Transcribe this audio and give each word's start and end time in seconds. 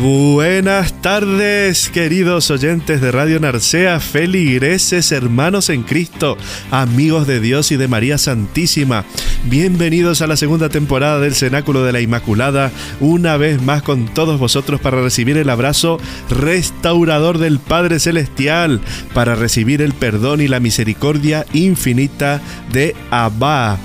Buenas 0.00 1.02
tardes, 1.02 1.90
queridos 1.90 2.50
oyentes 2.50 3.02
de 3.02 3.12
Radio 3.12 3.38
Narcea, 3.38 4.00
feligreses, 4.00 5.12
hermanos 5.12 5.68
en 5.68 5.82
Cristo, 5.82 6.38
amigos 6.70 7.26
de 7.26 7.38
Dios 7.38 7.70
y 7.70 7.76
de 7.76 7.86
María 7.86 8.16
Santísima. 8.16 9.04
Bienvenidos 9.44 10.22
a 10.22 10.26
la 10.26 10.38
segunda 10.38 10.70
temporada 10.70 11.20
del 11.20 11.34
Cenáculo 11.34 11.84
de 11.84 11.92
la 11.92 12.00
Inmaculada, 12.00 12.72
una 13.00 13.36
vez 13.36 13.60
más 13.60 13.82
con 13.82 14.06
todos 14.06 14.40
vosotros 14.40 14.80
para 14.80 15.02
recibir 15.02 15.36
el 15.36 15.50
abrazo 15.50 15.98
restaurador 16.30 17.36
del 17.36 17.58
Padre 17.58 18.00
Celestial, 18.00 18.80
para 19.12 19.34
recibir 19.34 19.82
el 19.82 19.92
perdón 19.92 20.40
y 20.40 20.48
la 20.48 20.60
misericordia 20.60 21.44
infinita 21.52 22.40
de 22.72 22.96
Abba. 23.10 23.78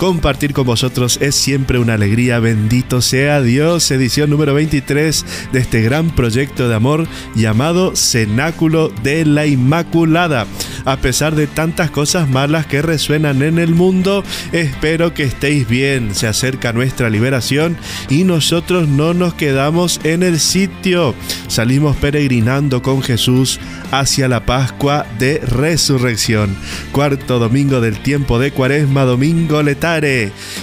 Compartir 0.00 0.54
con 0.54 0.64
vosotros 0.64 1.18
es 1.20 1.34
siempre 1.34 1.78
una 1.78 1.92
alegría. 1.92 2.38
Bendito 2.38 3.02
sea 3.02 3.42
Dios. 3.42 3.90
Edición 3.90 4.30
número 4.30 4.54
23 4.54 5.26
de 5.52 5.58
este 5.58 5.82
gran 5.82 6.08
proyecto 6.08 6.70
de 6.70 6.74
amor 6.74 7.06
llamado 7.34 7.94
Cenáculo 7.94 8.88
de 9.02 9.26
la 9.26 9.44
Inmaculada. 9.44 10.46
A 10.86 10.96
pesar 10.96 11.34
de 11.34 11.46
tantas 11.46 11.90
cosas 11.90 12.30
malas 12.30 12.64
que 12.64 12.80
resuenan 12.80 13.42
en 13.42 13.58
el 13.58 13.74
mundo, 13.74 14.24
espero 14.52 15.12
que 15.12 15.24
estéis 15.24 15.68
bien. 15.68 16.14
Se 16.14 16.26
acerca 16.26 16.72
nuestra 16.72 17.10
liberación 17.10 17.76
y 18.08 18.24
nosotros 18.24 18.88
no 18.88 19.12
nos 19.12 19.34
quedamos 19.34 20.00
en 20.04 20.22
el 20.22 20.40
sitio. 20.40 21.14
Salimos 21.48 21.94
peregrinando 21.96 22.80
con 22.80 23.02
Jesús 23.02 23.60
hacia 23.90 24.28
la 24.28 24.46
Pascua 24.46 25.04
de 25.18 25.40
Resurrección. 25.40 26.56
Cuarto 26.90 27.38
domingo 27.38 27.82
del 27.82 27.98
tiempo 27.98 28.38
de 28.38 28.50
Cuaresma, 28.50 29.04
domingo 29.04 29.62
letal 29.62 29.89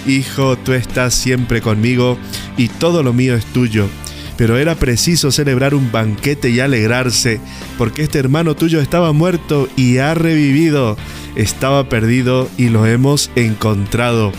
Hijo, 0.07 0.57
tú 0.57 0.73
estás 0.73 1.13
siempre 1.13 1.61
conmigo 1.61 2.17
y 2.55 2.69
todo 2.69 3.03
lo 3.03 3.11
mío 3.11 3.35
es 3.35 3.45
tuyo. 3.45 3.87
Pero 4.37 4.57
era 4.57 4.75
preciso 4.75 5.31
celebrar 5.31 5.73
un 5.73 5.91
banquete 5.91 6.49
y 6.49 6.59
alegrarse, 6.59 7.41
porque 7.77 8.03
este 8.03 8.19
hermano 8.19 8.55
tuyo 8.55 8.79
estaba 8.79 9.11
muerto 9.11 9.67
y 9.75 9.97
ha 9.97 10.13
revivido. 10.13 10.95
Estaba 11.35 11.89
perdido 11.89 12.49
y 12.57 12.69
lo 12.69 12.85
hemos 12.85 13.31
encontrado. 13.35 14.31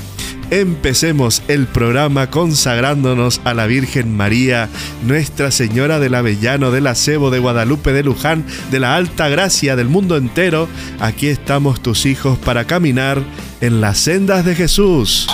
Empecemos 0.51 1.43
el 1.49 1.67
programa 1.67 2.31
consagrándonos 2.31 3.43
a 3.45 3.53
la 3.53 3.67
Virgen 3.67 4.17
María, 4.17 4.71
Nuestra 5.05 5.51
Señora 5.51 5.99
del 5.99 6.15
Avellano, 6.15 6.71
del 6.71 6.87
Acebo, 6.87 7.31
de 7.31 7.39
Guadalupe, 7.39 7.93
de 7.93 8.03
Luján, 8.03 8.47
de 8.71 8.81
la 8.81 8.97
Alta 8.97 9.29
Gracia 9.29 9.77
del 9.77 9.89
mundo 9.89 10.17
entero. 10.17 10.67
Aquí 11.01 11.29
estamos 11.29 11.83
tus 11.83 12.07
hijos 12.07 12.39
para 12.39 12.65
caminar 12.65 13.23
en 13.61 13.83
las 13.83 13.99
sendas 13.99 14.47
de 14.47 14.55
Jesús. 14.55 15.29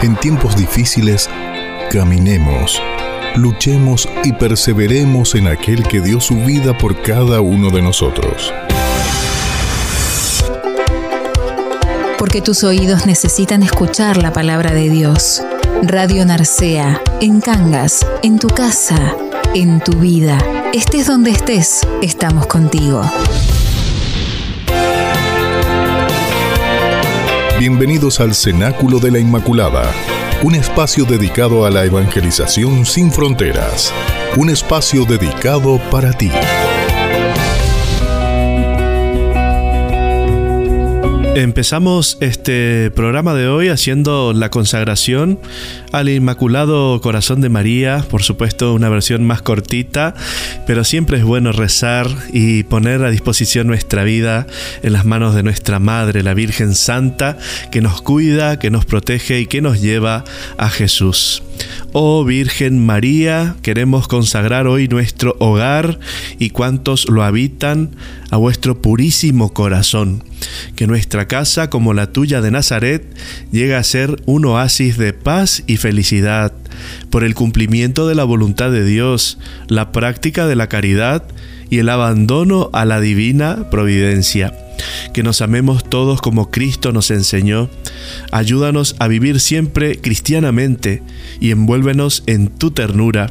En 0.00 0.16
tiempos 0.16 0.56
difíciles, 0.56 1.28
caminemos, 1.92 2.80
luchemos 3.36 4.08
y 4.24 4.32
perseveremos 4.32 5.34
en 5.34 5.48
aquel 5.48 5.82
que 5.82 6.00
dio 6.00 6.18
su 6.22 6.36
vida 6.36 6.78
por 6.78 7.02
cada 7.02 7.42
uno 7.42 7.68
de 7.68 7.82
nosotros. 7.82 8.54
Porque 12.20 12.42
tus 12.42 12.64
oídos 12.64 13.06
necesitan 13.06 13.62
escuchar 13.62 14.18
la 14.18 14.30
palabra 14.30 14.74
de 14.74 14.90
Dios. 14.90 15.42
Radio 15.80 16.26
Narcea, 16.26 17.00
en 17.22 17.40
Cangas, 17.40 18.06
en 18.22 18.38
tu 18.38 18.48
casa, 18.48 19.16
en 19.54 19.80
tu 19.80 19.92
vida. 19.92 20.36
Estés 20.74 21.06
donde 21.06 21.30
estés, 21.30 21.80
estamos 22.02 22.46
contigo. 22.46 23.00
Bienvenidos 27.58 28.20
al 28.20 28.34
Cenáculo 28.34 28.98
de 28.98 29.12
la 29.12 29.18
Inmaculada, 29.18 29.90
un 30.42 30.54
espacio 30.54 31.06
dedicado 31.06 31.64
a 31.64 31.70
la 31.70 31.86
evangelización 31.86 32.84
sin 32.84 33.10
fronteras, 33.10 33.94
un 34.36 34.50
espacio 34.50 35.06
dedicado 35.06 35.80
para 35.90 36.12
ti. 36.12 36.30
Empezamos 41.34 42.18
este 42.20 42.90
programa 42.90 43.34
de 43.34 43.46
hoy 43.46 43.68
haciendo 43.68 44.32
la 44.32 44.50
consagración 44.50 45.38
al 45.92 46.08
Inmaculado 46.08 47.00
Corazón 47.00 47.40
de 47.40 47.48
María, 47.48 48.04
por 48.10 48.24
supuesto 48.24 48.74
una 48.74 48.88
versión 48.88 49.24
más 49.24 49.40
cortita, 49.40 50.14
pero 50.66 50.82
siempre 50.82 51.18
es 51.18 51.24
bueno 51.24 51.52
rezar 51.52 52.08
y 52.32 52.64
poner 52.64 53.04
a 53.04 53.10
disposición 53.10 53.68
nuestra 53.68 54.02
vida 54.02 54.48
en 54.82 54.92
las 54.92 55.04
manos 55.04 55.36
de 55.36 55.44
nuestra 55.44 55.78
Madre, 55.78 56.24
la 56.24 56.34
Virgen 56.34 56.74
Santa, 56.74 57.38
que 57.70 57.80
nos 57.80 58.02
cuida, 58.02 58.58
que 58.58 58.70
nos 58.70 58.84
protege 58.84 59.38
y 59.38 59.46
que 59.46 59.62
nos 59.62 59.80
lleva 59.80 60.24
a 60.58 60.68
Jesús. 60.68 61.44
Oh 61.92 62.24
Virgen 62.24 62.84
María, 62.84 63.56
queremos 63.62 64.06
consagrar 64.06 64.66
hoy 64.66 64.86
nuestro 64.86 65.34
hogar 65.40 65.98
y 66.38 66.50
cuantos 66.50 67.08
lo 67.08 67.24
habitan 67.24 67.90
a 68.30 68.36
vuestro 68.36 68.80
purísimo 68.80 69.52
corazón. 69.52 70.22
Que 70.76 70.86
nuestra 70.86 71.26
casa, 71.26 71.68
como 71.68 71.92
la 71.92 72.12
tuya 72.12 72.40
de 72.40 72.50
Nazaret, 72.50 73.04
llegue 73.50 73.74
a 73.74 73.82
ser 73.82 74.22
un 74.26 74.44
oasis 74.44 74.98
de 74.98 75.12
paz 75.12 75.64
y 75.66 75.76
felicidad, 75.78 76.52
por 77.10 77.24
el 77.24 77.34
cumplimiento 77.34 78.06
de 78.06 78.14
la 78.14 78.24
voluntad 78.24 78.70
de 78.70 78.84
Dios, 78.84 79.38
la 79.68 79.90
práctica 79.90 80.46
de 80.46 80.56
la 80.56 80.68
caridad 80.68 81.24
y 81.70 81.78
el 81.78 81.88
abandono 81.88 82.70
a 82.72 82.84
la 82.84 83.00
divina 83.00 83.68
providencia 83.70 84.52
que 85.12 85.22
nos 85.22 85.40
amemos 85.40 85.84
todos 85.88 86.20
como 86.20 86.50
Cristo 86.50 86.92
nos 86.92 87.10
enseñó. 87.10 87.68
Ayúdanos 88.32 88.96
a 88.98 89.08
vivir 89.08 89.40
siempre 89.40 90.00
cristianamente 90.00 91.02
y 91.40 91.50
envuélvenos 91.50 92.22
en 92.26 92.48
tu 92.48 92.70
ternura. 92.70 93.30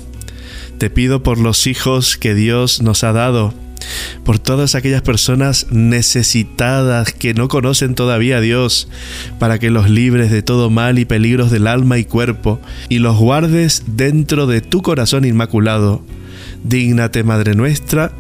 Te 0.78 0.90
pido 0.90 1.24
por 1.24 1.38
los 1.38 1.68
hijos 1.68 2.18
que 2.18 2.34
Dios 2.34 2.82
nos 2.82 3.04
ha 3.04 3.12
dado, 3.12 3.54
por 4.24 4.40
todas 4.40 4.76
aquellas 4.76 5.02
personas 5.02 5.68
necesitadas 5.72 7.12
que 7.12 7.34
no 7.34 7.48
conocen 7.48 7.96
todavía 7.96 8.38
a 8.38 8.42
Dios, 8.42 8.88
para 9.40 9.60
que 9.60 9.72
los 9.72 9.90
libres 9.90 10.32
de 10.32 10.42
todo 10.42 10.70
mal 10.70 11.00
y 11.00 11.06
peligros 11.06 11.52
del 11.52 11.68
alma 11.68 11.98
y 11.98 12.06
cuerpo, 12.06 12.62
y 12.88 13.00
los 13.00 13.18
guardes 13.18 13.84
dentro 13.88 14.48
de 14.48 14.62
tu 14.62 14.82
corazón 14.82 15.26
inmaculado. 15.26 16.02
Dígnate, 16.64 17.24
Madre 17.24 17.56
nuestra, 17.56 18.12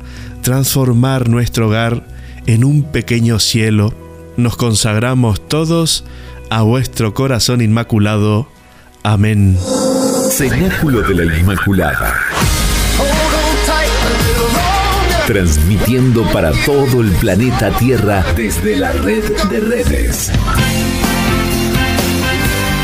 transformar 0.42 1.30
nuestro 1.30 1.68
hogar 1.68 2.19
en 2.50 2.64
un 2.64 2.82
pequeño 2.82 3.38
cielo, 3.38 3.94
nos 4.36 4.58
consagramos 4.58 5.48
todos 5.48 6.04
a 6.50 6.64
vuestro 6.64 7.14
corazón 7.14 7.62
inmaculado. 7.62 8.48
Amén. 9.04 9.56
Cenáculo 10.32 11.04
de 11.04 11.26
la 11.26 11.38
Inmaculada. 11.38 12.16
transmitiendo 15.28 16.24
para 16.34 16.52
todo 16.66 17.02
el 17.02 17.12
planeta 17.12 17.70
Tierra 17.78 18.26
desde 18.36 18.78
la 18.78 18.94
red 18.94 19.24
de 19.52 19.60
redes. 19.60 20.32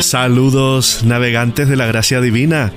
Saludos 0.00 1.04
navegantes 1.04 1.68
de 1.68 1.76
la 1.76 1.86
gracia 1.86 2.20
divina. 2.20 2.72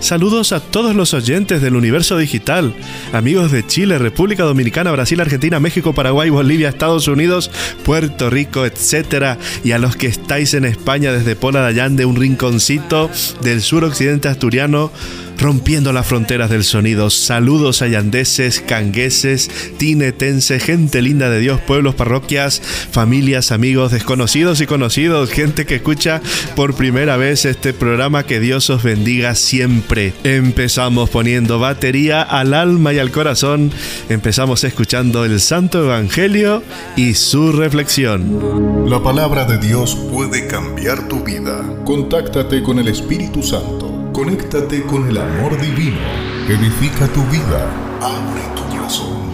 Saludos 0.00 0.52
a 0.52 0.60
todos 0.60 0.94
los 0.94 1.12
oyentes 1.12 1.60
del 1.60 1.74
universo 1.74 2.16
digital, 2.16 2.74
amigos 3.12 3.50
de 3.50 3.66
Chile, 3.66 3.98
República 3.98 4.44
Dominicana, 4.44 4.92
Brasil, 4.92 5.20
Argentina, 5.20 5.58
México, 5.58 5.92
Paraguay, 5.92 6.30
Bolivia, 6.30 6.68
Estados 6.68 7.08
Unidos, 7.08 7.50
Puerto 7.84 8.30
Rico, 8.30 8.64
etc. 8.64 9.38
Y 9.64 9.72
a 9.72 9.78
los 9.78 9.96
que 9.96 10.06
estáis 10.06 10.54
en 10.54 10.64
España 10.64 11.12
desde 11.12 11.36
Pola 11.36 11.62
de 11.62 11.68
Allande, 11.68 12.04
un 12.04 12.16
rinconcito 12.16 13.10
del 13.42 13.60
suroccidente 13.60 14.28
asturiano 14.28 14.92
rompiendo 15.38 15.92
las 15.92 16.06
fronteras 16.06 16.50
del 16.50 16.64
sonido. 16.64 17.10
Saludos 17.10 17.82
a 17.82 17.88
yandeses, 17.88 18.60
cangueses, 18.60 19.50
tinetenses, 19.78 20.62
gente 20.62 21.00
linda 21.00 21.30
de 21.30 21.40
Dios, 21.40 21.60
pueblos, 21.60 21.94
parroquias, 21.94 22.60
familias, 22.90 23.52
amigos, 23.52 23.92
desconocidos 23.92 24.60
y 24.60 24.66
conocidos, 24.66 25.30
gente 25.30 25.64
que 25.64 25.76
escucha 25.76 26.20
por 26.56 26.74
primera 26.74 27.16
vez 27.16 27.44
este 27.44 27.72
programa. 27.72 28.24
Que 28.24 28.40
Dios 28.40 28.68
os 28.70 28.82
bendiga 28.82 29.34
siempre. 29.34 30.12
Empezamos 30.24 31.10
poniendo 31.10 31.58
batería 31.58 32.22
al 32.22 32.52
alma 32.54 32.92
y 32.92 32.98
al 32.98 33.10
corazón. 33.10 33.70
Empezamos 34.08 34.64
escuchando 34.64 35.24
el 35.24 35.40
Santo 35.40 35.84
Evangelio 35.84 36.62
y 36.96 37.14
su 37.14 37.52
reflexión. 37.52 38.88
La 38.88 39.02
palabra 39.02 39.44
de 39.44 39.58
Dios 39.58 39.96
puede 40.12 40.46
cambiar 40.46 41.08
tu 41.08 41.22
vida. 41.22 41.62
Contáctate 41.84 42.62
con 42.62 42.78
el 42.78 42.88
Espíritu 42.88 43.42
Santo 43.42 43.87
Conéctate 44.18 44.82
con 44.82 45.08
el 45.08 45.16
amor 45.16 45.60
divino. 45.60 46.00
Edifica 46.48 47.06
tu 47.06 47.22
vida. 47.26 47.70
Abre 48.00 48.42
tu 48.56 48.62
corazón. 48.76 49.28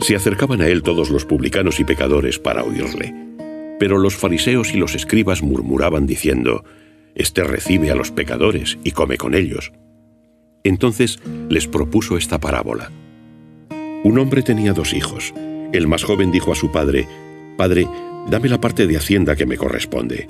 Se 0.00 0.16
acercaban 0.16 0.60
a 0.60 0.66
él 0.66 0.82
todos 0.82 1.10
los 1.10 1.24
publicanos 1.24 1.78
y 1.78 1.84
pecadores 1.84 2.40
para 2.40 2.64
oírle. 2.64 3.14
Pero 3.78 3.98
los 3.98 4.16
fariseos 4.16 4.74
y 4.74 4.76
los 4.76 4.96
escribas 4.96 5.40
murmuraban 5.40 6.04
diciendo, 6.04 6.64
Este 7.14 7.44
recibe 7.44 7.92
a 7.92 7.94
los 7.94 8.10
pecadores 8.10 8.76
y 8.82 8.90
come 8.90 9.16
con 9.16 9.36
ellos. 9.36 9.70
Entonces 10.64 11.20
les 11.48 11.68
propuso 11.68 12.16
esta 12.16 12.40
parábola. 12.40 12.90
Un 14.02 14.18
hombre 14.18 14.42
tenía 14.42 14.72
dos 14.72 14.92
hijos. 14.92 15.32
El 15.72 15.86
más 15.86 16.02
joven 16.02 16.32
dijo 16.32 16.50
a 16.50 16.56
su 16.56 16.72
padre, 16.72 17.06
Padre, 17.56 17.86
dame 18.28 18.48
la 18.48 18.60
parte 18.60 18.88
de 18.88 18.96
hacienda 18.96 19.36
que 19.36 19.46
me 19.46 19.56
corresponde 19.56 20.28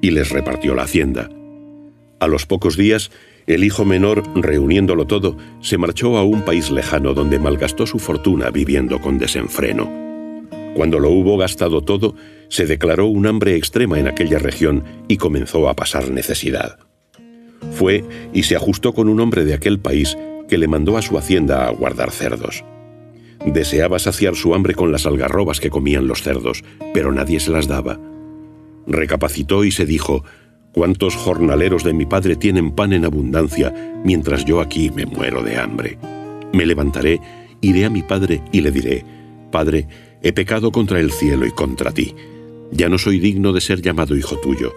y 0.00 0.10
les 0.10 0.30
repartió 0.30 0.74
la 0.74 0.82
hacienda. 0.82 1.28
A 2.20 2.26
los 2.26 2.46
pocos 2.46 2.76
días, 2.76 3.10
el 3.46 3.64
hijo 3.64 3.84
menor, 3.84 4.22
reuniéndolo 4.34 5.06
todo, 5.06 5.36
se 5.60 5.78
marchó 5.78 6.16
a 6.18 6.24
un 6.24 6.42
país 6.42 6.70
lejano 6.70 7.14
donde 7.14 7.38
malgastó 7.38 7.86
su 7.86 7.98
fortuna 7.98 8.50
viviendo 8.50 9.00
con 9.00 9.18
desenfreno. 9.18 9.90
Cuando 10.74 10.98
lo 10.98 11.10
hubo 11.10 11.36
gastado 11.36 11.80
todo, 11.80 12.14
se 12.48 12.66
declaró 12.66 13.06
un 13.06 13.26
hambre 13.26 13.56
extrema 13.56 13.98
en 13.98 14.08
aquella 14.08 14.38
región 14.38 14.84
y 15.08 15.16
comenzó 15.16 15.68
a 15.68 15.74
pasar 15.74 16.10
necesidad. 16.10 16.78
Fue 17.72 18.04
y 18.32 18.44
se 18.44 18.56
ajustó 18.56 18.92
con 18.92 19.08
un 19.08 19.20
hombre 19.20 19.44
de 19.44 19.54
aquel 19.54 19.78
país 19.78 20.16
que 20.48 20.58
le 20.58 20.68
mandó 20.68 20.96
a 20.96 21.02
su 21.02 21.18
hacienda 21.18 21.66
a 21.66 21.70
guardar 21.70 22.10
cerdos. 22.10 22.64
Deseaba 23.46 23.98
saciar 23.98 24.34
su 24.34 24.54
hambre 24.54 24.74
con 24.74 24.92
las 24.92 25.06
algarrobas 25.06 25.60
que 25.60 25.70
comían 25.70 26.06
los 26.06 26.22
cerdos, 26.22 26.64
pero 26.92 27.12
nadie 27.12 27.40
se 27.40 27.50
las 27.50 27.68
daba. 27.68 27.98
Recapacitó 28.88 29.64
y 29.64 29.70
se 29.70 29.86
dijo, 29.86 30.24
¿Cuántos 30.72 31.14
jornaleros 31.14 31.84
de 31.84 31.92
mi 31.92 32.06
padre 32.06 32.36
tienen 32.36 32.72
pan 32.72 32.92
en 32.92 33.04
abundancia, 33.04 33.72
mientras 34.04 34.44
yo 34.44 34.60
aquí 34.60 34.90
me 34.90 35.06
muero 35.06 35.42
de 35.42 35.58
hambre? 35.58 35.98
Me 36.52 36.66
levantaré, 36.66 37.20
iré 37.60 37.84
a 37.84 37.90
mi 37.90 38.02
padre 38.02 38.42
y 38.52 38.60
le 38.60 38.70
diré, 38.70 39.04
Padre, 39.50 39.88
he 40.22 40.32
pecado 40.32 40.70
contra 40.72 41.00
el 41.00 41.10
cielo 41.10 41.46
y 41.46 41.50
contra 41.50 41.92
ti. 41.92 42.14
Ya 42.70 42.88
no 42.88 42.98
soy 42.98 43.18
digno 43.18 43.52
de 43.52 43.60
ser 43.60 43.80
llamado 43.80 44.16
hijo 44.16 44.36
tuyo. 44.38 44.74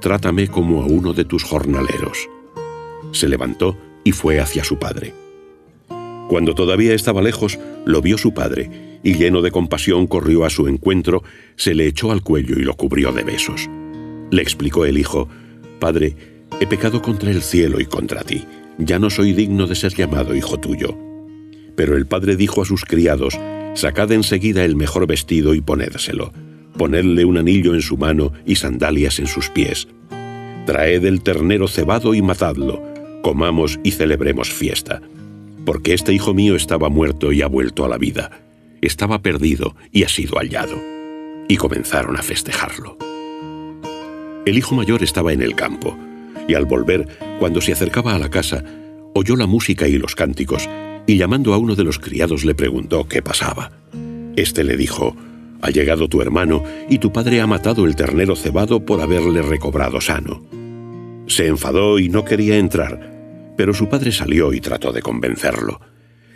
Trátame 0.00 0.48
como 0.48 0.82
a 0.82 0.86
uno 0.86 1.12
de 1.12 1.24
tus 1.24 1.42
jornaleros. 1.42 2.28
Se 3.10 3.28
levantó 3.28 3.76
y 4.04 4.12
fue 4.12 4.40
hacia 4.40 4.64
su 4.64 4.78
padre. 4.78 5.12
Cuando 6.28 6.54
todavía 6.54 6.94
estaba 6.94 7.20
lejos, 7.20 7.58
lo 7.84 8.00
vio 8.00 8.16
su 8.16 8.32
padre, 8.32 8.91
y 9.02 9.14
lleno 9.14 9.42
de 9.42 9.50
compasión 9.50 10.06
corrió 10.06 10.44
a 10.44 10.50
su 10.50 10.68
encuentro, 10.68 11.22
se 11.56 11.74
le 11.74 11.86
echó 11.86 12.12
al 12.12 12.22
cuello 12.22 12.58
y 12.58 12.62
lo 12.62 12.74
cubrió 12.74 13.12
de 13.12 13.24
besos. 13.24 13.68
Le 14.30 14.42
explicó 14.42 14.84
el 14.84 14.98
hijo, 14.98 15.28
Padre, 15.78 16.16
he 16.60 16.66
pecado 16.66 17.02
contra 17.02 17.30
el 17.30 17.42
cielo 17.42 17.80
y 17.80 17.86
contra 17.86 18.22
ti, 18.22 18.44
ya 18.78 18.98
no 18.98 19.10
soy 19.10 19.32
digno 19.32 19.66
de 19.66 19.74
ser 19.74 19.94
llamado 19.94 20.34
hijo 20.34 20.58
tuyo. 20.58 20.96
Pero 21.74 21.96
el 21.96 22.06
padre 22.06 22.36
dijo 22.36 22.62
a 22.62 22.64
sus 22.64 22.84
criados, 22.84 23.38
Sacad 23.74 24.12
enseguida 24.12 24.64
el 24.64 24.76
mejor 24.76 25.06
vestido 25.06 25.54
y 25.54 25.60
ponédselo, 25.60 26.32
ponedle 26.76 27.24
un 27.24 27.38
anillo 27.38 27.74
en 27.74 27.82
su 27.82 27.96
mano 27.96 28.32
y 28.46 28.56
sandalias 28.56 29.18
en 29.18 29.26
sus 29.26 29.48
pies. 29.48 29.88
Traed 30.66 31.04
el 31.04 31.22
ternero 31.22 31.66
cebado 31.68 32.14
y 32.14 32.22
matadlo, 32.22 32.82
comamos 33.22 33.80
y 33.82 33.92
celebremos 33.92 34.52
fiesta 34.52 35.00
porque 35.64 35.94
este 35.94 36.12
hijo 36.12 36.34
mío 36.34 36.56
estaba 36.56 36.88
muerto 36.88 37.32
y 37.32 37.42
ha 37.42 37.46
vuelto 37.46 37.84
a 37.84 37.88
la 37.88 37.98
vida, 37.98 38.30
estaba 38.82 39.22
perdido 39.22 39.74
y 39.90 40.02
ha 40.02 40.08
sido 40.08 40.36
hallado. 40.38 40.78
Y 41.48 41.56
comenzaron 41.56 42.16
a 42.16 42.22
festejarlo. 42.22 42.98
El 44.44 44.58
hijo 44.58 44.74
mayor 44.74 45.02
estaba 45.02 45.32
en 45.32 45.40
el 45.40 45.54
campo, 45.54 45.96
y 46.48 46.54
al 46.54 46.66
volver, 46.66 47.06
cuando 47.38 47.60
se 47.60 47.72
acercaba 47.72 48.14
a 48.14 48.18
la 48.18 48.28
casa, 48.28 48.64
oyó 49.14 49.36
la 49.36 49.46
música 49.46 49.86
y 49.86 49.98
los 49.98 50.14
cánticos, 50.16 50.68
y 51.06 51.16
llamando 51.16 51.54
a 51.54 51.58
uno 51.58 51.76
de 51.76 51.84
los 51.84 51.98
criados 51.98 52.44
le 52.44 52.54
preguntó 52.54 53.06
qué 53.06 53.22
pasaba. 53.22 53.70
Este 54.36 54.64
le 54.64 54.76
dijo, 54.76 55.16
Ha 55.60 55.70
llegado 55.70 56.08
tu 56.08 56.20
hermano, 56.20 56.64
y 56.88 56.98
tu 56.98 57.12
padre 57.12 57.40
ha 57.40 57.46
matado 57.46 57.86
el 57.86 57.94
ternero 57.94 58.34
cebado 58.34 58.84
por 58.84 59.00
haberle 59.00 59.42
recobrado 59.42 60.00
sano. 60.00 60.42
Se 61.28 61.46
enfadó 61.46 62.00
y 62.00 62.08
no 62.08 62.24
quería 62.24 62.58
entrar, 62.58 63.54
pero 63.56 63.74
su 63.74 63.88
padre 63.88 64.10
salió 64.10 64.52
y 64.52 64.60
trató 64.60 64.90
de 64.92 65.02
convencerlo. 65.02 65.80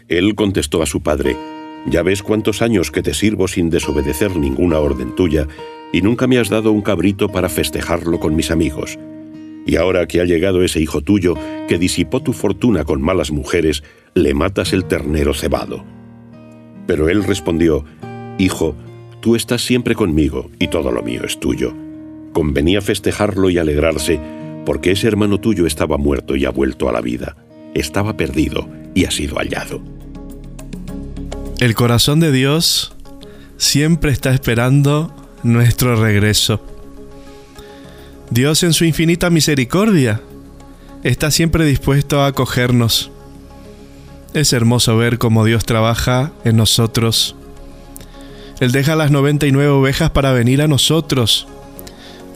Él 0.07 0.37
contestó 0.37 0.81
a 0.83 0.87
su 0.87 1.03
padre, 1.03 1.37
Ya 1.89 2.03
ves 2.03 2.23
cuántos 2.23 2.63
años 2.63 2.91
que 2.91 3.03
te 3.03 3.15
sirvo 3.15 3.47
sin 3.47 3.71
desobedecer 3.71 4.37
ninguna 4.37 4.81
orden 4.81 5.15
tuya, 5.15 5.47
y 5.93 6.03
nunca 6.03 6.27
me 6.27 6.39
has 6.39 6.49
dado 6.49 6.73
un 6.73 6.83
cabrito 6.83 7.29
para 7.29 7.49
festejarlo 7.49 8.19
con 8.19 8.35
mis 8.35 8.51
amigos. 8.51 8.99
Y 9.67 9.77
ahora 9.77 10.07
que 10.07 10.21
ha 10.21 10.25
llegado 10.25 10.63
ese 10.63 10.81
hijo 10.81 11.01
tuyo, 11.01 11.35
que 11.69 11.79
disipó 11.79 12.21
tu 12.21 12.33
fortuna 12.33 12.85
con 12.85 13.03
malas 13.03 13.31
mujeres, 13.31 13.83
le 14.15 14.35
matas 14.35 14.73
el 14.73 14.85
ternero 14.85 15.33
cebado. 15.33 15.85
Pero 16.87 17.09
él 17.09 17.25
respondió, 17.25 17.85
Hijo, 18.39 18.77
tú 19.21 19.35
estás 19.37 19.65
siempre 19.65 19.95
conmigo, 19.95 20.51
y 20.59 20.69
todo 20.69 20.91
lo 20.93 21.03
mío 21.03 21.23
es 21.25 21.39
tuyo. 21.39 21.73
Convenía 22.33 22.81
festejarlo 22.81 23.49
y 23.49 23.59
alegrarse, 23.59 24.21
porque 24.65 24.91
ese 24.91 25.09
hermano 25.09 25.39
tuyo 25.39 25.67
estaba 25.67 25.97
muerto 25.97 26.37
y 26.37 26.45
ha 26.45 26.51
vuelto 26.51 26.89
a 26.89 26.93
la 26.93 27.01
vida, 27.01 27.37
estaba 27.75 28.17
perdido 28.17 28.69
y 28.95 29.05
ha 29.05 29.11
sido 29.11 29.37
hallado. 29.37 29.96
El 31.59 31.75
corazón 31.75 32.21
de 32.21 32.33
Dios 32.33 32.93
siempre 33.57 34.13
está 34.13 34.33
esperando 34.33 35.15
nuestro 35.43 35.97
regreso. 35.97 36.61
Dios 38.31 38.63
en 38.63 38.73
su 38.73 38.85
infinita 38.85 39.31
misericordia 39.31 40.21
está 41.03 41.31
siempre 41.31 41.65
dispuesto 41.65 42.21
a 42.21 42.27
acogernos. 42.27 43.11
Es 44.35 44.53
hermoso 44.53 44.97
ver 44.97 45.19
cómo 45.19 45.45
Dios 45.45 45.65
trabaja 45.65 46.33
en 46.45 46.57
nosotros. 46.57 47.37
Él 48.61 48.73
deja 48.73 48.97
las 48.97 49.11
99 49.11 49.71
ovejas 49.71 50.11
para 50.11 50.33
venir 50.33 50.61
a 50.63 50.69
nosotros 50.69 51.47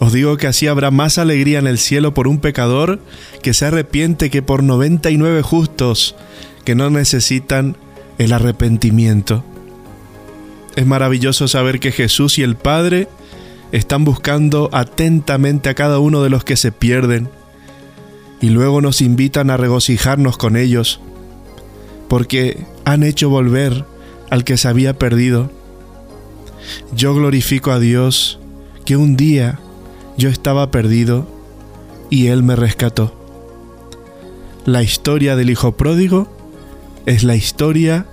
os 0.01 0.15
digo 0.15 0.39
que 0.39 0.47
así 0.47 0.67
habrá 0.67 0.91
más 0.91 1.19
alegría 1.19 1.59
en 1.59 1.67
el 1.67 1.77
cielo 1.77 2.15
por 2.15 2.27
un 2.27 2.41
pecador 2.41 3.01
que 3.43 3.53
se 3.53 3.67
arrepiente 3.67 4.31
que 4.31 4.41
por 4.41 4.63
99 4.63 5.43
justos 5.43 6.17
que 6.65 6.75
no 6.75 6.89
necesitan 6.89 7.77
el 8.21 8.35
arrepentimiento. 8.35 9.43
Es 10.77 10.87
maravilloso 10.87 11.49
saber 11.49 11.81
que 11.81 11.91
Jesús 11.91 12.39
y 12.39 12.43
el 12.43 12.55
Padre 12.55 13.09
están 13.73 14.05
buscando 14.05 14.69
atentamente 14.73 15.71
a 15.71 15.75
cada 15.75 15.99
uno 16.01 16.23
de 16.23 16.29
los 16.29 16.45
que 16.45 16.59
se 16.59 16.71
pierden 16.71 17.31
y 18.43 18.51
luego 18.51 18.83
nos 18.83 19.01
invitan 19.01 19.49
a 19.49 19.57
regocijarnos 19.57 20.37
con 20.37 20.57
ellos 20.57 21.01
porque 22.09 22.67
han 22.85 23.05
hecho 23.05 23.31
volver 23.31 23.87
al 24.29 24.45
que 24.45 24.59
se 24.59 24.69
había 24.69 24.99
perdido. 24.99 25.51
yo 26.95 27.15
glorifico 27.15 27.71
a 27.71 27.79
Dios 27.79 28.39
que 28.85 28.99
un 28.99 29.17
día 29.17 29.61
yo 30.19 30.29
estaba 30.29 30.71
perdido 30.71 31.27
y 32.11 32.27
Él 32.27 32.43
me 32.43 32.55
rescató. 32.55 33.17
La 34.67 34.83
historia 34.83 35.37
del 35.37 35.49
Hijo 35.49 35.73
Pródigo 35.73 36.40
es 37.07 37.25
la 37.25 37.37
historia 37.37 38.07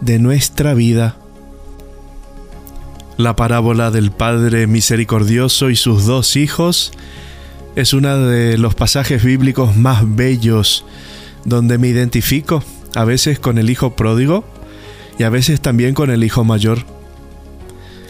de 0.00 0.18
nuestra 0.18 0.74
vida. 0.74 1.16
La 3.16 3.36
parábola 3.36 3.90
del 3.90 4.10
Padre 4.10 4.66
Misericordioso 4.66 5.70
y 5.70 5.76
sus 5.76 6.04
dos 6.04 6.36
hijos 6.36 6.92
es 7.76 7.92
uno 7.92 8.16
de 8.18 8.58
los 8.58 8.74
pasajes 8.74 9.22
bíblicos 9.22 9.76
más 9.76 10.02
bellos 10.16 10.84
donde 11.44 11.78
me 11.78 11.88
identifico 11.88 12.62
a 12.94 13.04
veces 13.04 13.38
con 13.38 13.58
el 13.58 13.70
Hijo 13.70 13.96
Pródigo 13.96 14.44
y 15.18 15.22
a 15.22 15.30
veces 15.30 15.60
también 15.60 15.94
con 15.94 16.10
el 16.10 16.24
Hijo 16.24 16.44
Mayor. 16.44 16.84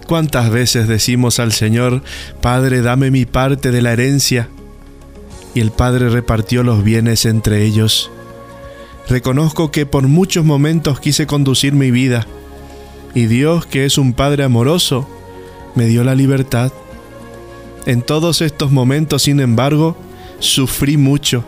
¿Cuántas 0.07 0.51
veces 0.51 0.87
decimos 0.87 1.39
al 1.39 1.53
Señor, 1.53 2.03
Padre, 2.41 2.83
dame 2.83 3.11
mi 3.11 3.25
parte 3.25 3.71
de 3.71 3.83
la 3.83 3.93
herencia? 3.93 4.49
Y 5.55 5.61
el 5.61 5.71
Padre 5.71 6.11
repartió 6.11 6.63
los 6.63 6.85
bienes 6.85 7.25
entre 7.25 7.65
ellos. 7.65 8.11
Reconozco 9.09 9.71
que 9.71 9.87
por 9.87 10.09
muchos 10.09 10.45
momentos 10.45 11.01
quise 11.01 11.27
conducir 11.27 11.75
mi 11.75 11.91
vida, 11.91 12.27
y 13.15 13.27
Dios, 13.27 13.67
que 13.67 13.85
es 13.85 13.99
un 13.99 14.13
Padre 14.13 14.45
amoroso, 14.45 15.09
me 15.75 15.87
dio 15.87 16.05
la 16.05 16.15
libertad. 16.15 16.73
En 17.87 18.03
todos 18.03 18.41
estos 18.41 18.73
momentos, 18.73 19.23
sin 19.23 19.41
embargo, 19.41 19.97
sufrí 20.41 20.97
mucho. 20.97 21.45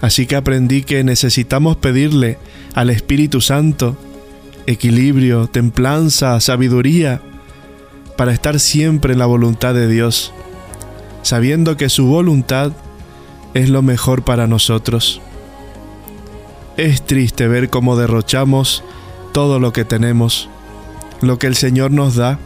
Así 0.00 0.26
que 0.26 0.36
aprendí 0.36 0.82
que 0.82 1.04
necesitamos 1.04 1.76
pedirle 1.76 2.38
al 2.74 2.90
Espíritu 2.90 3.40
Santo 3.40 3.96
equilibrio, 4.66 5.46
templanza, 5.46 6.40
sabiduría, 6.40 7.22
para 8.16 8.32
estar 8.32 8.58
siempre 8.58 9.12
en 9.12 9.18
la 9.18 9.26
voluntad 9.26 9.74
de 9.74 9.88
Dios, 9.88 10.32
sabiendo 11.22 11.76
que 11.76 11.88
su 11.88 12.06
voluntad 12.06 12.72
es 13.54 13.68
lo 13.70 13.82
mejor 13.82 14.24
para 14.24 14.46
nosotros. 14.46 15.20
Es 16.76 17.02
triste 17.02 17.48
ver 17.48 17.70
cómo 17.70 17.96
derrochamos 17.96 18.84
todo 19.32 19.58
lo 19.58 19.72
que 19.72 19.84
tenemos 19.84 20.48
lo 21.20 21.38
que 21.38 21.46
el 21.46 21.56
Señor 21.56 21.90
nos 21.90 22.16
da, 22.16 22.38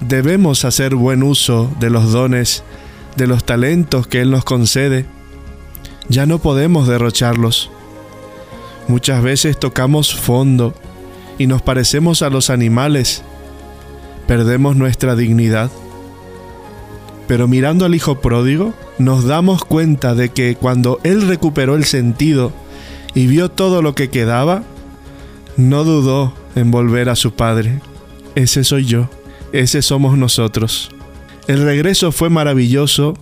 debemos 0.00 0.64
hacer 0.64 0.94
buen 0.94 1.22
uso 1.22 1.70
de 1.80 1.90
los 1.90 2.12
dones, 2.12 2.62
de 3.16 3.26
los 3.26 3.44
talentos 3.44 4.06
que 4.06 4.20
Él 4.20 4.30
nos 4.30 4.44
concede. 4.44 5.06
Ya 6.08 6.26
no 6.26 6.38
podemos 6.38 6.88
derrocharlos. 6.88 7.70
Muchas 8.88 9.22
veces 9.22 9.58
tocamos 9.58 10.14
fondo 10.14 10.74
y 11.38 11.46
nos 11.46 11.62
parecemos 11.62 12.22
a 12.22 12.30
los 12.30 12.50
animales. 12.50 13.22
Perdemos 14.26 14.76
nuestra 14.76 15.16
dignidad. 15.16 15.70
Pero 17.28 17.48
mirando 17.48 17.84
al 17.84 17.94
Hijo 17.94 18.20
pródigo, 18.20 18.74
nos 18.98 19.24
damos 19.24 19.64
cuenta 19.64 20.14
de 20.14 20.30
que 20.30 20.56
cuando 20.56 20.98
Él 21.04 21.26
recuperó 21.26 21.76
el 21.76 21.84
sentido 21.84 22.52
y 23.14 23.26
vio 23.26 23.50
todo 23.50 23.82
lo 23.82 23.94
que 23.94 24.10
quedaba, 24.10 24.62
no 25.56 25.84
dudó 25.84 26.32
en 26.54 26.70
volver 26.70 27.08
a 27.08 27.16
su 27.16 27.34
Padre. 27.34 27.80
Ese 28.34 28.64
soy 28.64 28.84
yo, 28.86 29.08
ese 29.52 29.82
somos 29.82 30.16
nosotros. 30.16 30.90
El 31.48 31.62
regreso 31.62 32.12
fue 32.12 32.30
maravilloso 32.30 33.14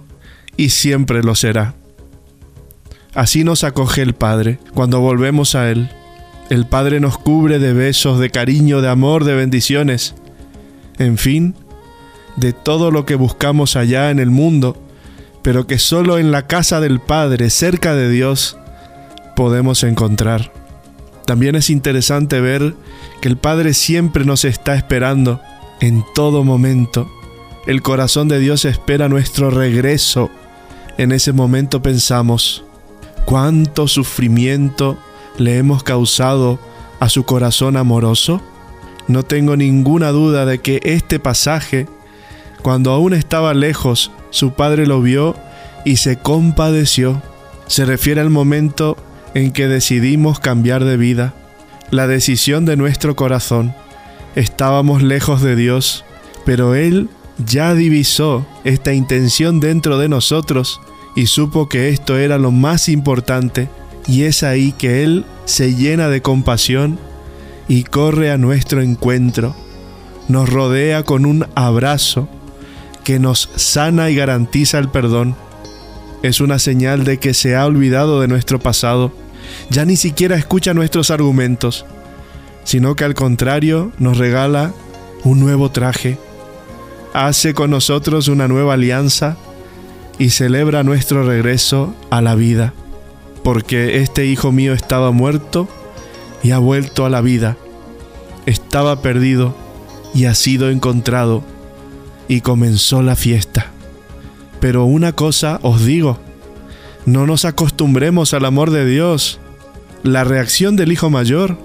y 0.57 0.71
siempre 0.71 1.23
lo 1.23 1.35
será. 1.35 1.75
Así 3.15 3.43
nos 3.43 3.65
acoge 3.65 4.03
el 4.03 4.15
Padre 4.15 4.59
cuando 4.75 5.01
volvemos 5.01 5.55
a 5.55 5.71
Él. 5.71 5.91
El 6.49 6.67
Padre 6.67 7.01
nos 7.01 7.19
cubre 7.19 7.59
de 7.59 7.73
besos, 7.73 8.21
de 8.21 8.31
cariño, 8.31 8.81
de 8.81 8.89
amor, 8.89 9.25
de 9.25 9.35
bendiciones. 9.35 10.15
En 10.99 11.19
fin, 11.19 11.55
de 12.37 12.53
todo 12.53 12.91
lo 12.91 13.07
que 13.07 13.17
buscamos 13.17 13.77
allá 13.77 14.11
en 14.11 14.19
el 14.19 14.31
mundo, 14.31 14.77
pero 15.43 15.67
que 15.67 15.79
solo 15.79 16.19
en 16.19 16.31
la 16.31 16.47
casa 16.47 16.81
del 16.81 17.01
Padre, 17.01 17.51
cerca 17.51 17.95
de 17.95 18.11
Dios, 18.11 18.59
podemos 19.41 19.85
encontrar. 19.85 20.53
También 21.25 21.55
es 21.55 21.71
interesante 21.71 22.43
ver 22.43 22.75
que 23.23 23.29
el 23.29 23.39
Padre 23.39 23.73
siempre 23.73 24.27
nos 24.27 24.45
está 24.45 24.75
esperando 24.75 25.41
en 25.81 26.05
todo 26.15 26.45
momento. 26.45 27.11
El 27.67 27.81
corazón 27.81 28.29
de 28.29 28.39
Dios 28.39 28.67
espera 28.67 29.09
nuestro 29.09 29.49
regreso. 29.49 30.29
En 30.99 31.11
ese 31.11 31.33
momento 31.33 31.81
pensamos, 31.81 32.65
¿cuánto 33.25 33.89
sufrimiento 33.89 34.99
le 35.39 35.57
hemos 35.57 35.85
causado 35.85 36.59
a 36.99 37.09
su 37.09 37.25
corazón 37.25 37.79
amoroso? 37.79 38.43
No 39.09 39.23
tengo 39.23 39.57
ninguna 39.57 40.11
duda 40.11 40.45
de 40.45 40.59
que 40.59 40.81
este 40.85 41.19
pasaje, 41.19 41.87
cuando 42.61 42.91
aún 42.91 43.15
estaba 43.15 43.55
lejos, 43.55 44.13
su 44.29 44.53
Padre 44.53 44.87
lo 44.87 45.01
vio 45.01 45.35
y 45.87 45.97
se 45.97 46.19
compadeció. 46.19 47.23
Se 47.69 47.87
refiere 47.87 48.21
al 48.21 48.29
momento 48.29 48.99
en 49.35 49.53
que 49.53 49.69
decidimos 49.69 50.41
cambiar 50.41 50.85
de 50.85 50.97
vida, 50.97 51.35
la 51.91 52.07
decisión 52.07 52.65
de 52.65 52.77
nuestro 52.77 53.17
corazón. 53.17 53.75
Estábamos 54.35 55.03
lejos 55.03 55.43
de 55.43 55.57
Dios, 55.57 56.05
pero 56.45 56.75
Él 56.75 57.09
ya 57.45 57.75
divisó 57.75 58.47
esta 58.65 58.93
intención 58.93 59.61
dentro 59.61 59.99
de 59.99 60.09
nosotros 60.09 60.81
y 61.17 61.27
supo 61.27 61.69
que 61.69 61.89
esto 61.89 62.19
era 62.19 62.39
lo 62.39 62.51
más 62.51 62.89
importante 62.89 63.69
y 64.07 64.23
es 64.23 64.43
ahí 64.43 64.73
que 64.73 65.03
Él 65.03 65.25
se 65.45 65.75
llena 65.75 66.09
de 66.09 66.23
compasión 66.23 66.99
y 67.69 67.85
corre 67.85 68.31
a 68.31 68.39
nuestro 68.39 68.83
encuentro, 68.83 69.55
nos 70.29 70.49
rodea 70.49 71.03
con 71.05 71.25
un 71.27 71.47
abrazo 71.55 72.29
que 73.05 73.19
nos 73.19 73.49
sana 73.57 74.11
y 74.11 74.17
garantiza 74.17 74.79
el 74.79 74.89
perdón 74.89 75.37
es 76.23 76.41
una 76.41 76.59
señal 76.59 77.05
de 77.05 77.19
que 77.19 77.35
se 77.35 77.57
ha 77.57 77.67
olvidado 77.67 78.21
de 78.21 78.29
nuestro 78.29 78.59
pasado. 78.59 79.13
Ya 79.71 79.85
ni 79.85 79.97
siquiera 79.97 80.37
escucha 80.37 80.75
nuestros 80.75 81.11
argumentos, 81.11 81.87
sino 82.65 82.95
que 82.95 83.05
al 83.05 83.15
contrario 83.15 83.93
nos 83.99 84.19
regala 84.19 84.73
un 85.25 85.41
nuevo 85.41 85.71
traje, 85.71 86.19
hace 87.13 87.55
con 87.55 87.71
nosotros 87.71 88.29
una 88.29 88.49
nueva 88.49 88.75
alianza 88.75 89.37
y 90.19 90.31
celebra 90.31 90.83
nuestro 90.83 91.25
regreso 91.25 91.95
a 92.11 92.21
la 92.21 92.35
vida, 92.35 92.75
porque 93.43 94.03
este 94.03 94.27
hijo 94.27 94.53
mío 94.53 94.73
estaba 94.73 95.11
muerto 95.11 95.69
y 96.43 96.51
ha 96.53 96.59
vuelto 96.59 97.07
a 97.07 97.11
la 97.11 97.21
vida, 97.21 97.57
estaba 98.47 99.03
perdido 99.03 99.57
y 100.15 100.27
ha 100.27 100.35
sido 100.35 100.71
encontrado, 100.71 101.43
y 102.29 102.43
comenzó 102.43 103.03
la 103.03 103.17
fiesta. 103.17 103.73
Pero 104.61 104.85
una 104.85 105.13
cosa 105.13 105.59
os 105.63 105.85
digo, 105.85 106.19
no 107.07 107.27
nos 107.27 107.45
acostumbremos 107.45 108.35
al 108.35 108.45
amor 108.45 108.71
de 108.71 108.87
Dios. 108.87 109.41
La 110.03 110.25
reacción 110.25 110.77
del 110.77 110.93
hijo 110.93 111.11
mayor 111.11 111.59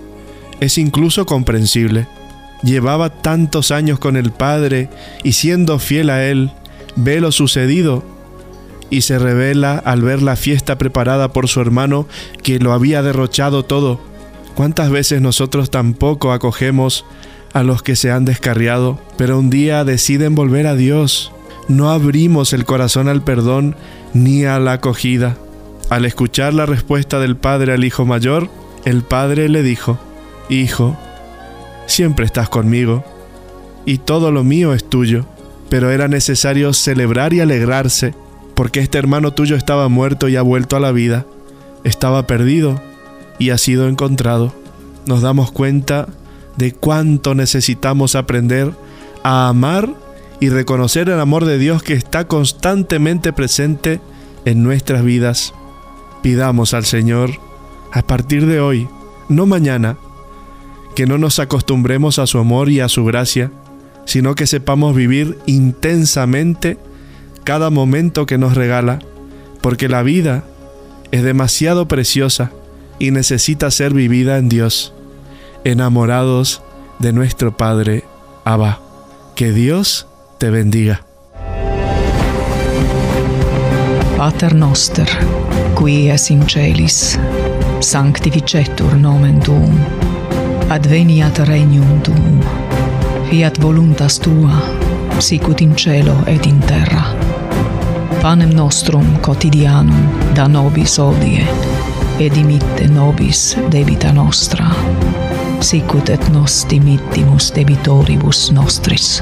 es 0.59 0.77
incluso 0.77 1.25
comprensible. 1.25 2.07
Llevaba 2.63 3.09
tantos 3.09 3.71
años 3.71 3.99
con 3.99 4.15
el 4.15 4.31
Padre 4.31 4.89
y 5.23 5.33
siendo 5.33 5.77
fiel 5.77 6.09
a 6.09 6.25
Él, 6.25 6.51
ve 6.95 7.19
lo 7.19 7.31
sucedido 7.31 8.03
y 8.89 9.01
se 9.01 9.19
revela 9.19 9.77
al 9.77 10.01
ver 10.01 10.21
la 10.21 10.35
fiesta 10.35 10.77
preparada 10.77 11.33
por 11.33 11.47
su 11.47 11.59
hermano 11.59 12.07
que 12.43 12.59
lo 12.59 12.71
había 12.71 13.01
derrochado 13.01 13.63
todo. 13.65 13.99
¿Cuántas 14.55 14.89
veces 14.89 15.21
nosotros 15.21 15.69
tampoco 15.69 16.31
acogemos 16.31 17.05
a 17.51 17.63
los 17.63 17.83
que 17.83 17.95
se 17.95 18.11
han 18.11 18.23
descarriado, 18.23 18.99
pero 19.17 19.37
un 19.37 19.49
día 19.49 19.83
deciden 19.83 20.33
volver 20.33 20.65
a 20.65 20.75
Dios? 20.75 21.34
No 21.67 21.89
abrimos 21.91 22.53
el 22.53 22.65
corazón 22.65 23.07
al 23.07 23.23
perdón 23.23 23.75
ni 24.13 24.45
a 24.45 24.59
la 24.59 24.73
acogida. 24.73 25.37
Al 25.89 26.05
escuchar 26.05 26.53
la 26.53 26.65
respuesta 26.65 27.19
del 27.19 27.35
padre 27.35 27.73
al 27.73 27.83
hijo 27.83 28.05
mayor, 28.05 28.49
el 28.85 29.03
padre 29.03 29.49
le 29.49 29.63
dijo, 29.63 29.99
Hijo, 30.49 30.97
siempre 31.87 32.25
estás 32.25 32.49
conmigo, 32.49 33.03
y 33.85 33.99
todo 33.99 34.31
lo 34.31 34.43
mío 34.43 34.73
es 34.73 34.83
tuyo, 34.83 35.25
pero 35.69 35.91
era 35.91 36.07
necesario 36.07 36.73
celebrar 36.73 37.33
y 37.33 37.39
alegrarse, 37.39 38.13
porque 38.55 38.79
este 38.79 38.97
hermano 38.97 39.33
tuyo 39.33 39.55
estaba 39.55 39.89
muerto 39.89 40.27
y 40.27 40.35
ha 40.35 40.41
vuelto 40.41 40.75
a 40.75 40.79
la 40.79 40.91
vida, 40.91 41.25
estaba 41.83 42.25
perdido 42.27 42.81
y 43.37 43.49
ha 43.49 43.57
sido 43.57 43.87
encontrado. 43.87 44.53
Nos 45.05 45.21
damos 45.21 45.51
cuenta 45.51 46.07
de 46.57 46.71
cuánto 46.71 47.35
necesitamos 47.35 48.15
aprender 48.15 48.71
a 49.23 49.49
amar 49.49 49.89
y 50.39 50.49
reconocer 50.49 51.09
el 51.09 51.19
amor 51.19 51.45
de 51.45 51.57
Dios 51.57 51.83
que 51.83 51.93
está 51.93 52.27
constantemente 52.27 53.33
presente 53.33 54.01
en 54.45 54.63
nuestras 54.63 55.03
vidas. 55.03 55.53
Pidamos 56.21 56.73
al 56.73 56.85
Señor, 56.85 57.31
a 57.91 58.01
partir 58.01 58.45
de 58.45 58.59
hoy, 58.59 58.87
no 59.29 59.45
mañana, 59.45 59.97
que 60.95 61.05
no 61.05 61.17
nos 61.17 61.39
acostumbremos 61.39 62.19
a 62.19 62.27
su 62.27 62.39
amor 62.39 62.69
y 62.69 62.79
a 62.79 62.89
su 62.89 63.05
gracia, 63.05 63.51
sino 64.05 64.35
que 64.35 64.47
sepamos 64.47 64.95
vivir 64.95 65.37
intensamente 65.45 66.77
cada 67.43 67.69
momento 67.69 68.25
que 68.25 68.37
nos 68.37 68.55
regala, 68.55 68.99
porque 69.61 69.89
la 69.89 70.03
vida 70.03 70.43
es 71.11 71.23
demasiado 71.23 71.87
preciosa 71.87 72.51
y 72.99 73.11
necesita 73.11 73.71
ser 73.71 73.93
vivida 73.93 74.37
en 74.37 74.49
Dios, 74.49 74.93
enamorados 75.63 76.61
de 76.99 77.13
nuestro 77.13 77.55
Padre 77.55 78.03
Abba. 78.43 78.81
Que 79.35 79.51
Dios 79.51 80.07
te 80.37 80.49
bendiga. 80.51 80.95
Pater 84.17 84.55
noster, 84.55 85.09
qui 85.75 86.09
es 86.09 86.29
in 86.29 86.43
celis, 86.47 87.19
sanctificetur 87.79 88.95
nomen 88.99 89.39
tuum, 89.39 89.79
adveniat 90.69 91.39
regnum 91.47 92.01
tuum, 92.03 92.39
fiat 93.29 93.59
voluntas 93.61 94.19
tua, 94.19 94.59
sicut 95.19 95.61
in 95.61 95.75
cielo 95.75 96.15
et 96.27 96.45
in 96.45 96.59
terra. 96.59 97.03
Panem 98.21 98.55
nostrum 98.55 99.17
quotidianum 99.21 100.33
da 100.35 100.47
nobis 100.47 100.97
odie, 100.99 101.45
et 102.19 102.33
dimitte 102.33 102.87
nobis 102.87 103.53
debita 103.71 104.11
nostra, 104.15 104.71
sicut 105.59 106.09
et 106.09 106.31
nos 106.33 106.63
dimittimus 106.71 107.51
debitoribus 107.55 108.49
nostris 108.55 109.19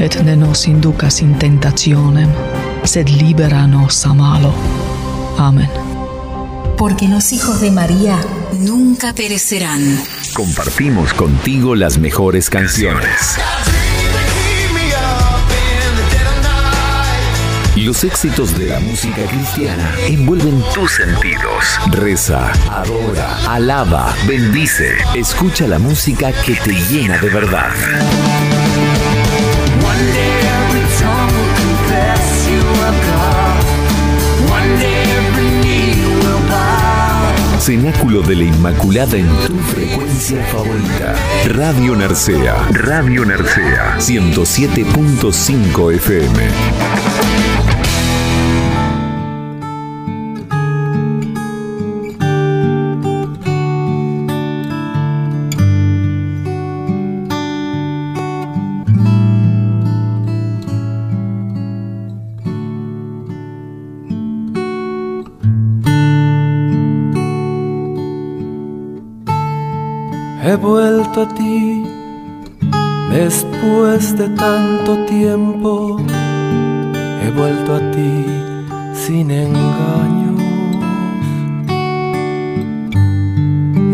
Et 0.00 0.22
ne 0.22 0.36
nos 0.36 0.66
inducas 0.68 1.20
in 1.22 1.38
tentationem, 1.38 2.30
sed 2.84 3.08
libera 3.08 3.66
nos 3.66 4.06
a 4.06 4.14
malo. 4.14 4.54
Amén. 5.38 5.68
Porque 6.76 7.08
los 7.08 7.32
hijos 7.32 7.60
de 7.60 7.72
María 7.72 8.16
nunca 8.60 9.12
perecerán. 9.12 10.00
Compartimos 10.34 11.12
contigo 11.14 11.74
las 11.74 11.98
mejores 11.98 12.48
canciones. 12.48 13.38
Los 17.74 18.04
éxitos 18.04 18.56
de 18.58 18.66
la 18.66 18.80
música 18.80 19.24
cristiana 19.26 19.94
envuelven 20.06 20.62
tus 20.74 20.92
sentidos. 20.92 21.64
Reza, 21.90 22.52
adora, 22.70 23.36
alaba, 23.48 24.14
bendice. 24.26 24.96
Escucha 25.14 25.66
la 25.66 25.78
música 25.78 26.32
que 26.44 26.54
te 26.54 26.72
llena 26.72 27.18
de 27.18 27.30
verdad. 27.30 27.70
Cenáculo 37.68 38.22
de 38.22 38.34
la 38.34 38.44
Inmaculada 38.44 39.18
en 39.18 39.28
tu 39.46 39.54
frecuencia 39.58 40.42
favorita. 40.46 41.14
Radio 41.48 41.94
Narcea. 41.94 42.66
Radio 42.72 43.26
Narcea. 43.26 43.98
107.5 43.98 45.94
FM. 45.96 47.57
Después 73.98 74.16
de 74.16 74.28
tanto 74.36 74.96
tiempo. 75.06 75.96
He 77.20 77.30
vuelto 77.30 77.74
a 77.74 77.90
ti 77.90 78.24
sin 78.94 79.30
engaños. 79.30 80.40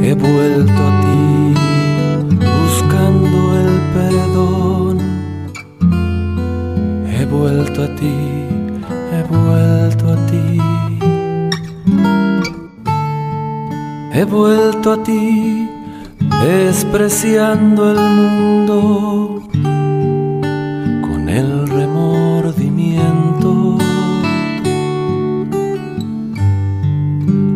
He 0.02 0.14
vuelto 0.14 0.80
a 0.88 1.00
ti 1.04 1.54
buscando 2.60 3.38
el 3.62 3.74
perdón. 3.94 4.98
He 7.08 7.24
vuelto 7.24 7.84
a 7.84 7.88
ti, 7.96 8.16
he 9.12 9.22
vuelto 9.34 10.12
a 10.12 10.16
ti. 10.26 10.60
He 14.12 14.24
vuelto 14.24 14.92
a 14.92 15.02
ti 15.02 15.68
despreciando 16.44 17.90
el 17.90 17.98
mundo 17.98 19.33
el 21.34 21.66
remordimiento, 21.66 23.76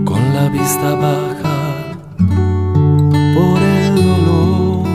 con 0.04 0.34
la 0.34 0.48
vista 0.48 0.96
baja 0.96 1.94
por 3.36 3.62
el 3.62 3.94
dolor 3.94 4.88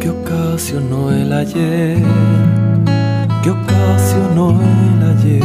que 0.00 0.10
ocasionó 0.10 1.10
el 1.12 1.32
ayer, 1.32 2.02
que 3.42 3.50
ocasionó 3.50 4.60
el 4.60 5.02
ayer. 5.16 5.44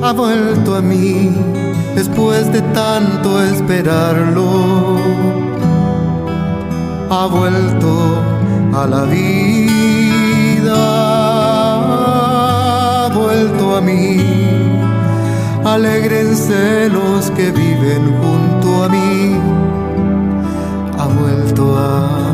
ha 0.00 0.12
vuelto 0.12 0.74
a 0.74 0.80
mí 0.80 1.30
después 1.94 2.50
de 2.52 2.62
tanto 2.72 3.42
esperarlo. 3.42 5.47
Ha 7.10 7.26
vuelto 7.26 8.22
a 8.74 8.86
la 8.86 9.04
vida, 9.04 10.74
ha 13.04 13.08
vuelto 13.14 13.76
a 13.76 13.80
mí. 13.80 14.20
Alegrense 15.64 16.88
los 16.90 17.30
que 17.30 17.50
viven 17.50 18.14
junto 18.20 18.84
a 18.84 18.88
mí, 18.88 19.36
ha 20.98 21.06
vuelto 21.06 21.78
a 21.78 22.27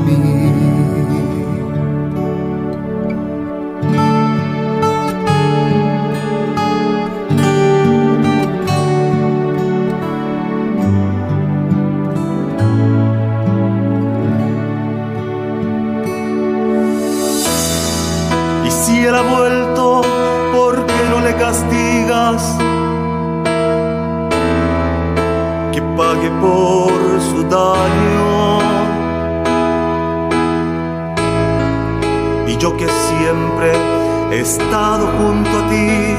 Por 26.31 27.21
su 27.21 27.43
daño. 27.49 28.59
Y 32.47 32.57
yo 32.57 32.77
que 32.77 32.87
siempre 32.89 33.73
he 34.31 34.41
estado 34.41 35.07
junto 35.19 35.51
a 35.51 35.69
ti, 35.69 36.17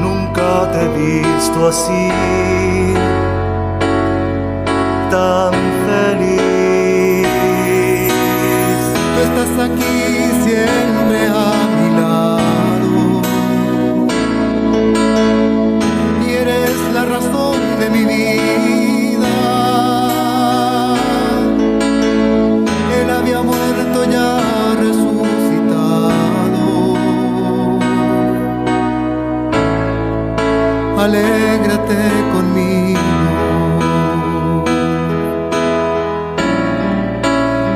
nunca 0.00 0.70
te 0.72 0.82
he 0.84 0.88
visto 0.88 1.68
así, 1.68 2.08
tan 5.10 5.52
feliz 5.86 6.48
estás 9.22 9.70
aquí 9.70 10.07
alégrate 31.08 32.02
conmigo. 32.34 33.00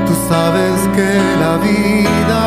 Tú 0.06 0.14
sabes 0.28 0.76
que 0.96 1.10
la 1.42 1.54
vida 1.68 2.40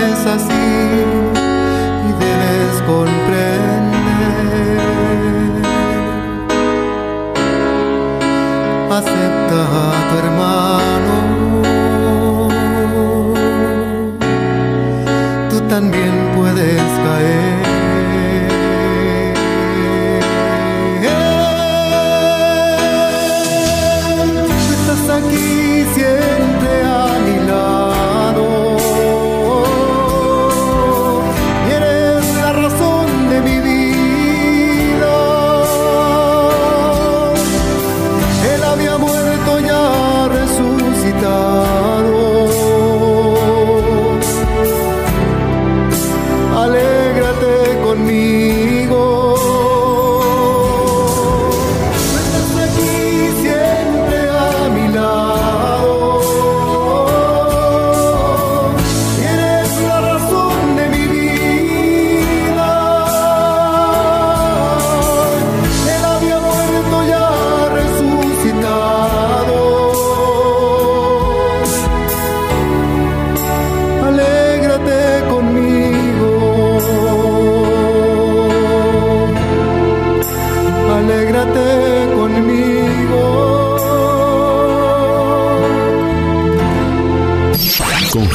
es 0.00 0.18
así 0.36 0.70
y 2.08 2.10
debes 2.24 2.74
comprender. 2.92 3.94
Acepta 8.98 9.60
a 9.80 9.92
tu 10.08 10.14
hermano. 10.22 11.16
Tú 15.50 15.56
también 15.74 16.14
puedes 16.36 16.86
caer. 17.06 17.53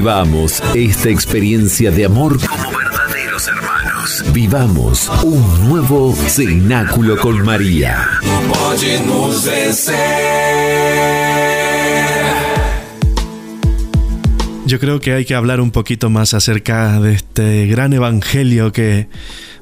Vivamos 0.00 0.62
esta 0.74 1.10
experiencia 1.10 1.90
de 1.90 2.06
amor 2.06 2.38
como 2.46 2.70
verdaderos 2.70 3.46
hermanos. 3.48 4.24
Vivamos 4.32 5.10
un 5.22 5.68
nuevo 5.68 6.14
cenáculo 6.14 7.18
con 7.18 7.44
María. 7.44 8.08
Yo 14.64 14.80
creo 14.80 15.00
que 15.00 15.12
hay 15.12 15.26
que 15.26 15.34
hablar 15.34 15.60
un 15.60 15.70
poquito 15.70 16.08
más 16.08 16.32
acerca 16.32 16.98
de 16.98 17.12
este 17.12 17.66
gran 17.66 17.92
evangelio 17.92 18.72
que 18.72 19.06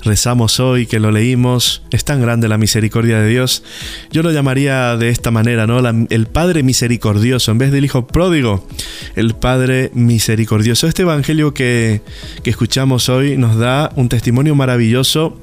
rezamos 0.08 0.58
hoy, 0.58 0.86
que 0.86 0.98
lo 0.98 1.12
leímos. 1.12 1.82
Es 1.92 2.04
tan 2.04 2.20
grande 2.20 2.48
la 2.48 2.58
misericordia 2.58 3.20
de 3.20 3.28
Dios. 3.28 3.62
Yo 4.10 4.24
lo 4.24 4.32
llamaría 4.32 4.96
de 4.96 5.10
esta 5.10 5.30
manera, 5.30 5.68
¿no? 5.68 5.78
el 5.78 6.26
Padre 6.26 6.64
misericordioso, 6.64 7.52
en 7.52 7.58
vez 7.58 7.70
del 7.70 7.84
Hijo 7.84 8.08
pródigo, 8.08 8.66
el 9.14 9.34
Padre 9.34 9.90
misericordioso. 9.94 10.88
Este 10.88 11.02
evangelio 11.02 11.54
que, 11.54 12.00
que 12.42 12.50
escuchamos 12.50 13.08
hoy 13.08 13.36
nos 13.36 13.56
da 13.56 13.92
un 13.94 14.08
testimonio 14.08 14.56
maravilloso 14.56 15.38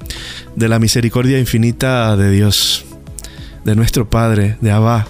de 0.58 0.68
la 0.68 0.80
misericordia 0.80 1.40
infinita 1.40 2.18
de 2.18 2.32
Dios, 2.32 2.84
de 3.64 3.76
nuestro 3.76 4.10
Padre, 4.10 4.58
de 4.60 4.72
Abba. 4.72 5.08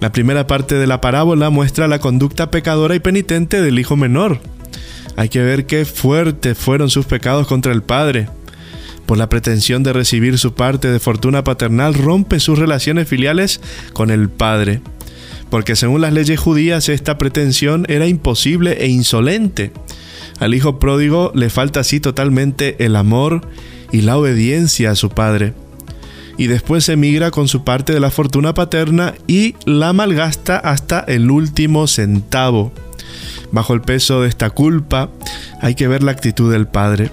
La 0.00 0.12
primera 0.12 0.46
parte 0.46 0.76
de 0.76 0.86
la 0.86 1.00
parábola 1.00 1.50
muestra 1.50 1.88
la 1.88 1.98
conducta 1.98 2.52
pecadora 2.52 2.94
y 2.94 3.00
penitente 3.00 3.60
del 3.60 3.80
hijo 3.80 3.96
menor. 3.96 4.38
Hay 5.16 5.28
que 5.28 5.42
ver 5.42 5.66
qué 5.66 5.84
fuertes 5.84 6.56
fueron 6.56 6.90
sus 6.90 7.06
pecados 7.06 7.48
contra 7.48 7.72
el 7.72 7.82
padre. 7.82 8.28
Por 9.08 9.16
la 9.16 9.30
pretensión 9.30 9.82
de 9.82 9.94
recibir 9.94 10.36
su 10.36 10.52
parte 10.52 10.88
de 10.88 11.00
fortuna 11.00 11.42
paternal, 11.42 11.94
rompe 11.94 12.40
sus 12.40 12.58
relaciones 12.58 13.08
filiales 13.08 13.58
con 13.94 14.10
el 14.10 14.28
padre. 14.28 14.82
Porque 15.48 15.76
según 15.76 16.02
las 16.02 16.12
leyes 16.12 16.38
judías 16.38 16.90
esta 16.90 17.16
pretensión 17.16 17.86
era 17.88 18.06
imposible 18.06 18.84
e 18.84 18.88
insolente. 18.88 19.72
Al 20.40 20.54
hijo 20.54 20.78
pródigo 20.78 21.32
le 21.34 21.48
falta 21.48 21.80
así 21.80 22.00
totalmente 22.00 22.84
el 22.84 22.96
amor 22.96 23.48
y 23.92 24.02
la 24.02 24.18
obediencia 24.18 24.90
a 24.90 24.94
su 24.94 25.08
padre 25.08 25.54
y 26.36 26.46
después 26.46 26.86
emigra 26.90 27.30
con 27.30 27.48
su 27.48 27.64
parte 27.64 27.94
de 27.94 28.00
la 28.00 28.10
fortuna 28.10 28.52
paterna 28.52 29.14
y 29.26 29.56
la 29.64 29.94
malgasta 29.94 30.58
hasta 30.58 31.00
el 31.00 31.30
último 31.30 31.86
centavo. 31.86 32.72
Bajo 33.52 33.72
el 33.72 33.80
peso 33.80 34.20
de 34.20 34.28
esta 34.28 34.50
culpa 34.50 35.08
hay 35.62 35.74
que 35.74 35.88
ver 35.88 36.02
la 36.02 36.12
actitud 36.12 36.52
del 36.52 36.68
padre. 36.68 37.10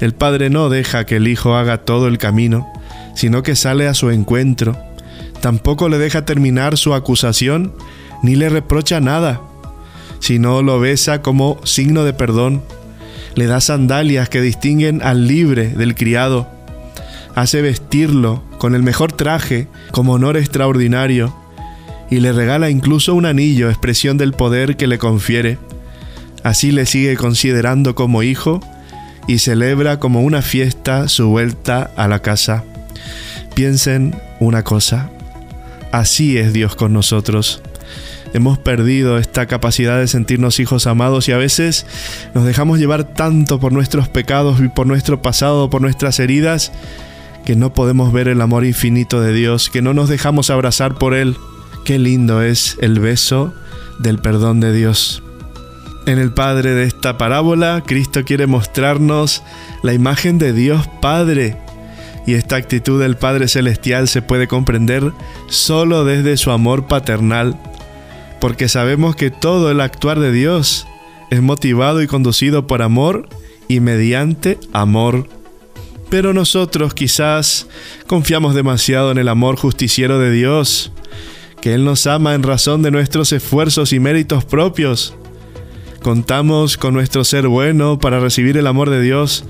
El 0.00 0.14
padre 0.14 0.50
no 0.50 0.68
deja 0.68 1.06
que 1.06 1.16
el 1.16 1.28
hijo 1.28 1.54
haga 1.54 1.78
todo 1.78 2.08
el 2.08 2.18
camino, 2.18 2.70
sino 3.14 3.42
que 3.42 3.56
sale 3.56 3.88
a 3.88 3.94
su 3.94 4.10
encuentro. 4.10 4.76
Tampoco 5.40 5.88
le 5.88 5.98
deja 5.98 6.24
terminar 6.24 6.76
su 6.76 6.94
acusación, 6.94 7.72
ni 8.22 8.36
le 8.36 8.48
reprocha 8.48 9.00
nada, 9.00 9.40
sino 10.20 10.62
lo 10.62 10.80
besa 10.80 11.22
como 11.22 11.60
signo 11.64 12.04
de 12.04 12.12
perdón. 12.12 12.62
Le 13.34 13.46
da 13.46 13.60
sandalias 13.60 14.28
que 14.28 14.40
distinguen 14.40 15.02
al 15.02 15.26
libre 15.26 15.68
del 15.68 15.94
criado 15.94 16.56
hace 17.36 17.60
vestirlo 17.60 18.42
con 18.56 18.74
el 18.74 18.82
mejor 18.82 19.12
traje 19.12 19.68
como 19.92 20.14
honor 20.14 20.38
extraordinario 20.38 21.36
y 22.10 22.20
le 22.20 22.32
regala 22.32 22.70
incluso 22.70 23.14
un 23.14 23.26
anillo, 23.26 23.68
expresión 23.68 24.16
del 24.16 24.32
poder 24.32 24.76
que 24.76 24.86
le 24.86 24.98
confiere. 24.98 25.58
Así 26.42 26.72
le 26.72 26.86
sigue 26.86 27.14
considerando 27.16 27.94
como 27.94 28.22
hijo 28.22 28.60
y 29.26 29.38
celebra 29.38 29.98
como 29.98 30.22
una 30.22 30.42
fiesta 30.42 31.08
su 31.08 31.28
vuelta 31.28 31.90
a 31.96 32.08
la 32.08 32.20
casa. 32.20 32.64
Piensen 33.54 34.14
una 34.40 34.62
cosa, 34.62 35.10
así 35.92 36.38
es 36.38 36.52
Dios 36.52 36.76
con 36.76 36.92
nosotros. 36.92 37.62
Hemos 38.32 38.58
perdido 38.58 39.18
esta 39.18 39.46
capacidad 39.46 39.98
de 39.98 40.08
sentirnos 40.08 40.60
hijos 40.60 40.86
amados 40.86 41.28
y 41.28 41.32
a 41.32 41.38
veces 41.38 41.86
nos 42.34 42.44
dejamos 42.44 42.78
llevar 42.78 43.04
tanto 43.04 43.58
por 43.58 43.72
nuestros 43.72 44.08
pecados 44.08 44.60
y 44.60 44.68
por 44.68 44.86
nuestro 44.86 45.22
pasado, 45.22 45.70
por 45.70 45.80
nuestras 45.80 46.20
heridas, 46.20 46.72
que 47.44 47.56
no 47.56 47.72
podemos 47.72 48.12
ver 48.12 48.28
el 48.28 48.40
amor 48.40 48.64
infinito 48.64 49.20
de 49.20 49.32
Dios, 49.32 49.70
que 49.70 49.80
no 49.80 49.94
nos 49.94 50.08
dejamos 50.08 50.50
abrazar 50.50 50.96
por 50.96 51.14
Él. 51.14 51.36
Qué 51.84 51.98
lindo 51.98 52.42
es 52.42 52.76
el 52.80 52.98
beso 52.98 53.54
del 54.00 54.18
perdón 54.18 54.60
de 54.60 54.72
Dios. 54.72 55.22
En 56.06 56.20
el 56.20 56.32
Padre 56.32 56.70
de 56.74 56.84
esta 56.84 57.18
parábola, 57.18 57.82
Cristo 57.84 58.24
quiere 58.24 58.46
mostrarnos 58.46 59.42
la 59.82 59.92
imagen 59.92 60.38
de 60.38 60.52
Dios 60.52 60.86
Padre. 61.02 61.56
Y 62.28 62.34
esta 62.34 62.54
actitud 62.54 63.00
del 63.00 63.16
Padre 63.16 63.48
Celestial 63.48 64.06
se 64.06 64.22
puede 64.22 64.46
comprender 64.46 65.10
solo 65.48 66.04
desde 66.04 66.36
su 66.36 66.52
amor 66.52 66.86
paternal, 66.86 67.58
porque 68.40 68.68
sabemos 68.68 69.16
que 69.16 69.32
todo 69.32 69.68
el 69.68 69.80
actuar 69.80 70.20
de 70.20 70.30
Dios 70.30 70.86
es 71.30 71.42
motivado 71.42 72.00
y 72.00 72.06
conducido 72.06 72.68
por 72.68 72.82
amor 72.82 73.28
y 73.66 73.80
mediante 73.80 74.60
amor. 74.72 75.28
Pero 76.08 76.32
nosotros 76.32 76.94
quizás 76.94 77.66
confiamos 78.06 78.54
demasiado 78.54 79.10
en 79.10 79.18
el 79.18 79.28
amor 79.28 79.56
justiciero 79.56 80.20
de 80.20 80.30
Dios, 80.30 80.92
que 81.60 81.74
Él 81.74 81.84
nos 81.84 82.06
ama 82.06 82.34
en 82.34 82.44
razón 82.44 82.82
de 82.82 82.92
nuestros 82.92 83.32
esfuerzos 83.32 83.92
y 83.92 83.98
méritos 83.98 84.44
propios. 84.44 85.16
Contamos 86.06 86.76
con 86.76 86.94
nuestro 86.94 87.24
ser 87.24 87.48
bueno 87.48 87.98
para 87.98 88.20
recibir 88.20 88.56
el 88.56 88.68
amor 88.68 88.90
de 88.90 89.02
Dios, 89.02 89.44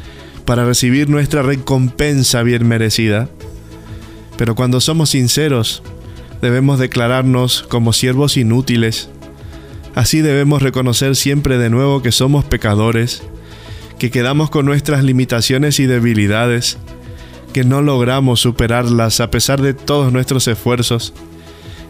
para 0.46 0.64
recibir 0.64 1.10
nuestra 1.10 1.42
recompensa 1.42 2.42
bien 2.42 2.66
merecida. 2.66 3.28
Pero 4.38 4.54
cuando 4.54 4.80
somos 4.80 5.10
sinceros, 5.10 5.82
debemos 6.40 6.78
declararnos 6.78 7.62
como 7.68 7.92
siervos 7.92 8.38
inútiles. 8.38 9.10
Así 9.94 10.22
debemos 10.22 10.62
reconocer 10.62 11.14
siempre 11.14 11.58
de 11.58 11.68
nuevo 11.68 12.00
que 12.00 12.10
somos 12.10 12.46
pecadores 12.46 13.22
que 13.98 14.10
quedamos 14.10 14.48
con 14.48 14.64
nuestras 14.64 15.04
limitaciones 15.04 15.78
y 15.78 15.84
debilidades, 15.84 16.78
que 17.52 17.64
no 17.64 17.82
logramos 17.82 18.40
superarlas 18.40 19.20
a 19.20 19.30
pesar 19.30 19.60
de 19.60 19.74
todos 19.74 20.10
nuestros 20.10 20.48
esfuerzos, 20.48 21.12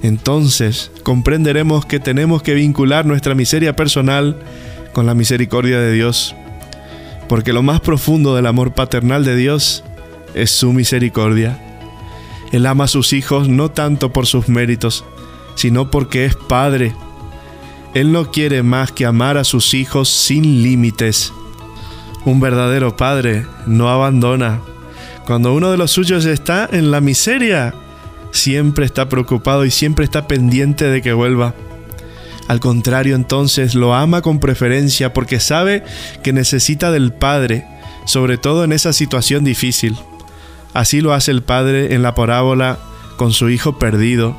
entonces 0.02 0.90
comprenderemos 1.02 1.86
que 1.86 2.00
tenemos 2.00 2.42
que 2.42 2.54
vincular 2.54 3.06
nuestra 3.06 3.34
miseria 3.34 3.74
personal 3.76 4.36
con 4.92 5.06
la 5.06 5.14
misericordia 5.14 5.80
de 5.80 5.92
Dios, 5.92 6.34
porque 7.28 7.52
lo 7.52 7.62
más 7.62 7.80
profundo 7.80 8.34
del 8.34 8.46
amor 8.46 8.72
paternal 8.72 9.24
de 9.24 9.36
Dios 9.36 9.84
es 10.34 10.50
su 10.50 10.72
misericordia. 10.72 11.60
Él 12.52 12.66
ama 12.66 12.84
a 12.84 12.88
sus 12.88 13.12
hijos 13.12 13.48
no 13.48 13.70
tanto 13.70 14.12
por 14.12 14.26
sus 14.26 14.48
méritos, 14.48 15.04
sino 15.54 15.90
porque 15.90 16.24
es 16.24 16.36
Padre. 16.36 16.94
Él 17.94 18.12
no 18.12 18.30
quiere 18.30 18.62
más 18.62 18.92
que 18.92 19.06
amar 19.06 19.38
a 19.38 19.44
sus 19.44 19.74
hijos 19.74 20.08
sin 20.08 20.62
límites. 20.62 21.32
Un 22.26 22.40
verdadero 22.40 22.96
padre 22.96 23.46
no 23.66 23.88
abandona. 23.88 24.60
Cuando 25.24 25.54
uno 25.54 25.70
de 25.70 25.78
los 25.78 25.92
suyos 25.92 26.26
está 26.26 26.68
en 26.70 26.90
la 26.90 27.00
miseria, 27.00 27.74
siempre 28.36 28.86
está 28.86 29.08
preocupado 29.08 29.64
y 29.64 29.70
siempre 29.70 30.04
está 30.04 30.28
pendiente 30.28 30.84
de 30.84 31.02
que 31.02 31.12
vuelva. 31.12 31.54
Al 32.46 32.60
contrario, 32.60 33.16
entonces 33.16 33.74
lo 33.74 33.94
ama 33.94 34.22
con 34.22 34.38
preferencia 34.38 35.12
porque 35.12 35.40
sabe 35.40 35.82
que 36.22 36.32
necesita 36.32 36.92
del 36.92 37.12
Padre, 37.12 37.66
sobre 38.04 38.38
todo 38.38 38.62
en 38.62 38.72
esa 38.72 38.92
situación 38.92 39.42
difícil. 39.42 39.96
Así 40.72 41.00
lo 41.00 41.12
hace 41.12 41.32
el 41.32 41.42
Padre 41.42 41.94
en 41.94 42.02
la 42.02 42.14
parábola 42.14 42.78
con 43.16 43.32
su 43.32 43.50
Hijo 43.50 43.78
perdido. 43.78 44.36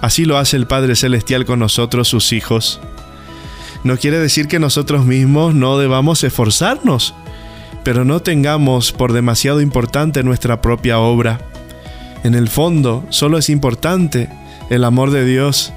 Así 0.00 0.24
lo 0.24 0.38
hace 0.38 0.56
el 0.56 0.66
Padre 0.66 0.96
Celestial 0.96 1.44
con 1.44 1.58
nosotros, 1.58 2.08
sus 2.08 2.32
hijos 2.32 2.80
no 3.82 3.96
quiere 3.96 4.18
decir 4.18 4.46
que 4.46 4.58
nosotros 4.58 5.06
mismos 5.06 5.54
no 5.54 5.78
debamos 5.78 6.22
esforzarnos, 6.22 7.14
pero 7.82 8.04
no 8.04 8.20
tengamos 8.20 8.92
por 8.92 9.12
demasiado 9.12 9.60
importante 9.60 10.22
nuestra 10.22 10.60
propia 10.60 10.98
obra. 10.98 11.49
En 12.22 12.34
el 12.34 12.48
fondo, 12.48 13.04
solo 13.08 13.38
es 13.38 13.48
importante 13.48 14.28
el 14.68 14.84
amor 14.84 15.10
de 15.10 15.24
Dios, 15.24 15.72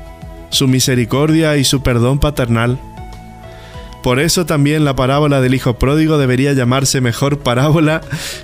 su 0.50 0.68
misericordia 0.68 1.58
y 1.58 1.64
su 1.64 1.82
perdón 1.82 2.20
paternal. 2.20 2.80
Por 4.04 4.20
eso 4.20 4.46
también 4.46 4.84
la 4.84 4.96
parábola 4.96 5.40
del 5.40 5.54
Hijo 5.56 5.80
Pródigo 5.80 6.18
debería 6.18 6.52
llamarse 6.52 7.00
mejor 7.00 7.40
parábola 7.40 8.02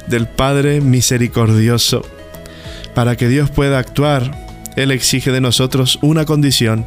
del 0.08 0.28
Padre 0.28 0.80
Misericordioso. 0.80 2.04
Para 2.96 3.18
que 3.18 3.28
Dios 3.28 3.50
pueda 3.50 3.78
actuar, 3.78 4.48
Él 4.78 4.92
exige 4.92 5.32
de 5.32 5.42
nosotros 5.42 6.00
una 6.02 6.26
condición, 6.26 6.86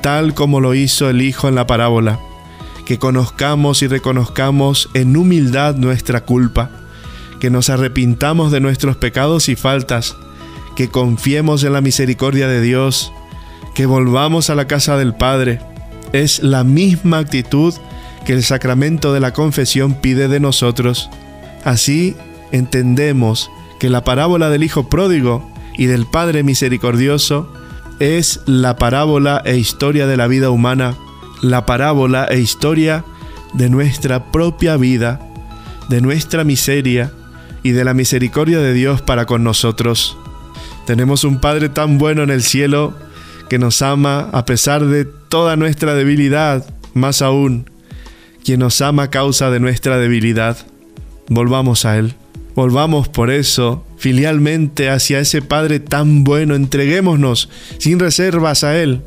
tal 0.00 0.34
como 0.34 0.60
lo 0.60 0.74
hizo 0.74 1.10
el 1.10 1.20
Hijo 1.20 1.48
en 1.48 1.56
la 1.56 1.66
parábola, 1.66 2.20
que 2.86 2.98
conozcamos 2.98 3.82
y 3.82 3.88
reconozcamos 3.88 4.88
en 4.94 5.16
humildad 5.16 5.74
nuestra 5.74 6.20
culpa, 6.20 6.70
que 7.44 7.50
nos 7.50 7.68
arrepintamos 7.68 8.50
de 8.52 8.60
nuestros 8.60 8.96
pecados 8.96 9.50
y 9.50 9.54
faltas, 9.54 10.16
que 10.76 10.88
confiemos 10.88 11.62
en 11.62 11.74
la 11.74 11.82
misericordia 11.82 12.48
de 12.48 12.62
Dios, 12.62 13.12
que 13.74 13.84
volvamos 13.84 14.48
a 14.48 14.54
la 14.54 14.66
casa 14.66 14.96
del 14.96 15.14
Padre. 15.14 15.60
Es 16.14 16.42
la 16.42 16.64
misma 16.64 17.18
actitud 17.18 17.74
que 18.24 18.32
el 18.32 18.44
sacramento 18.44 19.12
de 19.12 19.20
la 19.20 19.34
confesión 19.34 19.92
pide 19.92 20.28
de 20.28 20.40
nosotros. 20.40 21.10
Así 21.66 22.16
entendemos 22.50 23.50
que 23.78 23.90
la 23.90 24.04
parábola 24.04 24.48
del 24.48 24.64
Hijo 24.64 24.88
pródigo 24.88 25.46
y 25.76 25.84
del 25.84 26.06
Padre 26.06 26.44
misericordioso 26.44 27.52
es 27.98 28.40
la 28.46 28.76
parábola 28.76 29.42
e 29.44 29.58
historia 29.58 30.06
de 30.06 30.16
la 30.16 30.28
vida 30.28 30.48
humana, 30.48 30.96
la 31.42 31.66
parábola 31.66 32.24
e 32.24 32.40
historia 32.40 33.04
de 33.52 33.68
nuestra 33.68 34.32
propia 34.32 34.78
vida, 34.78 35.20
de 35.90 36.00
nuestra 36.00 36.42
miseria 36.42 37.12
y 37.64 37.72
de 37.72 37.84
la 37.84 37.94
misericordia 37.94 38.60
de 38.60 38.74
Dios 38.74 39.02
para 39.02 39.26
con 39.26 39.42
nosotros. 39.42 40.16
Tenemos 40.86 41.24
un 41.24 41.40
Padre 41.40 41.70
tan 41.70 41.98
bueno 41.98 42.22
en 42.22 42.30
el 42.30 42.42
cielo 42.42 42.94
que 43.48 43.58
nos 43.58 43.82
ama 43.82 44.28
a 44.32 44.44
pesar 44.44 44.84
de 44.84 45.06
toda 45.06 45.56
nuestra 45.56 45.94
debilidad, 45.94 46.64
más 46.92 47.22
aún, 47.22 47.70
quien 48.44 48.60
nos 48.60 48.80
ama 48.82 49.04
a 49.04 49.10
causa 49.10 49.50
de 49.50 49.60
nuestra 49.60 49.98
debilidad. 49.98 50.58
Volvamos 51.28 51.86
a 51.86 51.96
Él. 51.96 52.14
Volvamos 52.54 53.08
por 53.08 53.30
eso 53.30 53.84
filialmente 53.96 54.90
hacia 54.90 55.18
ese 55.18 55.40
Padre 55.40 55.80
tan 55.80 56.22
bueno. 56.22 56.54
Entreguémonos 56.54 57.48
sin 57.78 57.98
reservas 57.98 58.62
a 58.62 58.78
Él. 58.78 59.00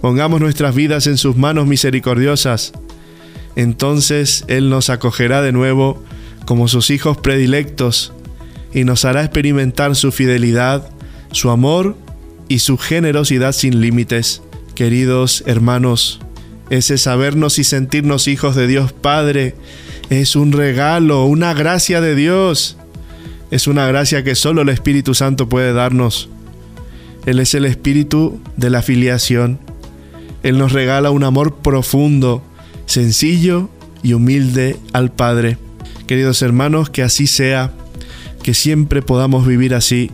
Pongamos 0.00 0.40
nuestras 0.40 0.74
vidas 0.74 1.06
en 1.06 1.16
sus 1.16 1.36
manos 1.36 1.68
misericordiosas. 1.68 2.72
Entonces 3.54 4.44
Él 4.48 4.68
nos 4.68 4.90
acogerá 4.90 5.42
de 5.42 5.52
nuevo 5.52 6.02
como 6.48 6.66
sus 6.66 6.88
hijos 6.88 7.18
predilectos 7.18 8.14
y 8.72 8.84
nos 8.84 9.04
hará 9.04 9.22
experimentar 9.22 9.94
su 9.94 10.12
fidelidad, 10.12 10.88
su 11.30 11.50
amor 11.50 11.94
y 12.48 12.60
su 12.60 12.78
generosidad 12.78 13.52
sin 13.52 13.82
límites. 13.82 14.40
Queridos 14.74 15.44
hermanos, 15.44 16.20
ese 16.70 16.96
sabernos 16.96 17.58
y 17.58 17.64
sentirnos 17.64 18.28
hijos 18.28 18.56
de 18.56 18.66
Dios 18.66 18.94
Padre 18.94 19.56
es 20.08 20.36
un 20.36 20.52
regalo, 20.52 21.26
una 21.26 21.52
gracia 21.52 22.00
de 22.00 22.14
Dios. 22.14 22.78
Es 23.50 23.66
una 23.66 23.86
gracia 23.86 24.24
que 24.24 24.34
solo 24.34 24.62
el 24.62 24.70
Espíritu 24.70 25.12
Santo 25.12 25.50
puede 25.50 25.74
darnos. 25.74 26.30
Él 27.26 27.40
es 27.40 27.52
el 27.52 27.66
Espíritu 27.66 28.40
de 28.56 28.70
la 28.70 28.80
filiación. 28.80 29.58
Él 30.42 30.56
nos 30.56 30.72
regala 30.72 31.10
un 31.10 31.24
amor 31.24 31.56
profundo, 31.56 32.42
sencillo 32.86 33.68
y 34.02 34.14
humilde 34.14 34.78
al 34.94 35.12
Padre. 35.12 35.58
Queridos 36.08 36.40
hermanos, 36.40 36.88
que 36.88 37.02
así 37.02 37.26
sea, 37.26 37.70
que 38.42 38.54
siempre 38.54 39.02
podamos 39.02 39.46
vivir 39.46 39.74
así 39.74 40.10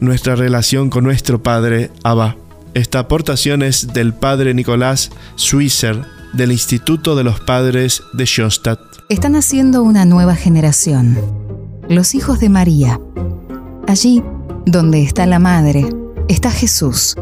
nuestra 0.00 0.36
relación 0.36 0.88
con 0.88 1.04
nuestro 1.04 1.42
Padre 1.42 1.90
Abba. 2.02 2.38
Esta 2.72 3.00
aportación 3.00 3.62
es 3.62 3.88
del 3.88 4.14
Padre 4.14 4.54
Nicolás 4.54 5.10
Swisser 5.36 6.02
del 6.32 6.50
Instituto 6.50 7.14
de 7.14 7.24
los 7.24 7.40
Padres 7.40 8.02
de 8.14 8.24
Schostatt. 8.24 8.80
Están 9.10 9.36
haciendo 9.36 9.82
una 9.82 10.06
nueva 10.06 10.34
generación, 10.34 11.18
los 11.90 12.14
hijos 12.14 12.40
de 12.40 12.48
María. 12.48 12.98
Allí, 13.86 14.22
donde 14.64 15.02
está 15.02 15.26
la 15.26 15.40
Madre, 15.40 15.86
está 16.26 16.50
Jesús. 16.50 17.16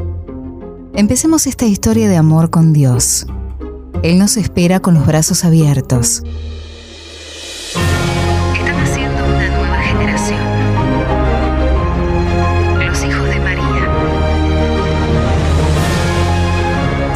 Empecemos 0.94 1.48
esta 1.48 1.66
historia 1.66 2.08
de 2.08 2.18
amor 2.18 2.50
con 2.50 2.72
Dios. 2.72 3.26
Él 4.04 4.20
nos 4.20 4.36
espera 4.36 4.78
con 4.78 4.94
los 4.94 5.06
brazos 5.08 5.44
abiertos 5.44 6.22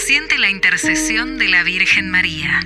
siente 0.00 0.38
la 0.38 0.48
intercesión 0.48 1.36
de 1.36 1.48
la 1.48 1.62
Virgen 1.62 2.10
María. 2.10 2.60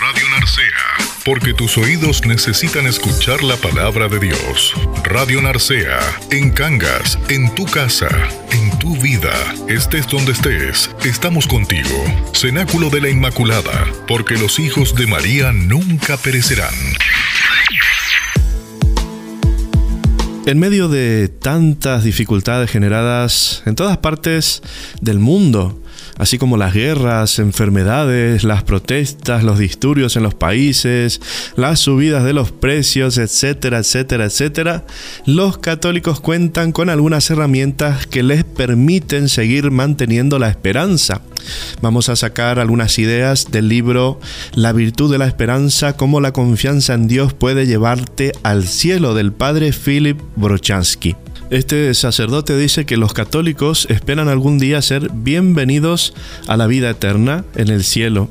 Radio 0.00 0.28
Narcea, 0.30 1.22
porque 1.24 1.54
tus 1.54 1.78
oídos 1.78 2.26
necesitan 2.26 2.86
escuchar 2.86 3.44
la 3.44 3.56
palabra 3.56 4.08
de 4.08 4.18
Dios. 4.18 4.74
Radio 5.04 5.40
Narcea, 5.40 6.00
en 6.32 6.50
Cangas, 6.50 7.16
en 7.28 7.54
tu 7.54 7.64
casa, 7.64 8.08
en 8.50 8.76
tu 8.80 8.96
vida, 8.96 9.32
estés 9.68 10.08
donde 10.08 10.32
estés, 10.32 10.90
estamos 11.04 11.46
contigo. 11.46 12.04
Cenáculo 12.34 12.90
de 12.90 13.02
la 13.02 13.08
Inmaculada, 13.08 13.86
porque 14.08 14.34
los 14.34 14.58
hijos 14.58 14.96
de 14.96 15.06
María 15.06 15.52
nunca 15.52 16.16
perecerán. 16.16 16.74
En 20.50 20.58
medio 20.58 20.88
de 20.88 21.28
tantas 21.28 22.02
dificultades 22.02 22.72
generadas 22.72 23.62
en 23.66 23.76
todas 23.76 23.98
partes 23.98 24.62
del 25.00 25.20
mundo, 25.20 25.80
así 26.18 26.38
como 26.38 26.56
las 26.56 26.74
guerras, 26.74 27.38
enfermedades, 27.38 28.44
las 28.44 28.62
protestas, 28.62 29.44
los 29.44 29.58
disturbios 29.58 30.16
en 30.16 30.22
los 30.22 30.34
países, 30.34 31.20
las 31.56 31.80
subidas 31.80 32.24
de 32.24 32.32
los 32.32 32.52
precios, 32.52 33.18
etcétera, 33.18 33.78
etcétera, 33.78 34.24
etcétera, 34.24 34.84
los 35.26 35.58
católicos 35.58 36.20
cuentan 36.20 36.72
con 36.72 36.90
algunas 36.90 37.30
herramientas 37.30 38.06
que 38.06 38.22
les 38.22 38.44
permiten 38.44 39.28
seguir 39.28 39.70
manteniendo 39.70 40.38
la 40.38 40.48
esperanza. 40.48 41.22
Vamos 41.80 42.08
a 42.08 42.16
sacar 42.16 42.58
algunas 42.58 42.98
ideas 42.98 43.50
del 43.50 43.68
libro 43.68 44.20
La 44.54 44.72
virtud 44.72 45.10
de 45.10 45.18
la 45.18 45.26
esperanza, 45.26 45.96
cómo 45.96 46.20
la 46.20 46.32
confianza 46.32 46.94
en 46.94 47.08
Dios 47.08 47.32
puede 47.32 47.66
llevarte 47.66 48.32
al 48.42 48.66
cielo 48.66 49.14
del 49.14 49.32
padre 49.32 49.72
Philip 49.72 50.20
Brochansky. 50.36 51.16
Este 51.50 51.92
sacerdote 51.94 52.56
dice 52.56 52.86
que 52.86 52.96
los 52.96 53.12
católicos 53.12 53.88
esperan 53.90 54.28
algún 54.28 54.60
día 54.60 54.80
ser 54.82 55.10
bienvenidos 55.12 56.14
a 56.46 56.56
la 56.56 56.68
vida 56.68 56.90
eterna 56.90 57.44
en 57.56 57.70
el 57.70 57.82
cielo 57.82 58.28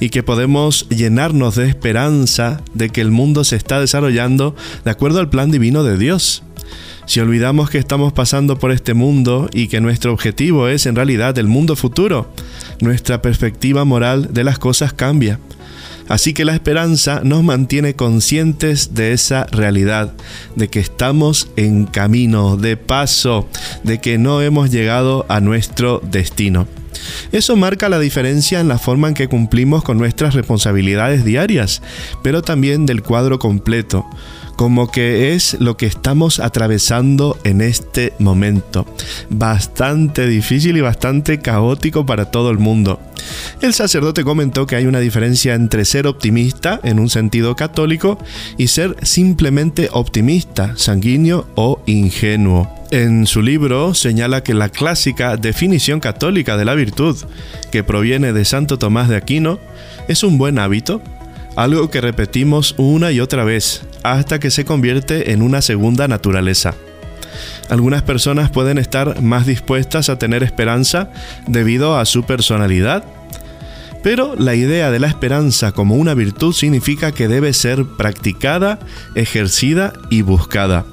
y 0.00 0.08
que 0.08 0.22
podemos 0.22 0.88
llenarnos 0.88 1.56
de 1.56 1.68
esperanza 1.68 2.62
de 2.72 2.88
que 2.88 3.02
el 3.02 3.10
mundo 3.10 3.44
se 3.44 3.56
está 3.56 3.78
desarrollando 3.78 4.56
de 4.86 4.90
acuerdo 4.90 5.20
al 5.20 5.28
plan 5.28 5.50
divino 5.50 5.84
de 5.84 5.98
Dios. 5.98 6.44
Si 7.04 7.20
olvidamos 7.20 7.68
que 7.68 7.76
estamos 7.76 8.14
pasando 8.14 8.58
por 8.58 8.72
este 8.72 8.94
mundo 8.94 9.50
y 9.52 9.68
que 9.68 9.82
nuestro 9.82 10.10
objetivo 10.10 10.68
es 10.68 10.86
en 10.86 10.96
realidad 10.96 11.36
el 11.36 11.48
mundo 11.48 11.76
futuro, 11.76 12.32
nuestra 12.80 13.20
perspectiva 13.20 13.84
moral 13.84 14.32
de 14.32 14.44
las 14.44 14.58
cosas 14.58 14.94
cambia. 14.94 15.38
Así 16.12 16.34
que 16.34 16.44
la 16.44 16.52
esperanza 16.52 17.22
nos 17.24 17.42
mantiene 17.42 17.96
conscientes 17.96 18.92
de 18.92 19.14
esa 19.14 19.44
realidad, 19.44 20.12
de 20.56 20.68
que 20.68 20.78
estamos 20.78 21.48
en 21.56 21.86
camino, 21.86 22.58
de 22.58 22.76
paso, 22.76 23.48
de 23.82 23.98
que 23.98 24.18
no 24.18 24.42
hemos 24.42 24.70
llegado 24.70 25.24
a 25.30 25.40
nuestro 25.40 26.02
destino. 26.04 26.68
Eso 27.32 27.56
marca 27.56 27.88
la 27.88 27.98
diferencia 27.98 28.60
en 28.60 28.68
la 28.68 28.78
forma 28.78 29.08
en 29.08 29.14
que 29.14 29.28
cumplimos 29.28 29.84
con 29.84 29.96
nuestras 29.96 30.34
responsabilidades 30.34 31.24
diarias, 31.24 31.80
pero 32.22 32.42
también 32.42 32.84
del 32.84 33.02
cuadro 33.02 33.38
completo 33.38 34.04
como 34.56 34.90
que 34.90 35.34
es 35.34 35.56
lo 35.60 35.76
que 35.76 35.86
estamos 35.86 36.40
atravesando 36.40 37.38
en 37.44 37.60
este 37.60 38.12
momento. 38.18 38.86
Bastante 39.30 40.26
difícil 40.26 40.76
y 40.76 40.80
bastante 40.80 41.40
caótico 41.40 42.06
para 42.06 42.30
todo 42.30 42.50
el 42.50 42.58
mundo. 42.58 43.00
El 43.60 43.74
sacerdote 43.74 44.24
comentó 44.24 44.66
que 44.66 44.76
hay 44.76 44.86
una 44.86 45.00
diferencia 45.00 45.54
entre 45.54 45.84
ser 45.84 46.06
optimista 46.06 46.80
en 46.82 46.98
un 46.98 47.08
sentido 47.08 47.54
católico 47.54 48.18
y 48.56 48.68
ser 48.68 48.96
simplemente 49.02 49.88
optimista, 49.92 50.74
sanguíneo 50.76 51.46
o 51.54 51.82
ingenuo. 51.86 52.68
En 52.90 53.26
su 53.26 53.40
libro 53.40 53.94
señala 53.94 54.42
que 54.42 54.52
la 54.52 54.68
clásica 54.68 55.36
definición 55.36 56.00
católica 56.00 56.56
de 56.56 56.64
la 56.64 56.74
virtud, 56.74 57.16
que 57.70 57.84
proviene 57.84 58.32
de 58.32 58.44
Santo 58.44 58.78
Tomás 58.78 59.08
de 59.08 59.16
Aquino, 59.16 59.58
es 60.08 60.22
un 60.24 60.36
buen 60.36 60.58
hábito, 60.58 61.00
algo 61.56 61.90
que 61.90 62.00
repetimos 62.00 62.74
una 62.78 63.12
y 63.12 63.20
otra 63.20 63.44
vez, 63.44 63.82
hasta 64.02 64.40
que 64.40 64.50
se 64.50 64.64
convierte 64.64 65.32
en 65.32 65.42
una 65.42 65.62
segunda 65.62 66.08
naturaleza. 66.08 66.74
Algunas 67.68 68.02
personas 68.02 68.50
pueden 68.50 68.78
estar 68.78 69.22
más 69.22 69.46
dispuestas 69.46 70.08
a 70.08 70.18
tener 70.18 70.42
esperanza 70.42 71.10
debido 71.46 71.98
a 71.98 72.04
su 72.04 72.24
personalidad, 72.24 73.04
pero 74.02 74.34
la 74.36 74.54
idea 74.54 74.90
de 74.90 74.98
la 74.98 75.06
esperanza 75.06 75.72
como 75.72 75.94
una 75.94 76.14
virtud 76.14 76.52
significa 76.52 77.12
que 77.12 77.28
debe 77.28 77.52
ser 77.52 77.84
practicada, 77.86 78.80
ejercida 79.14 79.92
y 80.10 80.22
buscada. 80.22 80.84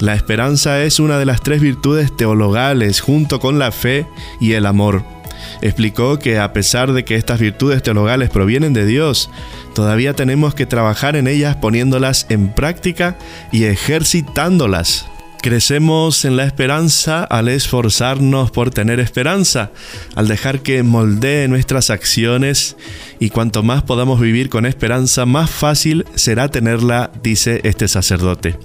La 0.00 0.14
esperanza 0.14 0.82
es 0.82 0.98
una 0.98 1.18
de 1.18 1.24
las 1.24 1.40
tres 1.40 1.60
virtudes 1.60 2.14
teologales 2.16 3.00
junto 3.00 3.38
con 3.38 3.60
la 3.60 3.70
fe 3.70 4.06
y 4.40 4.52
el 4.52 4.66
amor. 4.66 5.13
Explicó 5.62 6.18
que 6.18 6.38
a 6.38 6.52
pesar 6.52 6.92
de 6.92 7.04
que 7.04 7.16
estas 7.16 7.40
virtudes 7.40 7.82
teologales 7.82 8.30
provienen 8.30 8.72
de 8.72 8.86
Dios, 8.86 9.30
todavía 9.74 10.14
tenemos 10.14 10.54
que 10.54 10.66
trabajar 10.66 11.16
en 11.16 11.26
ellas 11.26 11.56
poniéndolas 11.56 12.26
en 12.28 12.48
práctica 12.48 13.16
y 13.52 13.64
ejercitándolas. 13.64 15.06
Crecemos 15.44 16.24
en 16.24 16.38
la 16.38 16.44
esperanza 16.44 17.22
al 17.22 17.48
esforzarnos 17.48 18.50
por 18.50 18.70
tener 18.70 18.98
esperanza, 18.98 19.72
al 20.14 20.26
dejar 20.26 20.60
que 20.60 20.82
moldee 20.82 21.48
nuestras 21.48 21.90
acciones 21.90 22.78
y 23.20 23.28
cuanto 23.28 23.62
más 23.62 23.82
podamos 23.82 24.20
vivir 24.20 24.48
con 24.48 24.64
esperanza, 24.64 25.26
más 25.26 25.50
fácil 25.50 26.06
será 26.14 26.48
tenerla, 26.48 27.10
dice 27.22 27.60
este 27.64 27.88
sacerdote. 27.88 28.56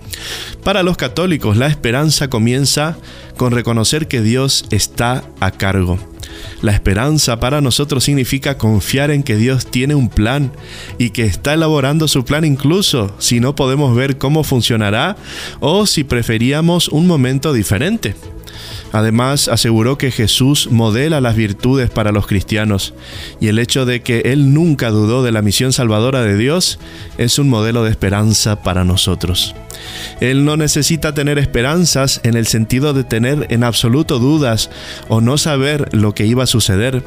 Para 0.63 0.81
los 0.81 0.95
católicos, 0.95 1.57
la 1.57 1.67
esperanza 1.67 2.29
comienza 2.29 2.95
con 3.35 3.51
reconocer 3.51 4.07
que 4.07 4.21
Dios 4.21 4.63
está 4.69 5.25
a 5.41 5.51
cargo. 5.51 5.99
La 6.61 6.73
esperanza 6.73 7.39
para 7.39 7.61
nosotros 7.61 8.03
significa 8.03 8.57
confiar 8.57 9.11
en 9.11 9.23
que 9.23 9.37
Dios 9.37 9.65
tiene 9.65 9.95
un 9.95 10.09
plan 10.09 10.51
y 10.97 11.11
que 11.11 11.23
está 11.23 11.53
elaborando 11.53 12.07
su 12.07 12.25
plan 12.25 12.43
incluso 12.43 13.15
si 13.17 13.39
no 13.39 13.55
podemos 13.55 13.95
ver 13.95 14.17
cómo 14.17 14.43
funcionará 14.43 15.15
o 15.61 15.85
si 15.85 16.03
preferíamos 16.03 16.68
un 16.69 17.07
momento 17.07 17.51
diferente. 17.51 18.15
Además, 18.91 19.47
aseguró 19.47 19.97
que 19.97 20.11
Jesús 20.11 20.69
modela 20.71 21.21
las 21.21 21.35
virtudes 21.35 21.89
para 21.89 22.11
los 22.11 22.27
cristianos 22.27 22.93
y 23.39 23.47
el 23.47 23.59
hecho 23.59 23.85
de 23.85 24.01
que 24.01 24.21
Él 24.25 24.53
nunca 24.53 24.89
dudó 24.89 25.23
de 25.23 25.31
la 25.31 25.41
misión 25.41 25.73
salvadora 25.73 26.21
de 26.21 26.35
Dios 26.37 26.79
es 27.17 27.39
un 27.39 27.49
modelo 27.49 27.83
de 27.83 27.91
esperanza 27.91 28.61
para 28.63 28.85
nosotros. 28.85 29.55
Él 30.19 30.43
no 30.43 30.57
necesita 30.57 31.13
tener 31.13 31.37
esperanzas 31.37 32.19
en 32.23 32.35
el 32.35 32.47
sentido 32.47 32.93
de 32.93 33.03
tener 33.03 33.47
en 33.49 33.63
absoluto 33.63 34.19
dudas 34.19 34.69
o 35.07 35.21
no 35.21 35.37
saber 35.37 35.87
lo 35.91 36.13
que 36.13 36.25
iba 36.25 36.43
a 36.43 36.47
suceder, 36.47 37.03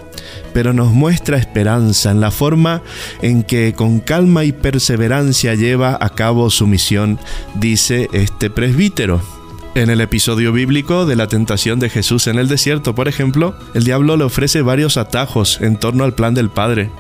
pero 0.55 0.73
nos 0.73 0.93
muestra 0.93 1.37
esperanza 1.37 2.11
en 2.11 2.21
la 2.21 2.31
forma 2.31 2.83
en 3.21 3.43
que 3.43 3.75
con 3.75 4.01
calma 4.01 4.45
y 4.45 4.53
perseverancia 4.53 5.55
lleva 5.55 5.99
a 6.01 6.11
cabo 6.11 6.49
su 6.49 6.67
misión, 6.67 7.19
dice 7.55 8.09
este 8.13 8.51
presbítero. 8.51 9.42
En 9.75 9.89
el 9.89 10.03
episodio 10.03 10.53
bíblico 10.53 11.07
de 11.07 11.17
la 11.17 11.29
tentación 11.29 11.81
de 11.81 11.89
Jesús 11.89 12.27
en 12.27 12.39
el 12.39 12.47
desierto, 12.47 12.95
por 12.95 13.09
ejemplo, 13.09 13.57
el 13.73 13.85
diablo 13.85 14.19
le 14.19 14.25
ofrece 14.25 14.61
varios 14.61 14.99
atajos 14.99 15.63
en 15.63 15.79
torno 15.79 16.05
al 16.05 16.15
plan 16.15 16.35
del 16.35 16.51
Padre. 16.51 16.91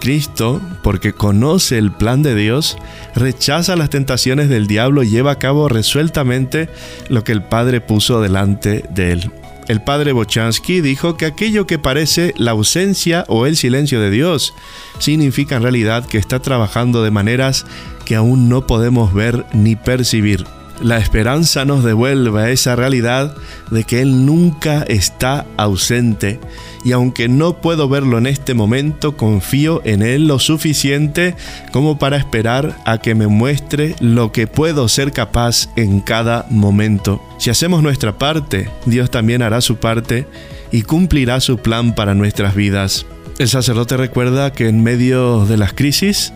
Cristo, 0.00 0.62
porque 0.82 1.12
conoce 1.12 1.76
el 1.76 1.92
plan 1.92 2.22
de 2.22 2.34
Dios, 2.34 2.78
rechaza 3.14 3.76
las 3.76 3.90
tentaciones 3.90 4.48
del 4.48 4.66
diablo 4.66 5.02
y 5.02 5.10
lleva 5.10 5.32
a 5.32 5.38
cabo 5.38 5.68
resueltamente 5.68 6.70
lo 7.10 7.24
que 7.24 7.32
el 7.32 7.42
Padre 7.42 7.82
puso 7.82 8.22
delante 8.22 8.86
de 8.88 9.12
él. 9.12 9.30
El 9.68 9.82
padre 9.82 10.12
Bochansky 10.12 10.80
dijo 10.80 11.18
que 11.18 11.26
aquello 11.26 11.66
que 11.66 11.78
parece 11.78 12.32
la 12.38 12.52
ausencia 12.52 13.26
o 13.28 13.44
el 13.44 13.54
silencio 13.54 14.00
de 14.00 14.10
Dios 14.10 14.54
significa 14.98 15.56
en 15.56 15.62
realidad 15.62 16.06
que 16.06 16.16
está 16.16 16.40
trabajando 16.40 17.02
de 17.02 17.10
maneras 17.10 17.66
que 18.06 18.16
aún 18.16 18.48
no 18.48 18.66
podemos 18.66 19.12
ver 19.12 19.44
ni 19.52 19.76
percibir 19.76 20.46
la 20.82 20.98
esperanza 20.98 21.64
nos 21.64 21.84
devuelve 21.84 22.40
a 22.42 22.50
esa 22.50 22.76
realidad 22.76 23.34
de 23.70 23.84
que 23.84 24.00
Él 24.00 24.26
nunca 24.26 24.82
está 24.82 25.46
ausente 25.56 26.40
y 26.84 26.92
aunque 26.92 27.28
no 27.28 27.60
puedo 27.60 27.88
verlo 27.88 28.18
en 28.18 28.26
este 28.26 28.54
momento, 28.54 29.16
confío 29.16 29.82
en 29.84 30.02
Él 30.02 30.26
lo 30.26 30.38
suficiente 30.38 31.34
como 31.72 31.98
para 31.98 32.16
esperar 32.16 32.76
a 32.84 32.98
que 32.98 33.14
me 33.14 33.26
muestre 33.26 33.94
lo 34.00 34.32
que 34.32 34.46
puedo 34.46 34.88
ser 34.88 35.12
capaz 35.12 35.68
en 35.76 36.00
cada 36.00 36.46
momento. 36.50 37.22
Si 37.38 37.50
hacemos 37.50 37.82
nuestra 37.82 38.18
parte, 38.18 38.70
Dios 38.86 39.10
también 39.10 39.42
hará 39.42 39.60
su 39.60 39.76
parte 39.76 40.26
y 40.70 40.82
cumplirá 40.82 41.40
su 41.40 41.58
plan 41.58 41.94
para 41.94 42.14
nuestras 42.14 42.54
vidas. 42.54 43.06
El 43.38 43.48
sacerdote 43.48 43.96
recuerda 43.96 44.52
que 44.52 44.68
en 44.68 44.82
medio 44.82 45.46
de 45.46 45.56
las 45.56 45.72
crisis 45.72 46.32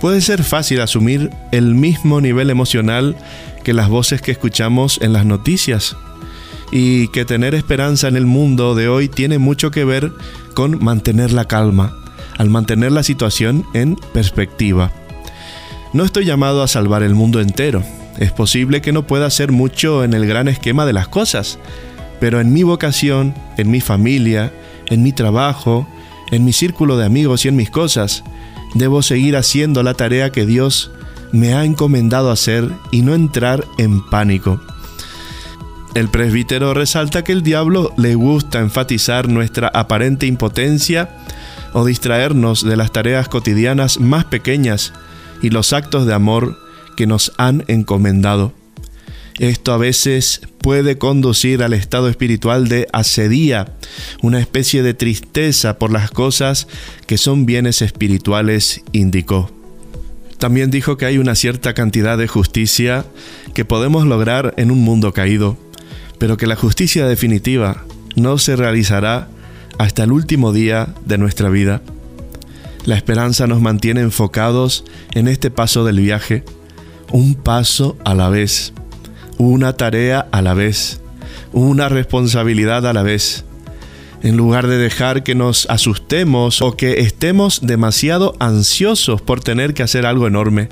puede 0.00 0.20
ser 0.20 0.44
fácil 0.44 0.80
asumir 0.80 1.30
el 1.50 1.74
mismo 1.74 2.20
nivel 2.20 2.50
emocional 2.50 3.16
que 3.64 3.72
las 3.72 3.88
voces 3.88 4.22
que 4.22 4.30
escuchamos 4.30 5.00
en 5.02 5.12
las 5.12 5.26
noticias 5.26 5.96
y 6.70 7.08
que 7.08 7.24
tener 7.24 7.54
esperanza 7.54 8.08
en 8.08 8.16
el 8.16 8.26
mundo 8.26 8.74
de 8.74 8.88
hoy 8.88 9.08
tiene 9.08 9.38
mucho 9.38 9.70
que 9.70 9.84
ver 9.84 10.12
con 10.54 10.82
mantener 10.84 11.32
la 11.32 11.46
calma, 11.46 11.96
al 12.36 12.50
mantener 12.50 12.92
la 12.92 13.02
situación 13.02 13.64
en 13.74 13.96
perspectiva. 14.12 14.92
No 15.92 16.04
estoy 16.04 16.24
llamado 16.24 16.62
a 16.62 16.68
salvar 16.68 17.02
el 17.02 17.14
mundo 17.14 17.40
entero, 17.40 17.82
Es 18.18 18.30
posible 18.30 18.80
que 18.80 18.92
no 18.92 19.08
pueda 19.08 19.26
hacer 19.26 19.50
mucho 19.50 20.04
en 20.04 20.14
el 20.14 20.24
gran 20.26 20.46
esquema 20.46 20.86
de 20.86 20.92
las 20.92 21.08
cosas, 21.08 21.58
pero 22.20 22.40
en 22.40 22.52
mi 22.52 22.62
vocación, 22.62 23.34
en 23.56 23.72
mi 23.72 23.80
familia, 23.80 24.52
en 24.86 25.02
mi 25.02 25.12
trabajo, 25.12 25.88
en 26.30 26.44
mi 26.44 26.52
círculo 26.52 26.96
de 26.96 27.06
amigos 27.06 27.44
y 27.44 27.48
en 27.48 27.56
mis 27.56 27.70
cosas, 27.70 28.22
debo 28.74 29.02
seguir 29.02 29.36
haciendo 29.36 29.82
la 29.82 29.94
tarea 29.94 30.30
que 30.30 30.46
Dios 30.46 30.92
me 31.34 31.52
ha 31.52 31.64
encomendado 31.64 32.30
hacer 32.30 32.70
y 32.92 33.02
no 33.02 33.12
entrar 33.12 33.66
en 33.76 34.06
pánico. 34.06 34.60
El 35.96 36.08
presbítero 36.08 36.74
resalta 36.74 37.24
que 37.24 37.32
el 37.32 37.42
diablo 37.42 37.92
le 37.96 38.14
gusta 38.14 38.60
enfatizar 38.60 39.28
nuestra 39.28 39.66
aparente 39.66 40.26
impotencia 40.26 41.10
o 41.72 41.84
distraernos 41.84 42.64
de 42.64 42.76
las 42.76 42.92
tareas 42.92 43.28
cotidianas 43.28 43.98
más 43.98 44.26
pequeñas 44.26 44.92
y 45.42 45.50
los 45.50 45.72
actos 45.72 46.06
de 46.06 46.14
amor 46.14 46.56
que 46.96 47.08
nos 47.08 47.32
han 47.36 47.64
encomendado. 47.66 48.52
Esto 49.40 49.72
a 49.72 49.76
veces 49.76 50.40
puede 50.60 50.98
conducir 50.98 51.64
al 51.64 51.72
estado 51.72 52.08
espiritual 52.08 52.68
de 52.68 52.86
asedía, 52.92 53.74
una 54.22 54.38
especie 54.38 54.84
de 54.84 54.94
tristeza 54.94 55.80
por 55.80 55.90
las 55.90 56.12
cosas 56.12 56.68
que 57.08 57.18
son 57.18 57.44
bienes 57.44 57.82
espirituales, 57.82 58.82
indicó. 58.92 59.63
También 60.38 60.70
dijo 60.70 60.96
que 60.96 61.06
hay 61.06 61.18
una 61.18 61.34
cierta 61.34 61.74
cantidad 61.74 62.18
de 62.18 62.28
justicia 62.28 63.04
que 63.54 63.64
podemos 63.64 64.06
lograr 64.06 64.54
en 64.56 64.70
un 64.70 64.80
mundo 64.80 65.12
caído, 65.12 65.56
pero 66.18 66.36
que 66.36 66.46
la 66.46 66.56
justicia 66.56 67.06
definitiva 67.06 67.84
no 68.16 68.38
se 68.38 68.56
realizará 68.56 69.28
hasta 69.78 70.04
el 70.04 70.12
último 70.12 70.52
día 70.52 70.94
de 71.04 71.18
nuestra 71.18 71.48
vida. 71.48 71.82
La 72.84 72.96
esperanza 72.96 73.46
nos 73.46 73.60
mantiene 73.60 74.02
enfocados 74.02 74.84
en 75.14 75.28
este 75.28 75.50
paso 75.50 75.84
del 75.84 76.00
viaje, 76.00 76.44
un 77.10 77.34
paso 77.34 77.96
a 78.04 78.14
la 78.14 78.28
vez, 78.28 78.72
una 79.38 79.74
tarea 79.76 80.26
a 80.32 80.42
la 80.42 80.54
vez, 80.54 81.00
una 81.52 81.88
responsabilidad 81.88 82.86
a 82.86 82.92
la 82.92 83.02
vez. 83.02 83.44
En 84.24 84.38
lugar 84.38 84.68
de 84.68 84.78
dejar 84.78 85.22
que 85.22 85.34
nos 85.34 85.66
asustemos 85.68 86.62
o 86.62 86.78
que 86.78 87.00
estemos 87.00 87.60
demasiado 87.60 88.34
ansiosos 88.40 89.20
por 89.20 89.40
tener 89.40 89.74
que 89.74 89.82
hacer 89.82 90.06
algo 90.06 90.26
enorme, 90.26 90.70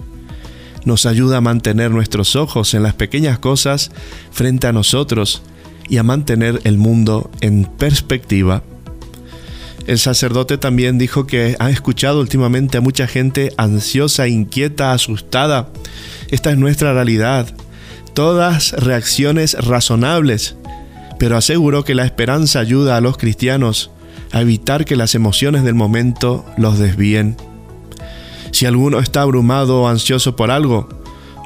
nos 0.87 1.05
ayuda 1.05 1.37
a 1.37 1.43
mantener 1.43 1.91
nuestros 1.91 2.35
ojos 2.35 2.73
en 2.73 2.83
las 2.83 2.95
pequeñas 2.95 3.39
cosas 3.39 3.91
frente 4.31 4.69
a 4.69 4.73
nosotros 4.73 5.43
y 5.87 5.99
a 5.99 6.03
mantener 6.03 6.63
el 6.65 6.79
mundo 6.79 7.31
en 7.43 7.67
perspectiva. 7.67 8.63
El 9.87 9.99
sacerdote 9.99 10.57
también 10.57 10.97
dijo 10.97 11.27
que 11.27 11.55
ha 11.59 11.69
escuchado 11.69 12.21
últimamente 12.21 12.79
a 12.79 12.81
mucha 12.81 13.07
gente 13.07 13.53
ansiosa, 13.59 14.29
inquieta, 14.29 14.93
asustada. 14.93 15.69
Esta 16.31 16.53
es 16.53 16.57
nuestra 16.57 16.95
realidad. 16.95 17.55
Todas 18.15 18.73
reacciones 18.73 19.53
razonables, 19.63 20.57
pero 21.23 21.37
aseguró 21.37 21.85
que 21.85 21.95
la 21.95 22.05
esperanza 22.05 22.59
ayuda 22.59 22.97
a 22.97 23.01
los 23.01 23.17
cristianos 23.17 23.93
a 24.33 24.41
evitar 24.41 24.85
que 24.85 24.97
las 24.97 25.15
emociones 25.15 25.63
del 25.63 25.77
momento 25.77 26.45
los 26.57 26.81
desvíen. 26.81 27.37
Si 28.51 28.67
alguno 28.67 28.99
está 28.99 29.23
abrumado 29.23 29.83
o 29.83 29.89
ansioso 29.89 30.35
por 30.35 30.51
algo, 30.51 30.89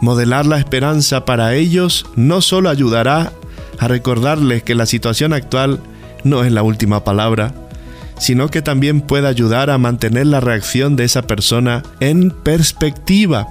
modelar 0.01 0.47
la 0.47 0.59
esperanza 0.59 1.27
para 1.27 1.53
ellos 1.53 2.07
no 2.17 2.41
solo 2.41 2.71
ayudará 2.71 3.35
a 3.79 3.87
recordarles 3.87 4.63
que 4.63 4.75
la 4.75 4.87
situación 4.87 5.35
actual 5.35 5.79
no 6.25 6.43
es 6.43 6.53
la 6.53 6.63
última 6.63 7.05
palabra, 7.05 7.53
sino 8.19 8.49
que 8.49 8.63
también 8.63 9.03
puede 9.03 9.29
ayudar 9.29 9.69
a 9.69 9.77
mantener 9.77 10.27
la 10.27 10.41
reacción 10.41 10.97
de 10.97 11.05
esa 11.05 11.27
persona 11.27 11.83
en 12.01 12.31
perspectiva. 12.31 13.47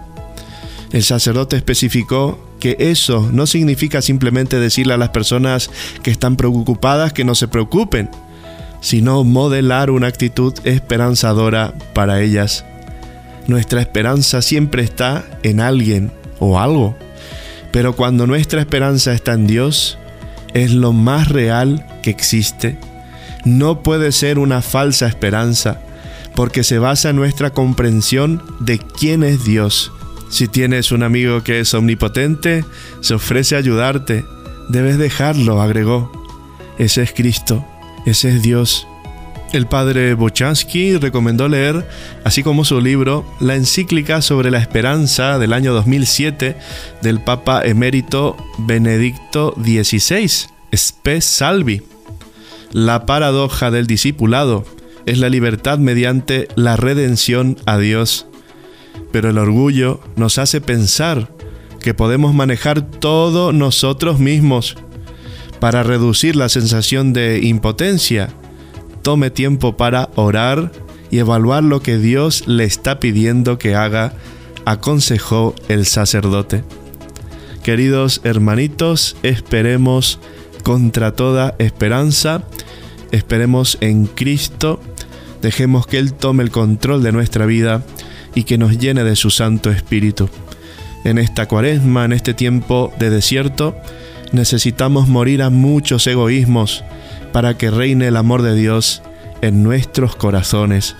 El 0.91 1.03
sacerdote 1.03 1.55
especificó 1.55 2.44
que 2.65 2.89
eso 2.89 3.29
no 3.31 3.45
significa 3.45 4.01
simplemente 4.01 4.59
decirle 4.59 4.95
a 4.95 4.97
las 4.97 5.09
personas 5.09 5.69
que 6.01 6.09
están 6.09 6.35
preocupadas 6.35 7.13
que 7.13 7.23
no 7.23 7.35
se 7.35 7.47
preocupen, 7.47 8.09
sino 8.81 9.23
modelar 9.23 9.91
una 9.91 10.07
actitud 10.07 10.51
esperanzadora 10.63 11.75
para 11.93 12.21
ellas. 12.21 12.65
Nuestra 13.45 13.81
esperanza 13.81 14.41
siempre 14.41 14.81
está 14.81 15.23
en 15.43 15.59
alguien 15.59 16.11
o 16.39 16.59
algo, 16.59 16.95
pero 17.71 17.95
cuando 17.95 18.25
nuestra 18.25 18.61
esperanza 18.61 19.13
está 19.13 19.33
en 19.33 19.45
Dios, 19.45 19.99
es 20.55 20.71
lo 20.71 20.91
más 20.91 21.29
real 21.29 21.85
que 22.01 22.09
existe. 22.09 22.79
No 23.43 23.83
puede 23.83 24.11
ser 24.11 24.39
una 24.39 24.63
falsa 24.63 25.05
esperanza, 25.05 25.81
porque 26.33 26.63
se 26.63 26.79
basa 26.79 27.11
en 27.11 27.17
nuestra 27.17 27.51
comprensión 27.51 28.41
de 28.59 28.79
quién 28.79 29.23
es 29.23 29.45
Dios. 29.45 29.91
Si 30.29 30.47
tienes 30.47 30.91
un 30.91 31.03
amigo 31.03 31.43
que 31.43 31.59
es 31.59 31.73
omnipotente, 31.73 32.65
se 33.01 33.13
ofrece 33.13 33.55
a 33.55 33.59
ayudarte, 33.59 34.25
debes 34.69 34.97
dejarlo, 34.97 35.61
agregó. 35.61 36.11
Ese 36.77 37.03
es 37.03 37.13
Cristo, 37.13 37.65
ese 38.05 38.29
es 38.29 38.41
Dios. 38.41 38.87
El 39.53 39.67
padre 39.67 40.15
Bochansky 40.15 40.97
recomendó 40.97 41.47
leer, 41.47 41.87
así 42.25 42.43
como 42.43 42.65
su 42.65 42.81
libro, 42.81 43.25
la 43.39 43.55
encíclica 43.55 44.21
sobre 44.21 44.51
la 44.51 44.57
esperanza 44.57 45.39
del 45.39 45.53
año 45.53 45.73
2007 45.73 46.57
del 47.01 47.21
Papa 47.21 47.63
emérito 47.63 48.35
Benedicto 48.57 49.55
XVI, 49.57 50.49
Spe 50.73 51.21
Salvi. 51.21 51.83
La 52.73 53.05
paradoja 53.05 53.71
del 53.71 53.87
discipulado 53.87 54.65
es 55.05 55.19
la 55.19 55.29
libertad 55.29 55.77
mediante 55.77 56.49
la 56.55 56.75
redención 56.75 57.57
a 57.65 57.77
Dios. 57.77 58.27
Pero 59.11 59.29
el 59.29 59.37
orgullo 59.37 59.99
nos 60.15 60.37
hace 60.37 60.61
pensar 60.61 61.29
que 61.79 61.93
podemos 61.93 62.33
manejar 62.33 62.81
todo 62.81 63.53
nosotros 63.53 64.19
mismos. 64.19 64.75
Para 65.59 65.83
reducir 65.83 66.35
la 66.35 66.49
sensación 66.49 67.13
de 67.13 67.39
impotencia, 67.43 68.29
tome 69.03 69.29
tiempo 69.29 69.77
para 69.77 70.09
orar 70.15 70.71
y 71.11 71.19
evaluar 71.19 71.63
lo 71.63 71.81
que 71.81 71.97
Dios 71.97 72.47
le 72.47 72.63
está 72.63 72.99
pidiendo 72.99 73.57
que 73.57 73.75
haga, 73.75 74.13
aconsejó 74.65 75.53
el 75.67 75.85
sacerdote. 75.85 76.63
Queridos 77.63 78.21
hermanitos, 78.23 79.15
esperemos 79.23 80.19
contra 80.63 81.11
toda 81.13 81.55
esperanza, 81.59 82.43
esperemos 83.11 83.77
en 83.81 84.07
Cristo, 84.07 84.79
dejemos 85.41 85.85
que 85.87 85.99
Él 85.99 86.13
tome 86.13 86.43
el 86.43 86.51
control 86.51 87.03
de 87.03 87.11
nuestra 87.11 87.45
vida 87.45 87.85
y 88.35 88.43
que 88.43 88.57
nos 88.57 88.77
llene 88.77 89.03
de 89.03 89.15
su 89.15 89.31
Santo 89.31 89.71
Espíritu. 89.71 90.29
En 91.03 91.17
esta 91.17 91.47
cuaresma, 91.47 92.05
en 92.05 92.13
este 92.13 92.33
tiempo 92.33 92.93
de 92.99 93.09
desierto, 93.09 93.75
necesitamos 94.31 95.07
morir 95.07 95.41
a 95.41 95.49
muchos 95.49 96.05
egoísmos, 96.05 96.83
para 97.31 97.57
que 97.57 97.71
reine 97.71 98.07
el 98.07 98.17
amor 98.17 98.41
de 98.41 98.55
Dios 98.55 99.01
en 99.41 99.63
nuestros 99.63 100.15
corazones. 100.15 100.95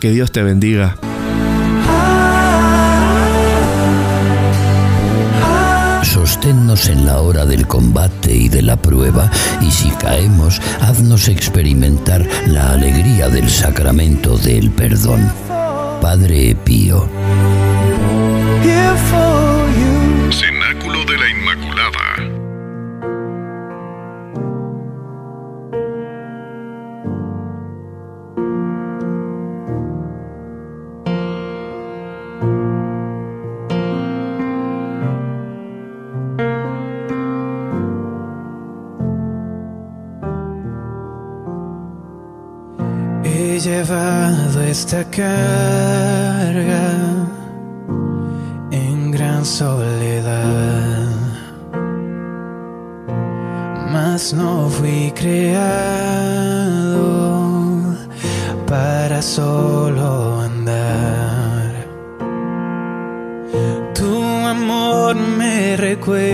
Que 0.00 0.10
Dios 0.10 0.32
te 0.32 0.42
bendiga. 0.42 0.96
Sosténnos 6.02 6.88
en 6.88 7.04
la 7.04 7.20
hora 7.20 7.46
del 7.46 7.66
combate 7.66 8.34
y 8.34 8.48
de 8.48 8.62
la 8.62 8.76
prueba, 8.76 9.30
y 9.60 9.70
si 9.70 9.90
caemos, 9.90 10.60
haznos 10.80 11.28
experimentar 11.28 12.26
la 12.46 12.72
alegría 12.72 13.28
del 13.28 13.48
sacramento 13.50 14.38
del 14.38 14.70
perdón. 14.70 15.30
Padre 16.02 16.56
Pío. 16.64 17.08
Llevado 43.62 44.60
esta 44.62 45.04
carga 45.04 45.36
en 48.72 49.12
gran 49.12 49.44
soledad, 49.44 51.06
mas 53.92 54.34
no 54.34 54.68
fui 54.68 55.12
creado 55.14 55.44
para 58.66 59.22
solo 59.22 60.40
andar. 60.40 61.86
Tu 63.94 64.22
amor 64.56 65.14
me 65.14 65.76
recuerda 65.76 66.24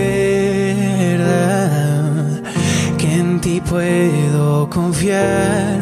que 2.97 3.13
en 3.19 3.39
ti 3.39 3.61
puedo 3.61 4.67
confiar. 4.67 5.78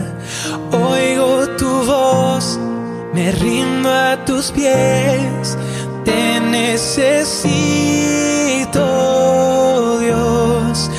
Rindo 3.32 3.90
a 3.92 4.24
tus 4.26 4.52
pies, 4.52 5.58
te 6.06 6.40
necesito, 6.40 7.10
Dios. 10.00 10.90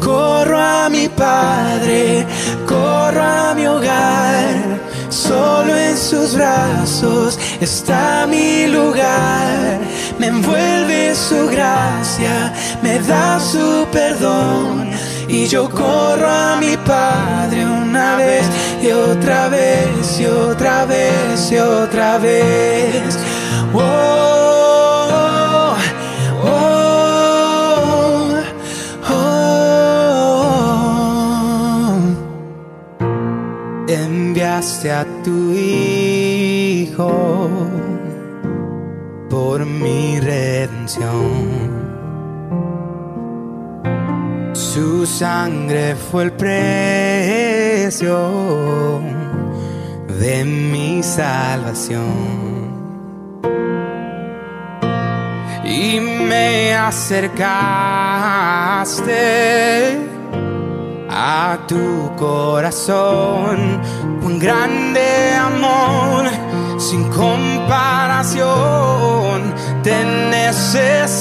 Corro 0.00 0.58
a 0.60 0.88
mi 0.88 1.08
Padre, 1.08 2.26
corro 2.66 3.22
a 3.22 3.54
mi 3.54 3.68
hogar, 3.68 4.80
solo 5.10 5.76
en 5.76 5.96
sus 5.96 6.34
brazos 6.34 7.38
está 7.60 8.26
mi 8.28 8.66
lugar. 8.66 9.78
Me 10.18 10.26
envuelve 10.26 11.14
su 11.14 11.46
gracia, 11.46 12.52
me 12.82 12.98
da 12.98 13.38
su 13.38 13.86
perdón 13.92 14.90
y 15.28 15.46
yo 15.46 15.68
corro 15.68 16.28
a 16.28 16.56
mi 16.60 16.76
Padre 16.78 17.66
una 17.66 18.16
vez 18.16 18.46
y 18.82 18.92
otra 18.92 19.48
vez 19.48 20.20
y 20.20 20.26
otra 20.26 20.84
vez 20.86 21.52
y 21.52 21.58
otra 21.58 22.18
vez. 22.18 23.18
Oh, 23.74 25.76
oh, 26.44 27.36
oh. 29.10 29.56
Enviaste 33.88 34.92
a 34.92 35.04
tu 35.24 35.52
Hijo 35.52 37.48
por 39.28 39.64
mi 39.64 40.20
redención. 40.20 41.65
Su 44.76 45.06
sangre 45.06 45.96
fue 45.96 46.24
el 46.24 46.32
precio 46.32 47.00
de 50.20 50.44
mi 50.44 51.02
salvación. 51.02 52.04
Y 55.64 55.98
me 55.98 56.74
acercaste 56.74 57.46
a 61.08 61.58
tu 61.66 62.14
corazón, 62.18 63.80
un 64.20 64.38
grande 64.38 65.32
amor 65.36 66.26
sin 66.78 67.08
comparación. 67.08 68.44
Te 69.82 70.04
necesito, 70.30 71.16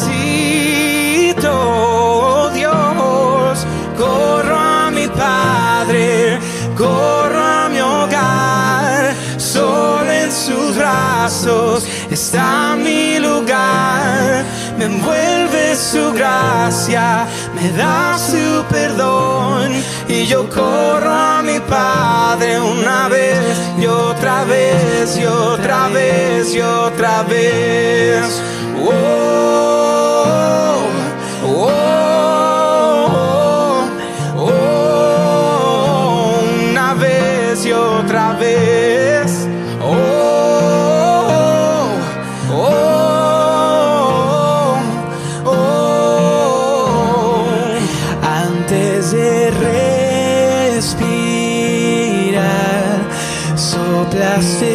está 11.27 12.75
mi 12.75 13.17
lugar. 13.17 14.45
Me 14.77 14.85
envuelve 14.85 15.75
su 15.75 16.13
gracia, 16.13 17.25
me 17.55 17.71
da 17.71 18.15
su 18.19 18.63
perdón. 18.69 19.71
Y 20.07 20.27
yo 20.27 20.47
corro 20.49 21.11
a 21.11 21.41
mi 21.41 21.59
Padre 21.61 22.59
una 22.59 23.07
vez 23.07 23.57
y 23.79 23.87
otra 23.87 24.43
vez 24.43 25.17
y 25.17 25.25
otra 25.25 25.87
vez 25.87 26.53
y 26.53 26.61
otra 26.61 27.23
vez. 27.23 28.39
Oh, 28.87 30.77
oh, 31.43 33.87
oh, 34.37 34.37
oh, 34.37 36.39
una 36.69 36.93
vez 36.93 37.65
y 37.65 37.71
otra 37.71 38.33
vez. 38.33 38.94
nascer. 54.35 54.74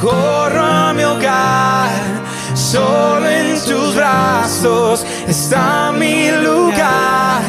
Corro 0.00 0.62
a 0.62 0.92
mi 0.92 1.04
hogar. 1.04 1.90
Solo 2.54 3.26
en 3.28 3.54
tus 3.64 3.94
brazos 3.94 5.04
está 5.26 5.92
mi 5.92 6.30
lugar. 6.30 7.42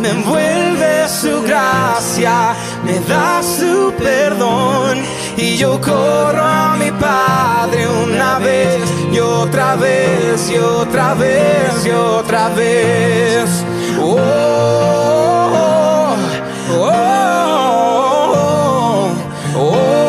Me 0.00 0.10
envuelve 0.10 1.08
su 1.08 1.42
gracia, 1.42 2.54
me 2.84 2.98
da 3.00 3.42
su 3.42 3.92
perdón. 3.98 5.02
Y 5.36 5.56
yo 5.56 5.80
corro 5.80 6.42
a 6.42 6.76
mi 6.78 6.90
Padre 6.92 7.88
una 7.88 8.38
vez 8.38 8.80
y 9.12 9.18
otra 9.18 9.76
vez 9.76 10.50
y 10.50 10.58
otra 10.58 11.14
vez 11.14 11.86
y 11.86 11.90
otra 11.90 12.48
vez. 12.50 13.64
Oh, 14.00 14.16
oh, 15.54 16.16
oh, 16.70 16.90
oh. 19.56 20.03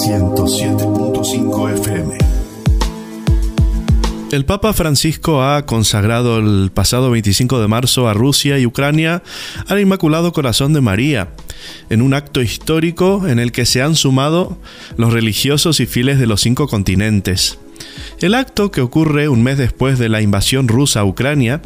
107.5 0.00 1.74
FM. 1.74 2.18
El 4.32 4.46
Papa 4.46 4.72
Francisco 4.72 5.42
ha 5.42 5.66
consagrado 5.66 6.38
el 6.38 6.70
pasado 6.72 7.10
25 7.10 7.60
de 7.60 7.68
marzo 7.68 8.08
a 8.08 8.14
Rusia 8.14 8.58
y 8.58 8.64
Ucrania 8.64 9.22
al 9.66 9.78
Inmaculado 9.78 10.32
Corazón 10.32 10.72
de 10.72 10.80
María, 10.80 11.28
en 11.90 12.00
un 12.00 12.14
acto 12.14 12.40
histórico 12.40 13.28
en 13.28 13.38
el 13.38 13.52
que 13.52 13.66
se 13.66 13.82
han 13.82 13.94
sumado 13.94 14.56
los 14.96 15.12
religiosos 15.12 15.80
y 15.80 15.86
fieles 15.86 16.18
de 16.18 16.26
los 16.26 16.40
cinco 16.40 16.66
continentes. 16.66 17.58
El 18.20 18.34
acto, 18.34 18.70
que 18.70 18.82
ocurre 18.82 19.28
un 19.28 19.42
mes 19.42 19.56
después 19.56 19.98
de 19.98 20.10
la 20.10 20.20
invasión 20.20 20.68
rusa 20.68 21.00
a 21.00 21.04
Ucrania, 21.04 21.62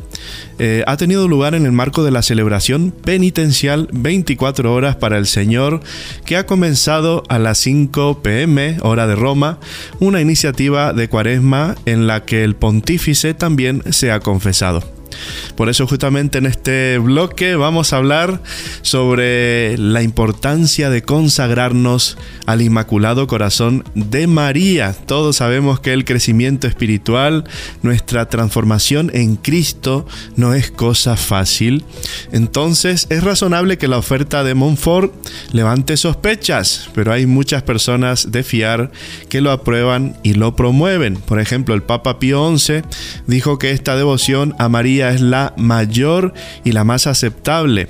eh, 0.60 0.84
ha 0.86 0.96
tenido 0.96 1.26
lugar 1.26 1.54
en 1.54 1.66
el 1.66 1.72
marco 1.72 2.04
de 2.04 2.12
la 2.12 2.22
celebración 2.22 2.92
penitencial 2.92 3.88
24 3.92 4.72
horas 4.72 4.94
para 4.96 5.18
el 5.18 5.26
Señor, 5.26 5.80
que 6.24 6.36
ha 6.36 6.46
comenzado 6.46 7.24
a 7.28 7.40
las 7.40 7.58
5 7.58 8.22
pm, 8.22 8.78
hora 8.82 9.08
de 9.08 9.16
Roma, 9.16 9.58
una 9.98 10.20
iniciativa 10.20 10.92
de 10.92 11.08
cuaresma 11.08 11.74
en 11.86 12.06
la 12.06 12.24
que 12.24 12.44
el 12.44 12.54
pontífice 12.54 13.34
también 13.34 13.82
se 13.90 14.12
ha 14.12 14.20
confesado. 14.20 14.93
Por 15.56 15.68
eso 15.68 15.86
justamente 15.86 16.38
en 16.38 16.46
este 16.46 16.98
bloque 16.98 17.56
vamos 17.56 17.92
a 17.92 17.96
hablar 17.96 18.40
sobre 18.82 19.78
la 19.78 20.02
importancia 20.02 20.90
de 20.90 21.02
consagrarnos 21.02 22.16
al 22.46 22.62
Inmaculado 22.62 23.26
Corazón 23.26 23.84
de 23.94 24.26
María. 24.26 24.92
Todos 24.92 25.36
sabemos 25.36 25.80
que 25.80 25.92
el 25.92 26.04
crecimiento 26.04 26.66
espiritual, 26.66 27.44
nuestra 27.82 28.28
transformación 28.28 29.10
en 29.14 29.36
Cristo 29.36 30.06
no 30.36 30.54
es 30.54 30.70
cosa 30.70 31.16
fácil. 31.16 31.84
Entonces 32.32 33.06
es 33.10 33.22
razonable 33.22 33.78
que 33.78 33.88
la 33.88 33.98
oferta 33.98 34.44
de 34.44 34.54
Montfort 34.54 35.12
levante 35.52 35.96
sospechas, 35.96 36.90
pero 36.94 37.12
hay 37.12 37.26
muchas 37.26 37.62
personas 37.62 38.30
de 38.30 38.42
fiar 38.42 38.90
que 39.28 39.40
lo 39.40 39.50
aprueban 39.50 40.16
y 40.22 40.34
lo 40.34 40.56
promueven. 40.56 41.16
Por 41.16 41.40
ejemplo, 41.40 41.74
el 41.74 41.82
Papa 41.82 42.18
Pío 42.18 42.56
XI 42.56 42.82
dijo 43.26 43.58
que 43.58 43.70
esta 43.70 43.96
devoción 43.96 44.54
a 44.58 44.68
María 44.68 45.03
es 45.10 45.20
la 45.20 45.54
mayor 45.56 46.34
y 46.64 46.72
la 46.72 46.84
más 46.84 47.06
aceptable. 47.06 47.88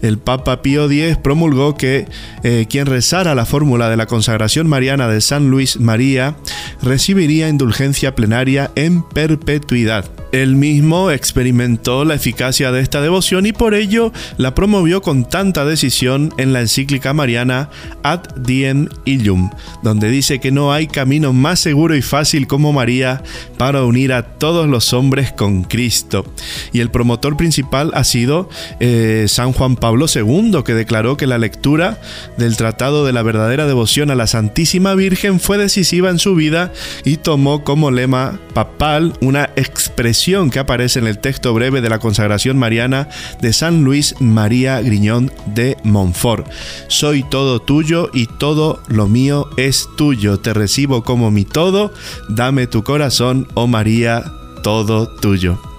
El 0.00 0.18
Papa 0.18 0.62
Pío 0.62 0.90
X 0.90 1.16
promulgó 1.16 1.76
que 1.76 2.06
eh, 2.42 2.66
quien 2.68 2.86
rezara 2.86 3.34
la 3.34 3.46
fórmula 3.46 3.88
de 3.88 3.96
la 3.96 4.06
consagración 4.06 4.68
mariana 4.68 5.08
de 5.08 5.20
San 5.20 5.48
Luis 5.48 5.78
María 5.78 6.36
recibiría 6.82 7.48
indulgencia 7.48 8.14
plenaria 8.14 8.70
en 8.74 9.02
perpetuidad. 9.02 10.10
Él 10.32 10.56
mismo 10.56 11.10
experimentó 11.10 12.06
la 12.06 12.14
eficacia 12.14 12.72
de 12.72 12.80
esta 12.80 13.02
devoción 13.02 13.44
y 13.44 13.52
por 13.52 13.74
ello 13.74 14.12
la 14.38 14.54
promovió 14.54 15.02
con 15.02 15.28
tanta 15.28 15.66
decisión 15.66 16.32
en 16.38 16.54
la 16.54 16.60
encíclica 16.60 17.12
mariana 17.12 17.68
Ad 18.02 18.20
Diem 18.36 18.88
Illum, 19.04 19.50
donde 19.82 20.08
dice 20.08 20.40
que 20.40 20.50
no 20.50 20.72
hay 20.72 20.86
camino 20.86 21.34
más 21.34 21.60
seguro 21.60 21.94
y 21.94 22.02
fácil 22.02 22.46
como 22.46 22.72
María 22.72 23.22
para 23.58 23.84
unir 23.84 24.14
a 24.14 24.22
todos 24.22 24.66
los 24.66 24.94
hombres 24.94 25.32
con 25.32 25.64
Cristo. 25.64 26.24
Y 26.72 26.80
el 26.80 26.90
promotor 26.90 27.36
principal 27.36 27.90
ha 27.94 28.04
sido 28.04 28.48
eh, 28.80 29.26
San 29.28 29.52
Juan 29.52 29.76
Pablo 29.76 30.06
II, 30.12 30.62
que 30.64 30.74
declaró 30.74 31.16
que 31.16 31.26
la 31.26 31.38
lectura 31.38 32.00
del 32.36 32.56
Tratado 32.56 33.04
de 33.04 33.12
la 33.12 33.22
verdadera 33.22 33.66
devoción 33.66 34.10
a 34.10 34.14
la 34.14 34.26
Santísima 34.26 34.94
Virgen 34.94 35.40
fue 35.40 35.58
decisiva 35.58 36.10
en 36.10 36.18
su 36.18 36.34
vida 36.34 36.72
y 37.04 37.16
tomó 37.16 37.64
como 37.64 37.90
lema 37.90 38.38
papal 38.54 39.14
una 39.20 39.50
expresión 39.56 40.50
que 40.50 40.58
aparece 40.58 40.98
en 40.98 41.06
el 41.06 41.18
texto 41.18 41.52
breve 41.54 41.80
de 41.80 41.88
la 41.88 41.98
consagración 41.98 42.58
mariana 42.58 43.08
de 43.40 43.52
San 43.52 43.84
Luis 43.84 44.14
María 44.20 44.80
Griñón 44.80 45.32
de 45.46 45.76
Montfort. 45.84 46.46
Soy 46.88 47.22
todo 47.22 47.60
tuyo 47.60 48.10
y 48.12 48.26
todo 48.26 48.82
lo 48.88 49.08
mío 49.08 49.48
es 49.56 49.88
tuyo. 49.96 50.38
Te 50.38 50.54
recibo 50.54 51.02
como 51.02 51.30
mi 51.30 51.44
todo. 51.44 51.92
Dame 52.28 52.66
tu 52.66 52.82
corazón, 52.82 53.48
oh 53.54 53.66
María, 53.66 54.24
todo 54.62 55.08
tuyo. 55.08 55.71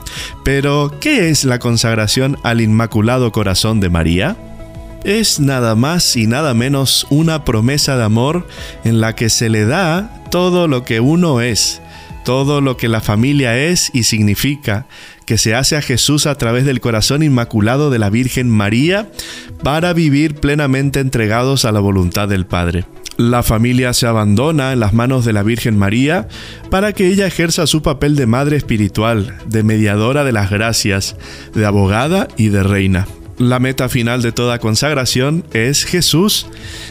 Pero, 0.43 0.97
¿qué 0.99 1.29
es 1.29 1.45
la 1.45 1.59
consagración 1.59 2.37
al 2.43 2.61
Inmaculado 2.61 3.31
Corazón 3.31 3.79
de 3.79 3.89
María? 3.89 4.37
Es 5.03 5.39
nada 5.39 5.75
más 5.75 6.15
y 6.15 6.27
nada 6.27 6.53
menos 6.53 7.05
una 7.09 7.43
promesa 7.43 7.97
de 7.97 8.03
amor 8.03 8.47
en 8.83 9.01
la 9.01 9.15
que 9.15 9.29
se 9.29 9.49
le 9.49 9.65
da 9.65 10.23
todo 10.31 10.67
lo 10.67 10.83
que 10.85 11.01
uno 11.01 11.41
es, 11.41 11.81
todo 12.23 12.61
lo 12.61 12.77
que 12.77 12.87
la 12.87 13.01
familia 13.01 13.57
es 13.57 13.91
y 13.93 14.03
significa, 14.03 14.87
que 15.25 15.37
se 15.37 15.55
hace 15.55 15.75
a 15.75 15.81
Jesús 15.81 16.25
a 16.25 16.35
través 16.35 16.65
del 16.65 16.81
corazón 16.81 17.21
inmaculado 17.21 17.89
de 17.89 17.99
la 17.99 18.09
Virgen 18.09 18.49
María 18.49 19.09
para 19.61 19.93
vivir 19.93 20.35
plenamente 20.35 20.99
entregados 20.99 21.65
a 21.65 21.71
la 21.71 21.79
voluntad 21.79 22.27
del 22.27 22.45
Padre. 22.45 22.85
La 23.17 23.43
familia 23.43 23.93
se 23.93 24.07
abandona 24.07 24.73
en 24.73 24.79
las 24.79 24.93
manos 24.93 25.23
de 25.23 25.33
la 25.33 25.43
Virgen 25.43 25.77
María 25.77 26.27
para 26.69 26.93
que 26.93 27.07
ella 27.07 27.27
ejerza 27.27 27.67
su 27.67 27.81
papel 27.81 28.15
de 28.15 28.25
madre 28.25 28.57
espiritual, 28.57 29.37
de 29.45 29.63
mediadora 29.63 30.23
de 30.23 30.31
las 30.31 30.49
gracias, 30.49 31.15
de 31.53 31.65
abogada 31.65 32.27
y 32.37 32.49
de 32.49 32.63
reina. 32.63 33.07
La 33.39 33.59
meta 33.59 33.89
final 33.89 34.21
de 34.21 34.31
toda 34.31 34.59
consagración 34.59 35.43
es 35.53 35.85
Jesús. 35.85 36.45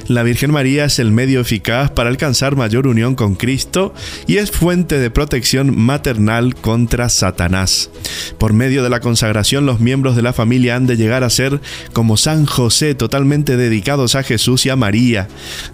La 0.08 0.24
Virgen 0.24 0.50
María 0.50 0.86
es 0.86 0.98
el 0.98 1.12
medio 1.12 1.40
eficaz 1.40 1.92
para 1.92 2.10
alcanzar 2.10 2.56
mayor 2.56 2.88
unión 2.88 3.14
con 3.14 3.36
Cristo 3.36 3.94
y 4.26 4.38
es 4.38 4.50
fuente 4.50 4.98
de 4.98 5.10
protección 5.10 5.78
maternal 5.78 6.56
contra 6.56 7.08
Satanás. 7.10 7.90
Por 8.38 8.54
medio 8.54 8.82
de 8.82 8.90
la 8.90 8.98
consagración 8.98 9.66
los 9.66 9.78
miembros 9.78 10.16
de 10.16 10.22
la 10.22 10.32
familia 10.32 10.74
han 10.74 10.88
de 10.88 10.96
llegar 10.96 11.22
a 11.22 11.30
ser 11.30 11.60
como 11.92 12.16
San 12.16 12.44
José 12.44 12.96
totalmente 12.96 13.56
dedicados 13.56 14.16
a 14.16 14.24
Jesús 14.24 14.66
y 14.66 14.70
a 14.70 14.76
María. 14.76 15.28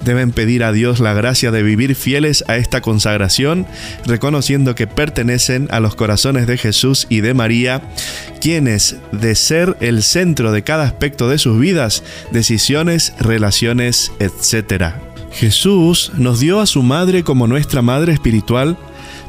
Deben 0.04 0.32
pedir 0.32 0.64
a 0.64 0.72
Dios 0.72 1.00
la 1.00 1.14
gracia 1.14 1.50
de 1.50 1.62
vivir 1.62 1.94
fieles 1.94 2.44
a 2.46 2.56
esta 2.58 2.82
consagración, 2.82 3.66
reconociendo 4.04 4.74
que 4.74 4.86
pertenecen 4.86 5.66
a 5.70 5.80
los 5.80 5.94
corazones 5.94 6.46
de 6.46 6.58
Jesús 6.58 7.06
y 7.08 7.22
de 7.22 7.32
María, 7.32 7.82
quienes 8.42 8.96
de 9.12 9.34
ser 9.34 9.76
el 9.80 10.02
centro 10.02 10.52
de 10.52 10.57
cada 10.62 10.84
aspecto 10.84 11.28
de 11.28 11.38
sus 11.38 11.59
vidas, 11.59 12.02
decisiones, 12.30 13.14
relaciones, 13.20 14.12
etc. 14.18 14.94
Jesús 15.32 16.12
nos 16.16 16.40
dio 16.40 16.61
a 16.61 16.66
su 16.66 16.82
madre 16.82 17.22
como 17.22 17.46
nuestra 17.46 17.82
madre 17.82 18.12
espiritual 18.12 18.76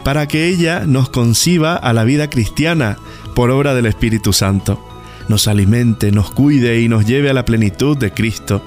para 0.03 0.27
que 0.27 0.47
ella 0.47 0.83
nos 0.85 1.09
conciba 1.09 1.75
a 1.75 1.93
la 1.93 2.03
vida 2.03 2.29
cristiana 2.29 2.97
por 3.35 3.51
obra 3.51 3.73
del 3.73 3.85
Espíritu 3.85 4.33
Santo, 4.33 4.83
nos 5.27 5.47
alimente, 5.47 6.11
nos 6.11 6.31
cuide 6.31 6.81
y 6.81 6.89
nos 6.89 7.05
lleve 7.05 7.29
a 7.29 7.33
la 7.33 7.45
plenitud 7.45 7.97
de 7.97 8.11
Cristo. 8.11 8.63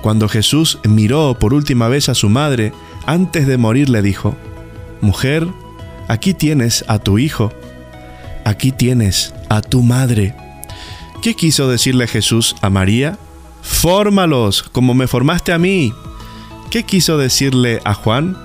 Cuando 0.00 0.28
Jesús 0.28 0.78
miró 0.88 1.36
por 1.38 1.52
última 1.52 1.88
vez 1.88 2.08
a 2.08 2.14
su 2.14 2.28
madre, 2.28 2.72
antes 3.06 3.46
de 3.46 3.58
morir 3.58 3.88
le 3.88 4.02
dijo, 4.02 4.36
Mujer, 5.00 5.46
aquí 6.08 6.34
tienes 6.34 6.84
a 6.88 6.98
tu 6.98 7.18
hijo, 7.18 7.52
aquí 8.44 8.72
tienes 8.72 9.34
a 9.48 9.60
tu 9.60 9.82
madre. 9.82 10.34
¿Qué 11.22 11.34
quiso 11.34 11.68
decirle 11.68 12.06
Jesús 12.06 12.54
a 12.60 12.70
María? 12.70 13.18
Fórmalos 13.62 14.62
como 14.62 14.94
me 14.94 15.08
formaste 15.08 15.52
a 15.52 15.58
mí. 15.58 15.92
¿Qué 16.70 16.84
quiso 16.84 17.18
decirle 17.18 17.80
a 17.84 17.92
Juan? 17.94 18.36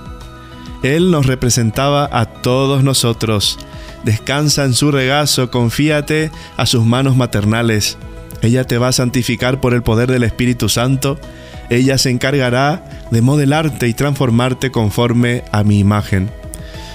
Él 0.82 1.10
nos 1.10 1.26
representaba 1.26 2.08
a 2.12 2.26
todos 2.26 2.82
nosotros. 2.82 3.58
Descansa 4.02 4.64
en 4.64 4.74
su 4.74 4.90
regazo, 4.90 5.50
confíate 5.50 6.32
a 6.56 6.66
sus 6.66 6.84
manos 6.84 7.16
maternales. 7.16 7.96
Ella 8.42 8.64
te 8.64 8.76
va 8.76 8.88
a 8.88 8.92
santificar 8.92 9.60
por 9.60 9.72
el 9.72 9.82
poder 9.82 10.10
del 10.10 10.24
Espíritu 10.24 10.68
Santo. 10.68 11.18
Ella 11.70 11.96
se 11.96 12.10
encargará 12.10 13.06
de 13.10 13.22
modelarte 13.22 13.86
y 13.86 13.94
transformarte 13.94 14.70
conforme 14.70 15.44
a 15.52 15.62
mi 15.62 15.78
imagen. 15.78 16.30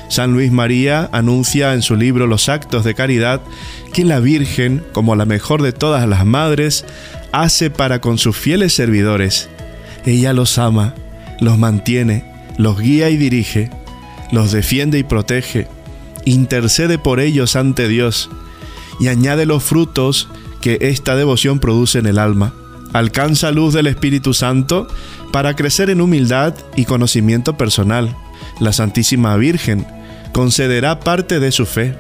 San 0.09 0.33
Luis 0.33 0.51
María 0.51 1.07
anuncia 1.11 1.73
en 1.73 1.83
su 1.83 1.95
libro 1.95 2.25
Los 2.25 2.49
actos 2.49 2.83
de 2.83 2.95
caridad 2.95 3.41
que 3.93 4.03
la 4.03 4.19
Virgen, 4.19 4.83
como 4.91 5.15
la 5.15 5.25
mejor 5.25 5.61
de 5.61 5.71
todas 5.71 6.07
las 6.09 6.25
madres, 6.25 6.83
hace 7.31 7.69
para 7.69 8.01
con 8.01 8.17
sus 8.17 8.35
fieles 8.35 8.73
servidores. 8.73 9.49
Ella 10.05 10.33
los 10.33 10.57
ama, 10.57 10.95
los 11.39 11.59
mantiene, 11.59 12.25
los 12.57 12.79
guía 12.79 13.11
y 13.11 13.17
dirige, 13.17 13.69
los 14.31 14.51
defiende 14.51 14.97
y 14.97 15.03
protege, 15.03 15.67
intercede 16.25 16.97
por 16.97 17.19
ellos 17.19 17.55
ante 17.55 17.87
Dios 17.87 18.31
y 18.99 19.07
añade 19.09 19.45
los 19.45 19.63
frutos 19.63 20.27
que 20.59 20.79
esta 20.81 21.15
devoción 21.15 21.59
produce 21.59 21.99
en 21.99 22.07
el 22.07 22.17
alma. 22.17 22.53
Alcanza 22.93 23.51
luz 23.51 23.75
del 23.75 23.85
Espíritu 23.85 24.33
Santo 24.33 24.87
para 25.31 25.55
crecer 25.55 25.91
en 25.91 26.01
humildad 26.01 26.55
y 26.75 26.85
conocimiento 26.85 27.55
personal. 27.55 28.15
La 28.59 28.73
Santísima 28.73 29.37
Virgen 29.37 29.85
concederá 30.31 30.99
parte 30.99 31.39
de 31.39 31.51
su 31.51 31.65
fe, 31.65 31.95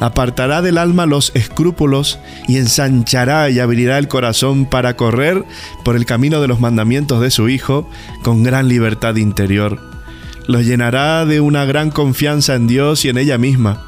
apartará 0.00 0.62
del 0.62 0.78
alma 0.78 1.06
los 1.06 1.30
escrúpulos 1.34 2.18
y 2.48 2.56
ensanchará 2.56 3.50
y 3.50 3.60
abrirá 3.60 3.98
el 3.98 4.08
corazón 4.08 4.66
para 4.66 4.96
correr 4.96 5.44
por 5.84 5.96
el 5.96 6.06
camino 6.06 6.40
de 6.40 6.48
los 6.48 6.60
mandamientos 6.60 7.20
de 7.20 7.30
su 7.30 7.48
Hijo 7.48 7.88
con 8.22 8.42
gran 8.42 8.68
libertad 8.68 9.16
interior. 9.16 9.80
Los 10.48 10.66
llenará 10.66 11.24
de 11.24 11.40
una 11.40 11.64
gran 11.64 11.90
confianza 11.90 12.54
en 12.54 12.66
Dios 12.66 13.04
y 13.04 13.10
en 13.10 13.18
ella 13.18 13.38
misma. 13.38 13.84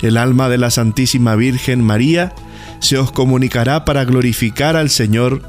El 0.00 0.16
alma 0.16 0.48
de 0.48 0.58
la 0.58 0.70
Santísima 0.70 1.34
Virgen 1.34 1.82
María 1.82 2.34
se 2.78 2.98
os 2.98 3.10
comunicará 3.10 3.84
para 3.84 4.04
glorificar 4.04 4.76
al 4.76 4.90
Señor 4.90 5.42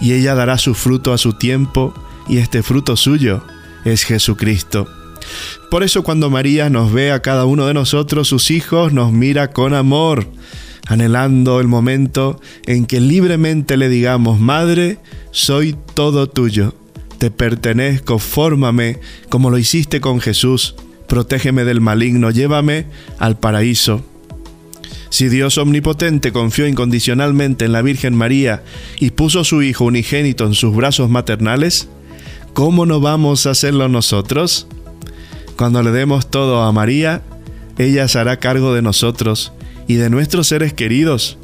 y 0.00 0.12
ella 0.12 0.36
dará 0.36 0.58
su 0.58 0.74
fruto 0.74 1.12
a 1.12 1.18
su 1.18 1.32
tiempo 1.32 1.92
y 2.28 2.38
este 2.38 2.62
fruto 2.62 2.96
suyo 2.96 3.44
es 3.84 4.04
Jesucristo. 4.04 4.99
Por 5.70 5.82
eso 5.82 6.02
cuando 6.02 6.30
María 6.30 6.70
nos 6.70 6.92
ve 6.92 7.12
a 7.12 7.22
cada 7.22 7.44
uno 7.44 7.66
de 7.66 7.74
nosotros, 7.74 8.28
sus 8.28 8.50
hijos, 8.50 8.92
nos 8.92 9.12
mira 9.12 9.50
con 9.50 9.74
amor, 9.74 10.26
anhelando 10.86 11.60
el 11.60 11.68
momento 11.68 12.40
en 12.66 12.86
que 12.86 13.00
libremente 13.00 13.76
le 13.76 13.88
digamos, 13.88 14.40
Madre, 14.40 14.98
soy 15.30 15.76
todo 15.94 16.28
tuyo, 16.28 16.74
te 17.18 17.30
pertenezco, 17.30 18.18
fórmame 18.18 18.98
como 19.28 19.50
lo 19.50 19.58
hiciste 19.58 20.00
con 20.00 20.20
Jesús, 20.20 20.74
protégeme 21.06 21.64
del 21.64 21.80
maligno, 21.80 22.30
llévame 22.30 22.86
al 23.18 23.38
paraíso. 23.38 24.04
Si 25.10 25.28
Dios 25.28 25.58
omnipotente 25.58 26.32
confió 26.32 26.68
incondicionalmente 26.68 27.64
en 27.64 27.72
la 27.72 27.82
Virgen 27.82 28.14
María 28.14 28.62
y 28.98 29.10
puso 29.10 29.40
a 29.40 29.44
su 29.44 29.60
Hijo 29.62 29.84
unigénito 29.84 30.46
en 30.46 30.54
sus 30.54 30.74
brazos 30.74 31.10
maternales, 31.10 31.88
¿cómo 32.54 32.86
no 32.86 33.00
vamos 33.00 33.46
a 33.46 33.50
hacerlo 33.50 33.88
nosotros? 33.88 34.68
Cuando 35.60 35.82
le 35.82 35.90
demos 35.90 36.30
todo 36.30 36.62
a 36.62 36.72
María, 36.72 37.20
ella 37.76 38.08
se 38.08 38.18
hará 38.18 38.38
cargo 38.38 38.72
de 38.72 38.80
nosotros 38.80 39.52
y 39.86 39.96
de 39.96 40.08
nuestros 40.08 40.46
seres 40.46 40.72
queridos. 40.72 41.36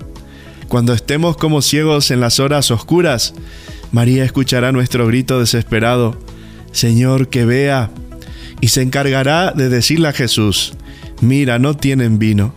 Cuando 0.69 0.95
estemos 0.95 1.37
como 1.37 1.61
ciegos 1.61 2.11
en 2.11 2.21
las 2.21 2.41
horas 2.41 2.71
oscuras, 2.71 3.35
María 3.93 4.25
escuchará 4.25 4.73
nuestro 4.73 5.07
grito 5.07 5.39
desesperado, 5.39 6.19
Señor, 6.73 7.29
que 7.29 7.45
vea, 7.45 7.91
y 8.63 8.69
se 8.69 8.81
encargará 8.81 9.53
de 9.53 9.69
decirle 9.69 10.09
a 10.09 10.15
Jesús, 10.15 10.73
mira, 11.21 11.59
no 11.59 11.77
tienen 11.77 12.19
vino, 12.19 12.55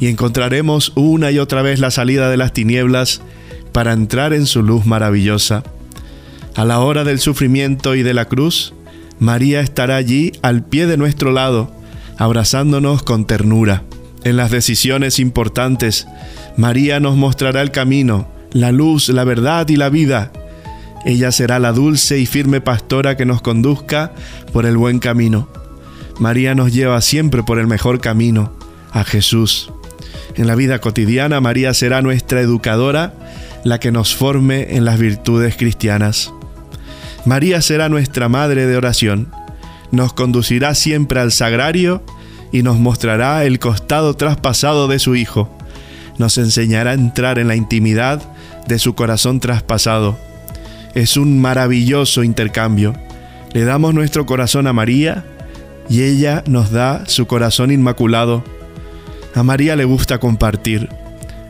y 0.00 0.08
encontraremos 0.08 0.90
una 0.96 1.30
y 1.30 1.38
otra 1.38 1.62
vez 1.62 1.78
la 1.78 1.92
salida 1.92 2.28
de 2.28 2.38
las 2.38 2.52
tinieblas 2.52 3.22
para 3.70 3.92
entrar 3.92 4.32
en 4.32 4.46
su 4.46 4.64
luz 4.64 4.84
maravillosa. 4.84 5.62
A 6.56 6.64
la 6.64 6.80
hora 6.80 7.04
del 7.04 7.20
sufrimiento 7.20 7.94
y 7.94 8.02
de 8.02 8.14
la 8.14 8.24
cruz, 8.24 8.74
María 9.18 9.60
estará 9.60 9.96
allí 9.96 10.32
al 10.42 10.64
pie 10.64 10.86
de 10.86 10.96
nuestro 10.96 11.32
lado, 11.32 11.70
abrazándonos 12.16 13.02
con 13.02 13.26
ternura. 13.26 13.82
En 14.24 14.36
las 14.36 14.50
decisiones 14.50 15.18
importantes, 15.18 16.06
María 16.56 17.00
nos 17.00 17.16
mostrará 17.16 17.62
el 17.62 17.70
camino, 17.70 18.28
la 18.52 18.72
luz, 18.72 19.08
la 19.08 19.24
verdad 19.24 19.68
y 19.68 19.76
la 19.76 19.88
vida. 19.88 20.32
Ella 21.04 21.32
será 21.32 21.58
la 21.58 21.72
dulce 21.72 22.18
y 22.18 22.26
firme 22.26 22.60
pastora 22.60 23.16
que 23.16 23.24
nos 23.24 23.40
conduzca 23.42 24.12
por 24.52 24.66
el 24.66 24.76
buen 24.76 24.98
camino. 24.98 25.48
María 26.18 26.54
nos 26.54 26.72
lleva 26.72 27.00
siempre 27.00 27.42
por 27.42 27.58
el 27.58 27.66
mejor 27.66 28.00
camino, 28.00 28.52
a 28.90 29.04
Jesús. 29.04 29.70
En 30.34 30.46
la 30.46 30.54
vida 30.54 30.80
cotidiana, 30.80 31.40
María 31.40 31.74
será 31.74 32.02
nuestra 32.02 32.40
educadora, 32.40 33.14
la 33.64 33.78
que 33.80 33.92
nos 33.92 34.14
forme 34.14 34.76
en 34.76 34.84
las 34.84 34.98
virtudes 34.98 35.56
cristianas. 35.56 36.32
María 37.24 37.60
será 37.62 37.88
nuestra 37.88 38.28
madre 38.28 38.66
de 38.66 38.76
oración, 38.76 39.32
nos 39.90 40.12
conducirá 40.12 40.74
siempre 40.74 41.20
al 41.20 41.32
sagrario 41.32 42.02
y 42.52 42.62
nos 42.62 42.78
mostrará 42.78 43.44
el 43.44 43.58
costado 43.58 44.14
traspasado 44.14 44.88
de 44.88 44.98
su 44.98 45.16
Hijo. 45.16 45.50
nos 46.18 46.36
enseñará 46.36 46.90
a 46.90 46.94
entrar 46.94 47.38
en 47.38 47.46
la 47.46 47.54
intimidad 47.54 48.20
de 48.66 48.80
su 48.80 48.96
corazón 48.96 49.38
traspasado. 49.38 50.18
Es 50.94 51.16
un 51.16 51.40
maravilloso 51.40 52.24
intercambio. 52.24 52.92
Le 53.52 53.64
damos 53.64 53.94
nuestro 53.94 54.26
corazón 54.26 54.66
a 54.66 54.72
María 54.72 55.24
y 55.88 56.02
ella 56.02 56.42
nos 56.46 56.72
da 56.72 57.04
su 57.06 57.28
corazón 57.28 57.70
inmaculado. 57.70 58.42
A 59.36 59.44
María 59.44 59.76
le 59.76 59.84
gusta 59.84 60.18
compartir. 60.18 60.88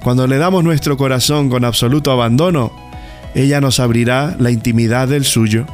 Cuando 0.03 0.27
le 0.27 0.37
damos 0.37 0.63
nuestro 0.65 0.99
corazón 0.99 1.49
con 1.49 1.65
absoluto 1.65 2.13
abandono, 2.13 2.71
ella 3.39 3.61
nos 3.61 3.79
abrirá 3.79 4.35
la 4.41 4.51
intimidad 4.51 5.07
del 5.07 5.25
suyo. 5.25 5.65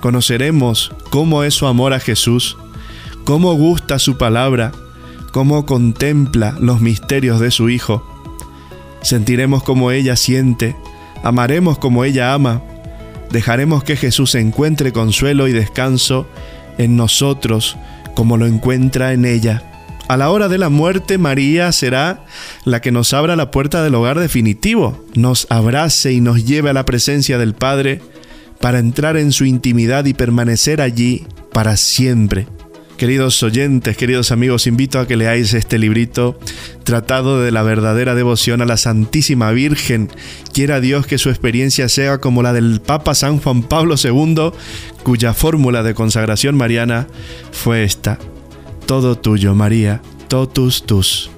Conoceremos 0.00 0.92
cómo 1.08 1.42
es 1.42 1.54
su 1.54 1.66
amor 1.66 1.94
a 1.94 2.00
Jesús, 2.00 2.58
cómo 3.24 3.54
gusta 3.54 3.98
su 3.98 4.18
palabra, 4.18 4.72
cómo 5.32 5.64
contempla 5.64 6.54
los 6.60 6.82
misterios 6.82 7.40
de 7.40 7.50
su 7.50 7.70
Hijo. 7.70 8.06
Sentiremos 9.00 9.62
como 9.62 9.90
ella 9.90 10.16
siente, 10.16 10.76
amaremos 11.22 11.78
como 11.78 12.04
ella 12.04 12.34
ama, 12.34 12.60
dejaremos 13.30 13.84
que 13.84 13.96
Jesús 13.96 14.34
encuentre 14.34 14.92
consuelo 14.92 15.48
y 15.48 15.52
descanso 15.52 16.26
en 16.76 16.96
nosotros 16.96 17.78
como 18.14 18.36
lo 18.36 18.44
encuentra 18.44 19.14
en 19.14 19.24
ella. 19.24 19.71
A 20.12 20.18
la 20.18 20.28
hora 20.28 20.50
de 20.50 20.58
la 20.58 20.68
muerte, 20.68 21.16
María 21.16 21.72
será 21.72 22.26
la 22.66 22.82
que 22.82 22.92
nos 22.92 23.14
abra 23.14 23.34
la 23.34 23.50
puerta 23.50 23.82
del 23.82 23.94
hogar 23.94 24.20
definitivo, 24.20 25.02
nos 25.14 25.46
abrace 25.48 26.12
y 26.12 26.20
nos 26.20 26.44
lleve 26.44 26.68
a 26.68 26.74
la 26.74 26.84
presencia 26.84 27.38
del 27.38 27.54
Padre 27.54 28.02
para 28.60 28.78
entrar 28.78 29.16
en 29.16 29.32
su 29.32 29.46
intimidad 29.46 30.04
y 30.04 30.12
permanecer 30.12 30.82
allí 30.82 31.26
para 31.54 31.78
siempre. 31.78 32.46
Queridos 32.98 33.42
oyentes, 33.42 33.96
queridos 33.96 34.32
amigos, 34.32 34.66
invito 34.66 35.00
a 35.00 35.06
que 35.06 35.16
leáis 35.16 35.54
este 35.54 35.78
librito, 35.78 36.38
Tratado 36.84 37.40
de 37.40 37.50
la 37.50 37.62
verdadera 37.62 38.14
devoción 38.14 38.60
a 38.60 38.66
la 38.66 38.76
Santísima 38.76 39.50
Virgen. 39.52 40.10
Quiera 40.52 40.80
Dios 40.80 41.06
que 41.06 41.16
su 41.16 41.30
experiencia 41.30 41.88
sea 41.88 42.18
como 42.18 42.42
la 42.42 42.52
del 42.52 42.82
Papa 42.82 43.14
San 43.14 43.38
Juan 43.38 43.62
Pablo 43.62 43.94
II, 43.96 44.50
cuya 45.04 45.32
fórmula 45.32 45.82
de 45.82 45.94
consagración 45.94 46.54
mariana 46.54 47.06
fue 47.50 47.84
esta. 47.84 48.18
Todo 48.92 49.16
tuyo, 49.16 49.54
María, 49.54 50.02
totus 50.28 50.82
tus. 50.82 51.30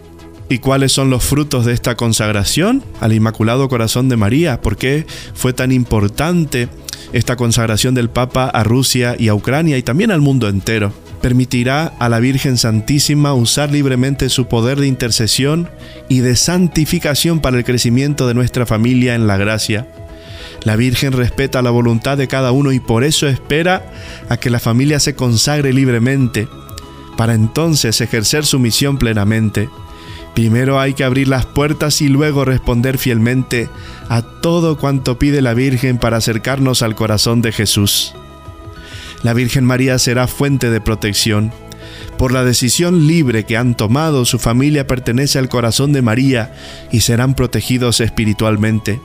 ¿Y 0.48 0.58
cuáles 0.58 0.90
son 0.90 1.08
los 1.08 1.22
frutos 1.22 1.64
de 1.64 1.72
esta 1.72 1.94
consagración 1.94 2.82
al 2.98 3.12
Inmaculado 3.12 3.68
Corazón 3.68 4.08
de 4.08 4.16
María? 4.16 4.60
¿Por 4.60 4.76
qué 4.76 5.06
fue 5.34 5.52
tan 5.52 5.70
importante 5.70 6.68
esta 7.12 7.36
consagración 7.36 7.94
del 7.94 8.10
Papa 8.10 8.46
a 8.46 8.64
Rusia 8.64 9.14
y 9.16 9.28
a 9.28 9.36
Ucrania 9.36 9.78
y 9.78 9.84
también 9.84 10.10
al 10.10 10.20
mundo 10.20 10.48
entero? 10.48 10.92
permitirá 11.22 11.94
a 12.00 12.08
la 12.08 12.18
Virgen 12.18 12.58
Santísima 12.58 13.34
usar 13.34 13.70
libremente 13.70 14.30
su 14.30 14.46
poder 14.46 14.80
de 14.80 14.88
intercesión 14.88 15.70
y 16.08 16.20
de 16.20 16.34
santificación 16.34 17.38
para 17.38 17.56
el 17.56 17.64
crecimiento 17.64 18.26
de 18.26 18.34
nuestra 18.34 18.66
familia 18.66 19.14
en 19.14 19.28
la 19.28 19.36
gracia. 19.36 19.86
La 20.64 20.74
Virgen 20.74 21.12
respeta 21.12 21.62
la 21.62 21.70
voluntad 21.70 22.18
de 22.18 22.26
cada 22.26 22.50
uno 22.50 22.72
y 22.72 22.80
por 22.80 23.04
eso 23.04 23.28
espera 23.28 23.92
a 24.28 24.38
que 24.38 24.50
la 24.50 24.58
familia 24.58 24.98
se 24.98 25.14
consagre 25.14 25.72
libremente, 25.72 26.48
para 27.16 27.34
entonces 27.34 28.00
ejercer 28.00 28.44
su 28.44 28.58
misión 28.58 28.98
plenamente. 28.98 29.68
Primero 30.34 30.80
hay 30.80 30.94
que 30.94 31.04
abrir 31.04 31.28
las 31.28 31.46
puertas 31.46 32.00
y 32.00 32.08
luego 32.08 32.44
responder 32.44 32.98
fielmente 32.98 33.68
a 34.08 34.22
todo 34.22 34.76
cuanto 34.76 35.18
pide 35.18 35.42
la 35.42 35.54
Virgen 35.54 35.98
para 35.98 36.16
acercarnos 36.16 36.82
al 36.82 36.94
corazón 36.94 37.40
de 37.40 37.52
Jesús 37.52 38.14
la 39.24 39.32
Virgen 39.32 39.64
María 39.64 39.98
será 39.98 40.28
fuente 40.28 40.70
de 40.70 40.82
protección. 40.82 41.50
Por 42.18 42.30
la 42.30 42.44
decisión 42.44 43.06
libre 43.08 43.44
que 43.44 43.56
han 43.56 43.74
tomado, 43.74 44.26
su 44.26 44.38
familia 44.38 44.86
pertenece 44.86 45.38
al 45.38 45.48
corazón 45.48 45.94
de 45.94 46.02
María 46.02 46.54
y 46.92 47.00
serán 47.00 47.34
protegidos 47.34 48.00
espiritualmente. 48.00 49.00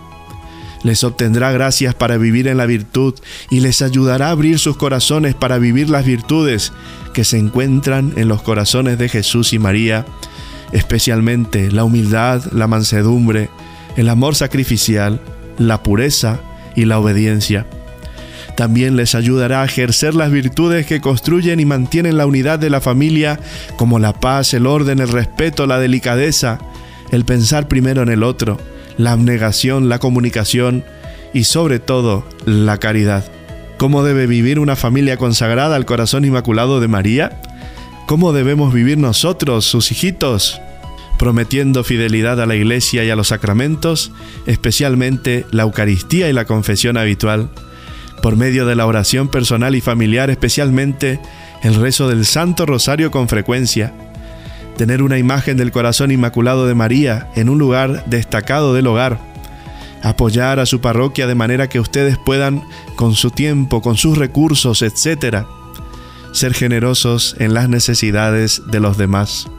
Les 0.84 1.04
obtendrá 1.04 1.52
gracias 1.52 1.94
para 1.94 2.18
vivir 2.18 2.48
en 2.48 2.58
la 2.58 2.66
virtud 2.66 3.14
y 3.50 3.60
les 3.60 3.82
ayudará 3.82 4.28
a 4.28 4.32
abrir 4.32 4.60
sus 4.60 4.78
corazones 4.78 5.36
para 5.36 5.58
vivir 5.58 5.90
las 5.90 6.06
virtudes 6.06 6.72
que 7.14 7.26
se 7.26 7.38
encuentran 7.38 8.14
en 8.16 8.28
los 8.28 8.42
corazones 8.42 8.98
de 8.98 9.10
Jesús 9.10 9.52
y 9.54 9.60
María, 9.60 10.06
especialmente 10.72 11.72
la 11.72 11.84
humildad, 11.84 12.44
la 12.54 12.68
mansedumbre, 12.68 13.50
el 13.98 14.08
amor 14.10 14.36
sacrificial, 14.36 15.20
la 15.58 15.84
pureza 15.84 16.40
y 16.76 16.86
la 16.86 17.00
obediencia. 17.00 17.66
También 18.56 18.96
les 18.96 19.16
ayudará 19.16 19.62
a 19.62 19.66
ejercer 19.66 20.16
las 20.16 20.32
virtudes 20.32 20.86
que 20.86 21.02
construyen 21.02 21.60
y 21.60 21.66
mantienen 21.66 22.18
la 22.18 22.26
unidad 22.26 22.60
de 22.60 22.70
la 22.70 22.82
familia, 22.82 23.40
como 23.78 24.00
la 24.00 24.14
paz, 24.14 24.54
el 24.54 24.68
orden, 24.68 25.00
el 25.00 25.08
respeto, 25.08 25.66
la 25.66 25.80
delicadeza, 25.80 26.60
el 27.12 27.26
pensar 27.26 27.68
primero 27.68 28.02
en 28.02 28.10
el 28.10 28.24
otro, 28.24 28.58
la 29.00 29.14
abnegación, 29.14 29.88
la 29.88 29.98
comunicación 29.98 30.84
y 31.34 31.46
sobre 31.46 31.80
todo 31.80 32.26
la 32.46 32.78
caridad. 32.78 33.24
¿Cómo 33.78 34.04
debe 34.04 34.28
vivir 34.28 34.60
una 34.60 34.76
familia 34.76 35.16
consagrada 35.16 35.78
al 35.78 35.86
corazón 35.86 36.26
inmaculado 36.26 36.82
de 36.82 36.90
María? 36.90 37.42
¿Cómo 38.08 38.34
debemos 38.34 38.74
vivir 38.74 38.98
nosotros, 39.00 39.66
sus 39.66 39.92
hijitos? 39.92 40.62
prometiendo 41.18 41.84
fidelidad 41.84 42.40
a 42.40 42.46
la 42.46 42.56
Iglesia 42.56 43.04
y 43.04 43.10
a 43.10 43.16
los 43.18 43.28
sacramentos, 43.28 44.14
especialmente 44.46 45.46
la 45.52 45.64
Eucaristía 45.64 46.30
y 46.30 46.34
la 46.34 46.46
confesión 46.46 46.96
habitual, 46.96 47.50
por 48.24 48.38
medio 48.38 48.66
de 48.66 48.78
la 48.78 48.86
oración 48.86 49.28
personal 49.28 49.76
y 49.76 49.82
familiar, 49.82 50.30
especialmente 50.30 51.20
el 51.62 51.76
rezo 51.76 52.08
del 52.08 52.26
Santo 52.26 52.66
Rosario 52.66 53.12
con 53.12 53.28
frecuencia, 53.28 53.94
tener 54.80 55.04
una 55.04 55.18
imagen 55.18 55.58
del 55.58 55.74
corazón 55.74 56.10
inmaculado 56.10 56.66
de 56.66 56.74
María 56.74 57.28
en 57.36 57.50
un 57.50 57.60
lugar 57.60 58.06
destacado 58.06 58.74
del 58.74 58.88
hogar, 58.88 59.20
apoyar 60.04 60.62
a 60.62 60.66
su 60.66 60.80
parroquia 60.80 61.28
de 61.28 61.36
manera 61.36 61.68
que 61.68 61.82
ustedes 61.82 62.18
puedan, 62.18 62.64
con 62.96 63.14
su 63.14 63.30
tiempo, 63.30 63.82
con 63.82 63.98
sus 63.98 64.18
recursos, 64.18 64.82
etc., 64.82 65.44
ser 66.32 66.54
generosos 66.54 67.36
en 67.40 67.54
las 67.54 67.68
necesidades 67.68 68.62
de 68.68 68.80
los 68.80 68.98
demás. 68.98 69.50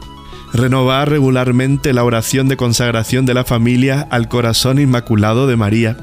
Renovar 0.55 1.11
regularmente 1.11 1.93
la 1.93 2.03
oración 2.03 2.49
de 2.49 2.57
consagración 2.57 3.27
de 3.27 3.35
la 3.35 3.45
familia 3.45 4.09
al 4.11 4.27
corazón 4.27 4.79
inmaculado 4.79 5.47
de 5.47 5.57
María 5.57 5.99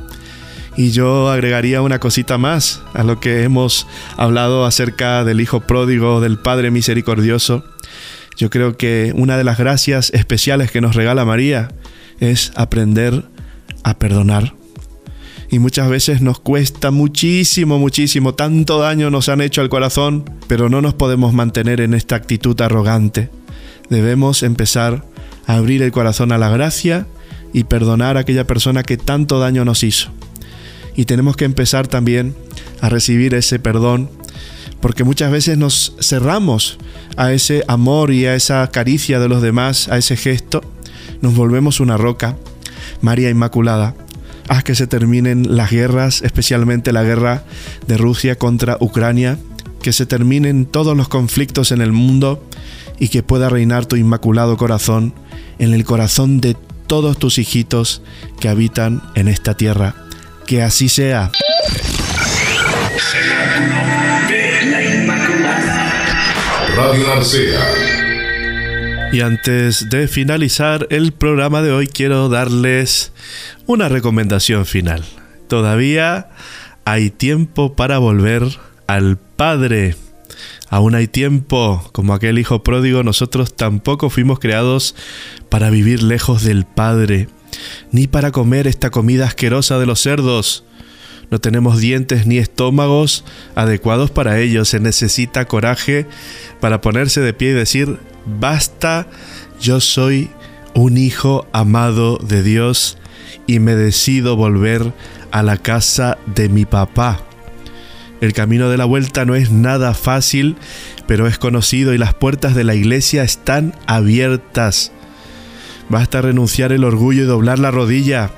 y 0.76 0.92
yo 0.92 1.32
agregaría 1.32 1.82
una 1.82 2.00
cosita 2.00 2.38
más 2.38 2.84
a 2.94 3.04
lo 3.04 3.20
que 3.20 3.42
hemos 3.42 3.88
hablado 4.16 4.64
acerca 4.64 5.24
del 5.24 5.42
Hijo 5.42 5.62
pródigo, 5.62 6.22
del 6.22 6.38
Padre 6.38 6.70
misericordioso. 6.70 7.64
Yo 8.38 8.50
creo 8.50 8.78
que 8.78 9.14
una 9.16 9.38
de 9.38 9.44
las 9.44 9.58
gracias 9.58 10.12
especiales 10.14 10.72
que 10.72 10.82
nos 10.82 10.96
regala 10.96 11.26
María 11.26 11.70
es 12.20 12.52
aprender 12.56 13.26
a 13.84 13.98
perdonar. 13.98 14.54
Y 15.50 15.60
muchas 15.60 15.90
veces 15.90 16.22
nos 16.22 16.40
cuesta 16.40 16.92
muchísimo, 16.92 17.80
muchísimo, 17.80 18.34
tanto 18.36 18.80
daño 18.80 19.10
nos 19.10 19.30
han 19.30 19.42
hecho 19.42 19.62
al 19.62 19.70
corazón, 19.70 20.30
pero 20.48 20.70
no 20.70 20.82
nos 20.82 20.94
podemos 20.94 21.34
mantener 21.34 21.82
en 21.82 21.94
esta 21.94 22.16
actitud 22.16 22.60
arrogante. 22.62 23.30
Debemos 23.90 24.44
empezar 24.44 25.06
a 25.46 25.56
abrir 25.56 25.82
el 25.82 25.92
corazón 25.92 26.32
a 26.32 26.38
la 26.38 26.50
gracia 26.50 27.08
y 27.54 27.64
perdonar 27.64 28.18
a 28.18 28.22
aquella 28.22 28.46
persona 28.46 28.84
que 28.84 28.98
tanto 28.98 29.40
daño 29.40 29.66
nos 29.66 29.84
hizo 29.84 30.12
y 30.98 31.06
tenemos 31.06 31.38
que 31.38 31.46
empezar 31.46 31.88
también 31.88 32.36
a 32.82 32.90
recibir 32.90 33.36
ese 33.36 33.60
perdón, 33.60 34.10
porque 34.82 35.04
muchas 35.04 35.32
veces 35.32 35.58
nos 35.58 35.96
cerramos 36.00 36.78
a 37.16 37.34
ese 37.34 37.64
amor 37.68 38.12
y 38.12 38.26
a 38.26 38.36
esa 38.36 38.70
caricia 38.72 39.20
de 39.20 39.30
los 39.30 39.42
demás, 39.42 39.88
a 39.90 39.98
ese 39.98 40.16
gesto, 40.16 40.62
nos 41.22 41.36
volvemos 41.36 41.80
una 41.80 41.98
roca. 41.98 42.38
María 43.02 43.30
Inmaculada, 43.30 43.96
haz 44.48 44.64
que 44.64 44.76
se 44.76 44.88
terminen 44.88 45.56
las 45.56 45.72
guerras, 45.72 46.22
especialmente 46.22 46.92
la 46.92 47.04
guerra 47.04 47.44
de 47.88 47.98
Rusia 47.98 48.38
contra 48.38 48.78
Ucrania, 48.80 49.38
que 49.82 49.94
se 49.94 50.06
terminen 50.06 50.66
todos 50.66 50.96
los 50.96 51.08
conflictos 51.08 51.72
en 51.72 51.82
el 51.82 51.92
mundo 51.92 52.44
y 53.00 53.10
que 53.10 53.24
pueda 53.24 53.50
reinar 53.50 53.86
tu 53.86 53.96
inmaculado 53.96 54.58
corazón 54.58 55.14
en 55.60 55.74
el 55.74 55.86
corazón 55.86 56.42
de 56.42 56.56
todos 56.88 57.18
tus 57.18 57.38
hijitos 57.38 58.02
que 58.40 58.50
habitan 58.50 59.02
en 59.16 59.28
esta 59.28 59.56
tierra. 59.56 59.96
Que 60.46 60.64
así 60.64 60.88
sea. 60.90 61.32
Radio. 66.78 67.08
Y 69.12 69.22
antes 69.22 69.90
de 69.90 70.08
finalizar 70.08 70.86
el 70.92 71.12
programa 71.12 71.64
de 71.64 71.72
hoy, 71.72 71.88
quiero 71.88 72.30
darles 72.30 73.14
una 73.66 73.90
recomendación 73.90 74.68
final. 74.68 75.04
Todavía 75.48 76.30
hay 76.86 77.10
tiempo 77.10 77.76
para 77.76 77.98
volver 77.98 78.44
al 78.86 79.18
Padre. 79.18 79.96
Aún 80.70 80.94
hay 80.94 81.08
tiempo, 81.08 81.90
como 81.94 82.14
aquel 82.14 82.38
hijo 82.38 82.62
pródigo, 82.62 83.02
nosotros 83.02 83.56
tampoco 83.56 84.12
fuimos 84.12 84.38
creados 84.38 84.94
para 85.50 85.72
vivir 85.72 86.04
lejos 86.04 86.44
del 86.44 86.66
Padre 86.66 87.28
ni 87.92 88.06
para 88.06 88.32
comer 88.32 88.68
esta 88.68 88.92
comida 88.92 89.26
asquerosa 89.26 89.80
de 89.80 89.88
los 89.88 90.00
cerdos. 90.00 90.64
No 91.30 91.40
tenemos 91.40 91.80
dientes 91.80 92.26
ni 92.26 92.38
estómagos 92.38 93.26
adecuados 93.56 94.12
para 94.12 94.40
ello. 94.40 94.64
Se 94.66 94.80
necesita 94.80 95.46
coraje 95.46 96.06
para 96.60 96.82
ponerse 96.82 97.22
de 97.22 97.34
pie 97.34 97.50
y 97.50 97.54
decir, 97.54 98.00
basta, 98.26 99.08
yo 99.60 99.82
soy 99.82 100.30
un 100.74 100.98
hijo 100.98 101.48
amado 101.52 102.18
de 102.18 102.44
Dios 102.44 102.98
y 103.46 103.60
me 103.60 103.76
decido 103.76 104.36
volver 104.36 104.94
a 105.32 105.44
la 105.44 105.58
casa 105.58 106.18
de 106.28 106.50
mi 106.50 106.66
papá. 106.66 107.22
El 108.22 108.34
camino 108.34 108.70
de 108.70 108.78
la 108.78 108.86
vuelta 108.86 109.26
no 109.26 109.36
es 109.36 109.52
nada 109.52 109.94
fácil, 109.94 110.56
pero 111.08 111.28
es 111.28 111.38
conocido 111.38 111.94
y 111.94 111.98
las 111.98 112.14
puertas 112.14 112.56
de 112.56 112.64
la 112.64 112.74
iglesia 112.74 113.24
están 113.24 113.76
abiertas. 113.86 114.92
Basta 115.90 116.22
renunciar 116.22 116.72
el 116.72 116.84
orgullo 116.84 117.24
y 117.24 117.28
doblar 117.28 117.60
la 117.60 117.72
rodilla. 117.72 118.32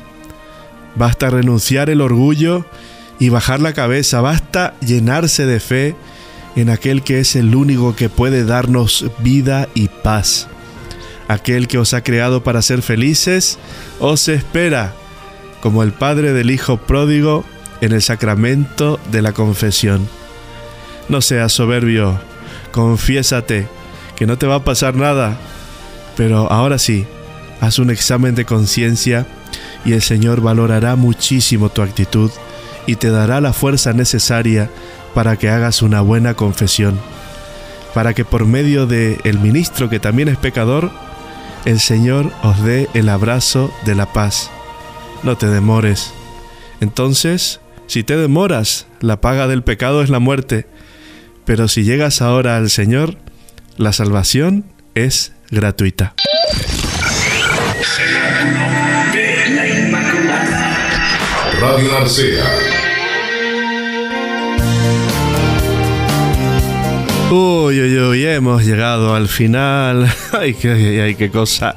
Basta 0.96 1.30
renunciar 1.30 1.90
el 1.90 2.02
orgullo 2.02 2.66
y 3.20 3.30
bajar 3.30 3.60
la 3.60 3.74
cabeza. 3.74 4.22
Basta 4.22 4.74
llenarse 4.82 5.46
de 5.46 5.60
fe 5.60 5.96
en 6.56 6.70
aquel 6.70 7.04
que 7.04 7.20
es 7.20 7.36
el 7.36 7.56
único 7.56 7.96
que 7.96 8.10
puede 8.10 8.44
darnos 8.44 9.06
vida 9.20 9.68
y 9.74 9.88
paz. 9.88 10.48
Aquel 11.28 11.68
que 11.68 11.78
os 11.78 11.94
ha 11.94 12.02
creado 12.02 12.44
para 12.44 12.62
ser 12.62 12.82
felices, 12.82 13.60
os 14.00 14.28
espera, 14.28 14.94
como 15.62 15.84
el 15.84 15.92
Padre 15.92 16.34
del 16.34 16.50
Hijo 16.50 16.78
pródigo 16.78 17.46
en 17.82 17.92
el 17.92 18.02
sacramento 18.02 19.00
de 19.12 19.22
la 19.22 19.34
confesión. 19.34 20.08
No 21.08 21.22
seas 21.22 21.54
soberbio, 21.54 22.20
confiésate, 22.72 23.68
que 24.16 24.26
no 24.26 24.38
te 24.38 24.48
va 24.48 24.56
a 24.56 24.64
pasar 24.64 24.96
nada, 24.96 25.38
pero 26.18 26.52
ahora 26.52 26.78
sí, 26.78 27.06
haz 27.62 27.80
un 27.80 27.90
examen 27.90 28.36
de 28.36 28.46
conciencia 28.46 29.28
y 29.86 29.94
el 29.94 30.02
Señor 30.02 30.42
valorará 30.42 30.96
muchísimo 30.96 31.70
tu 31.70 31.82
actitud 31.82 32.32
y 32.86 32.96
te 32.96 33.10
dará 33.10 33.42
la 33.42 33.54
fuerza 33.54 33.94
necesaria 33.94 34.70
para 35.14 35.38
que 35.38 35.50
hagas 35.50 35.82
una 35.82 36.02
buena 36.02 36.34
confesión, 36.34 37.00
para 37.94 38.14
que 38.14 38.26
por 38.26 38.46
medio 38.46 38.88
de 38.88 39.20
el 39.24 39.40
ministro 39.40 39.90
que 39.90 40.00
también 40.00 40.28
es 40.28 40.38
pecador, 40.38 40.92
el 41.66 41.80
Señor 41.80 42.32
os 42.44 42.64
dé 42.64 42.90
el 42.94 43.10
abrazo 43.10 43.74
de 43.86 43.96
la 43.96 44.12
paz. 44.12 44.50
No 45.24 45.38
te 45.38 45.48
demores. 45.48 46.14
Entonces, 46.80 47.60
si 47.88 48.04
te 48.04 48.16
demoras, 48.16 48.88
la 49.02 49.20
paga 49.20 49.48
del 49.48 49.64
pecado 49.64 50.02
es 50.02 50.10
la 50.10 50.20
muerte. 50.20 50.68
Pero 51.46 51.68
si 51.68 51.84
llegas 51.84 52.22
ahora 52.22 52.58
al 52.58 52.70
Señor, 52.70 53.18
la 53.78 53.92
salvación 53.94 54.66
es 54.96 55.34
gratuita. 55.50 56.14
Radio 61.60 61.92
Narcea 61.92 62.69
Uy, 67.32 67.80
uy, 67.80 68.00
uy, 68.00 68.26
hemos 68.26 68.66
llegado 68.66 69.14
al 69.14 69.28
final. 69.28 70.12
ay, 70.32 70.56
qué, 70.56 71.00
ay, 71.04 71.14
qué 71.14 71.30
cosa. 71.30 71.76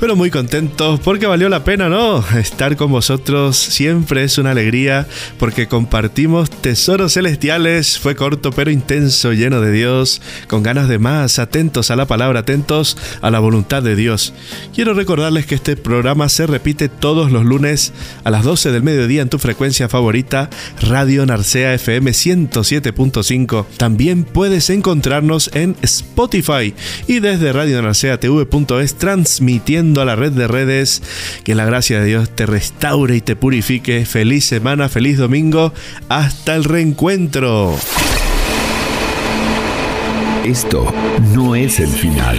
Pero 0.00 0.16
muy 0.16 0.30
contentos 0.30 0.98
porque 1.00 1.26
valió 1.26 1.50
la 1.50 1.62
pena, 1.62 1.90
¿no? 1.90 2.24
Estar 2.36 2.76
con 2.76 2.90
vosotros 2.90 3.56
siempre 3.58 4.24
es 4.24 4.38
una 4.38 4.52
alegría 4.52 5.06
porque 5.38 5.68
compartimos 5.68 6.50
tesoros 6.50 7.12
celestiales. 7.12 7.98
Fue 7.98 8.16
corto 8.16 8.50
pero 8.50 8.70
intenso, 8.70 9.34
lleno 9.34 9.60
de 9.60 9.72
Dios, 9.72 10.22
con 10.48 10.62
ganas 10.62 10.88
de 10.88 10.98
más, 10.98 11.38
atentos 11.38 11.90
a 11.90 11.96
la 11.96 12.06
palabra, 12.06 12.40
atentos 12.40 12.96
a 13.20 13.30
la 13.30 13.40
voluntad 13.40 13.82
de 13.82 13.94
Dios. 13.94 14.32
Quiero 14.74 14.94
recordarles 14.94 15.44
que 15.44 15.54
este 15.54 15.76
programa 15.76 16.30
se 16.30 16.46
repite 16.46 16.88
todos 16.88 17.30
los 17.30 17.44
lunes 17.44 17.92
a 18.24 18.30
las 18.30 18.42
12 18.42 18.72
del 18.72 18.82
mediodía 18.82 19.20
en 19.20 19.28
tu 19.28 19.38
frecuencia 19.38 19.90
favorita, 19.90 20.48
Radio 20.80 21.26
Narcea 21.26 21.74
FM 21.74 22.10
107.5. 22.10 23.66
También 23.76 24.24
puedes 24.24 24.61
encontrarnos 24.70 25.50
en 25.54 25.76
Spotify 25.82 26.74
y 27.06 27.20
desde 27.20 27.52
TV.es 28.18 28.94
transmitiendo 28.94 30.00
a 30.00 30.04
la 30.04 30.16
red 30.16 30.32
de 30.32 30.48
redes. 30.48 31.02
Que 31.44 31.54
la 31.54 31.64
gracia 31.64 32.00
de 32.00 32.06
Dios 32.06 32.30
te 32.34 32.46
restaure 32.46 33.16
y 33.16 33.20
te 33.20 33.36
purifique. 33.36 34.04
Feliz 34.04 34.44
semana, 34.44 34.88
feliz 34.88 35.18
domingo. 35.18 35.72
Hasta 36.08 36.54
el 36.54 36.64
reencuentro. 36.64 37.76
Esto 40.44 40.92
no 41.34 41.54
es 41.54 41.78
el 41.78 41.88
final. 41.88 42.38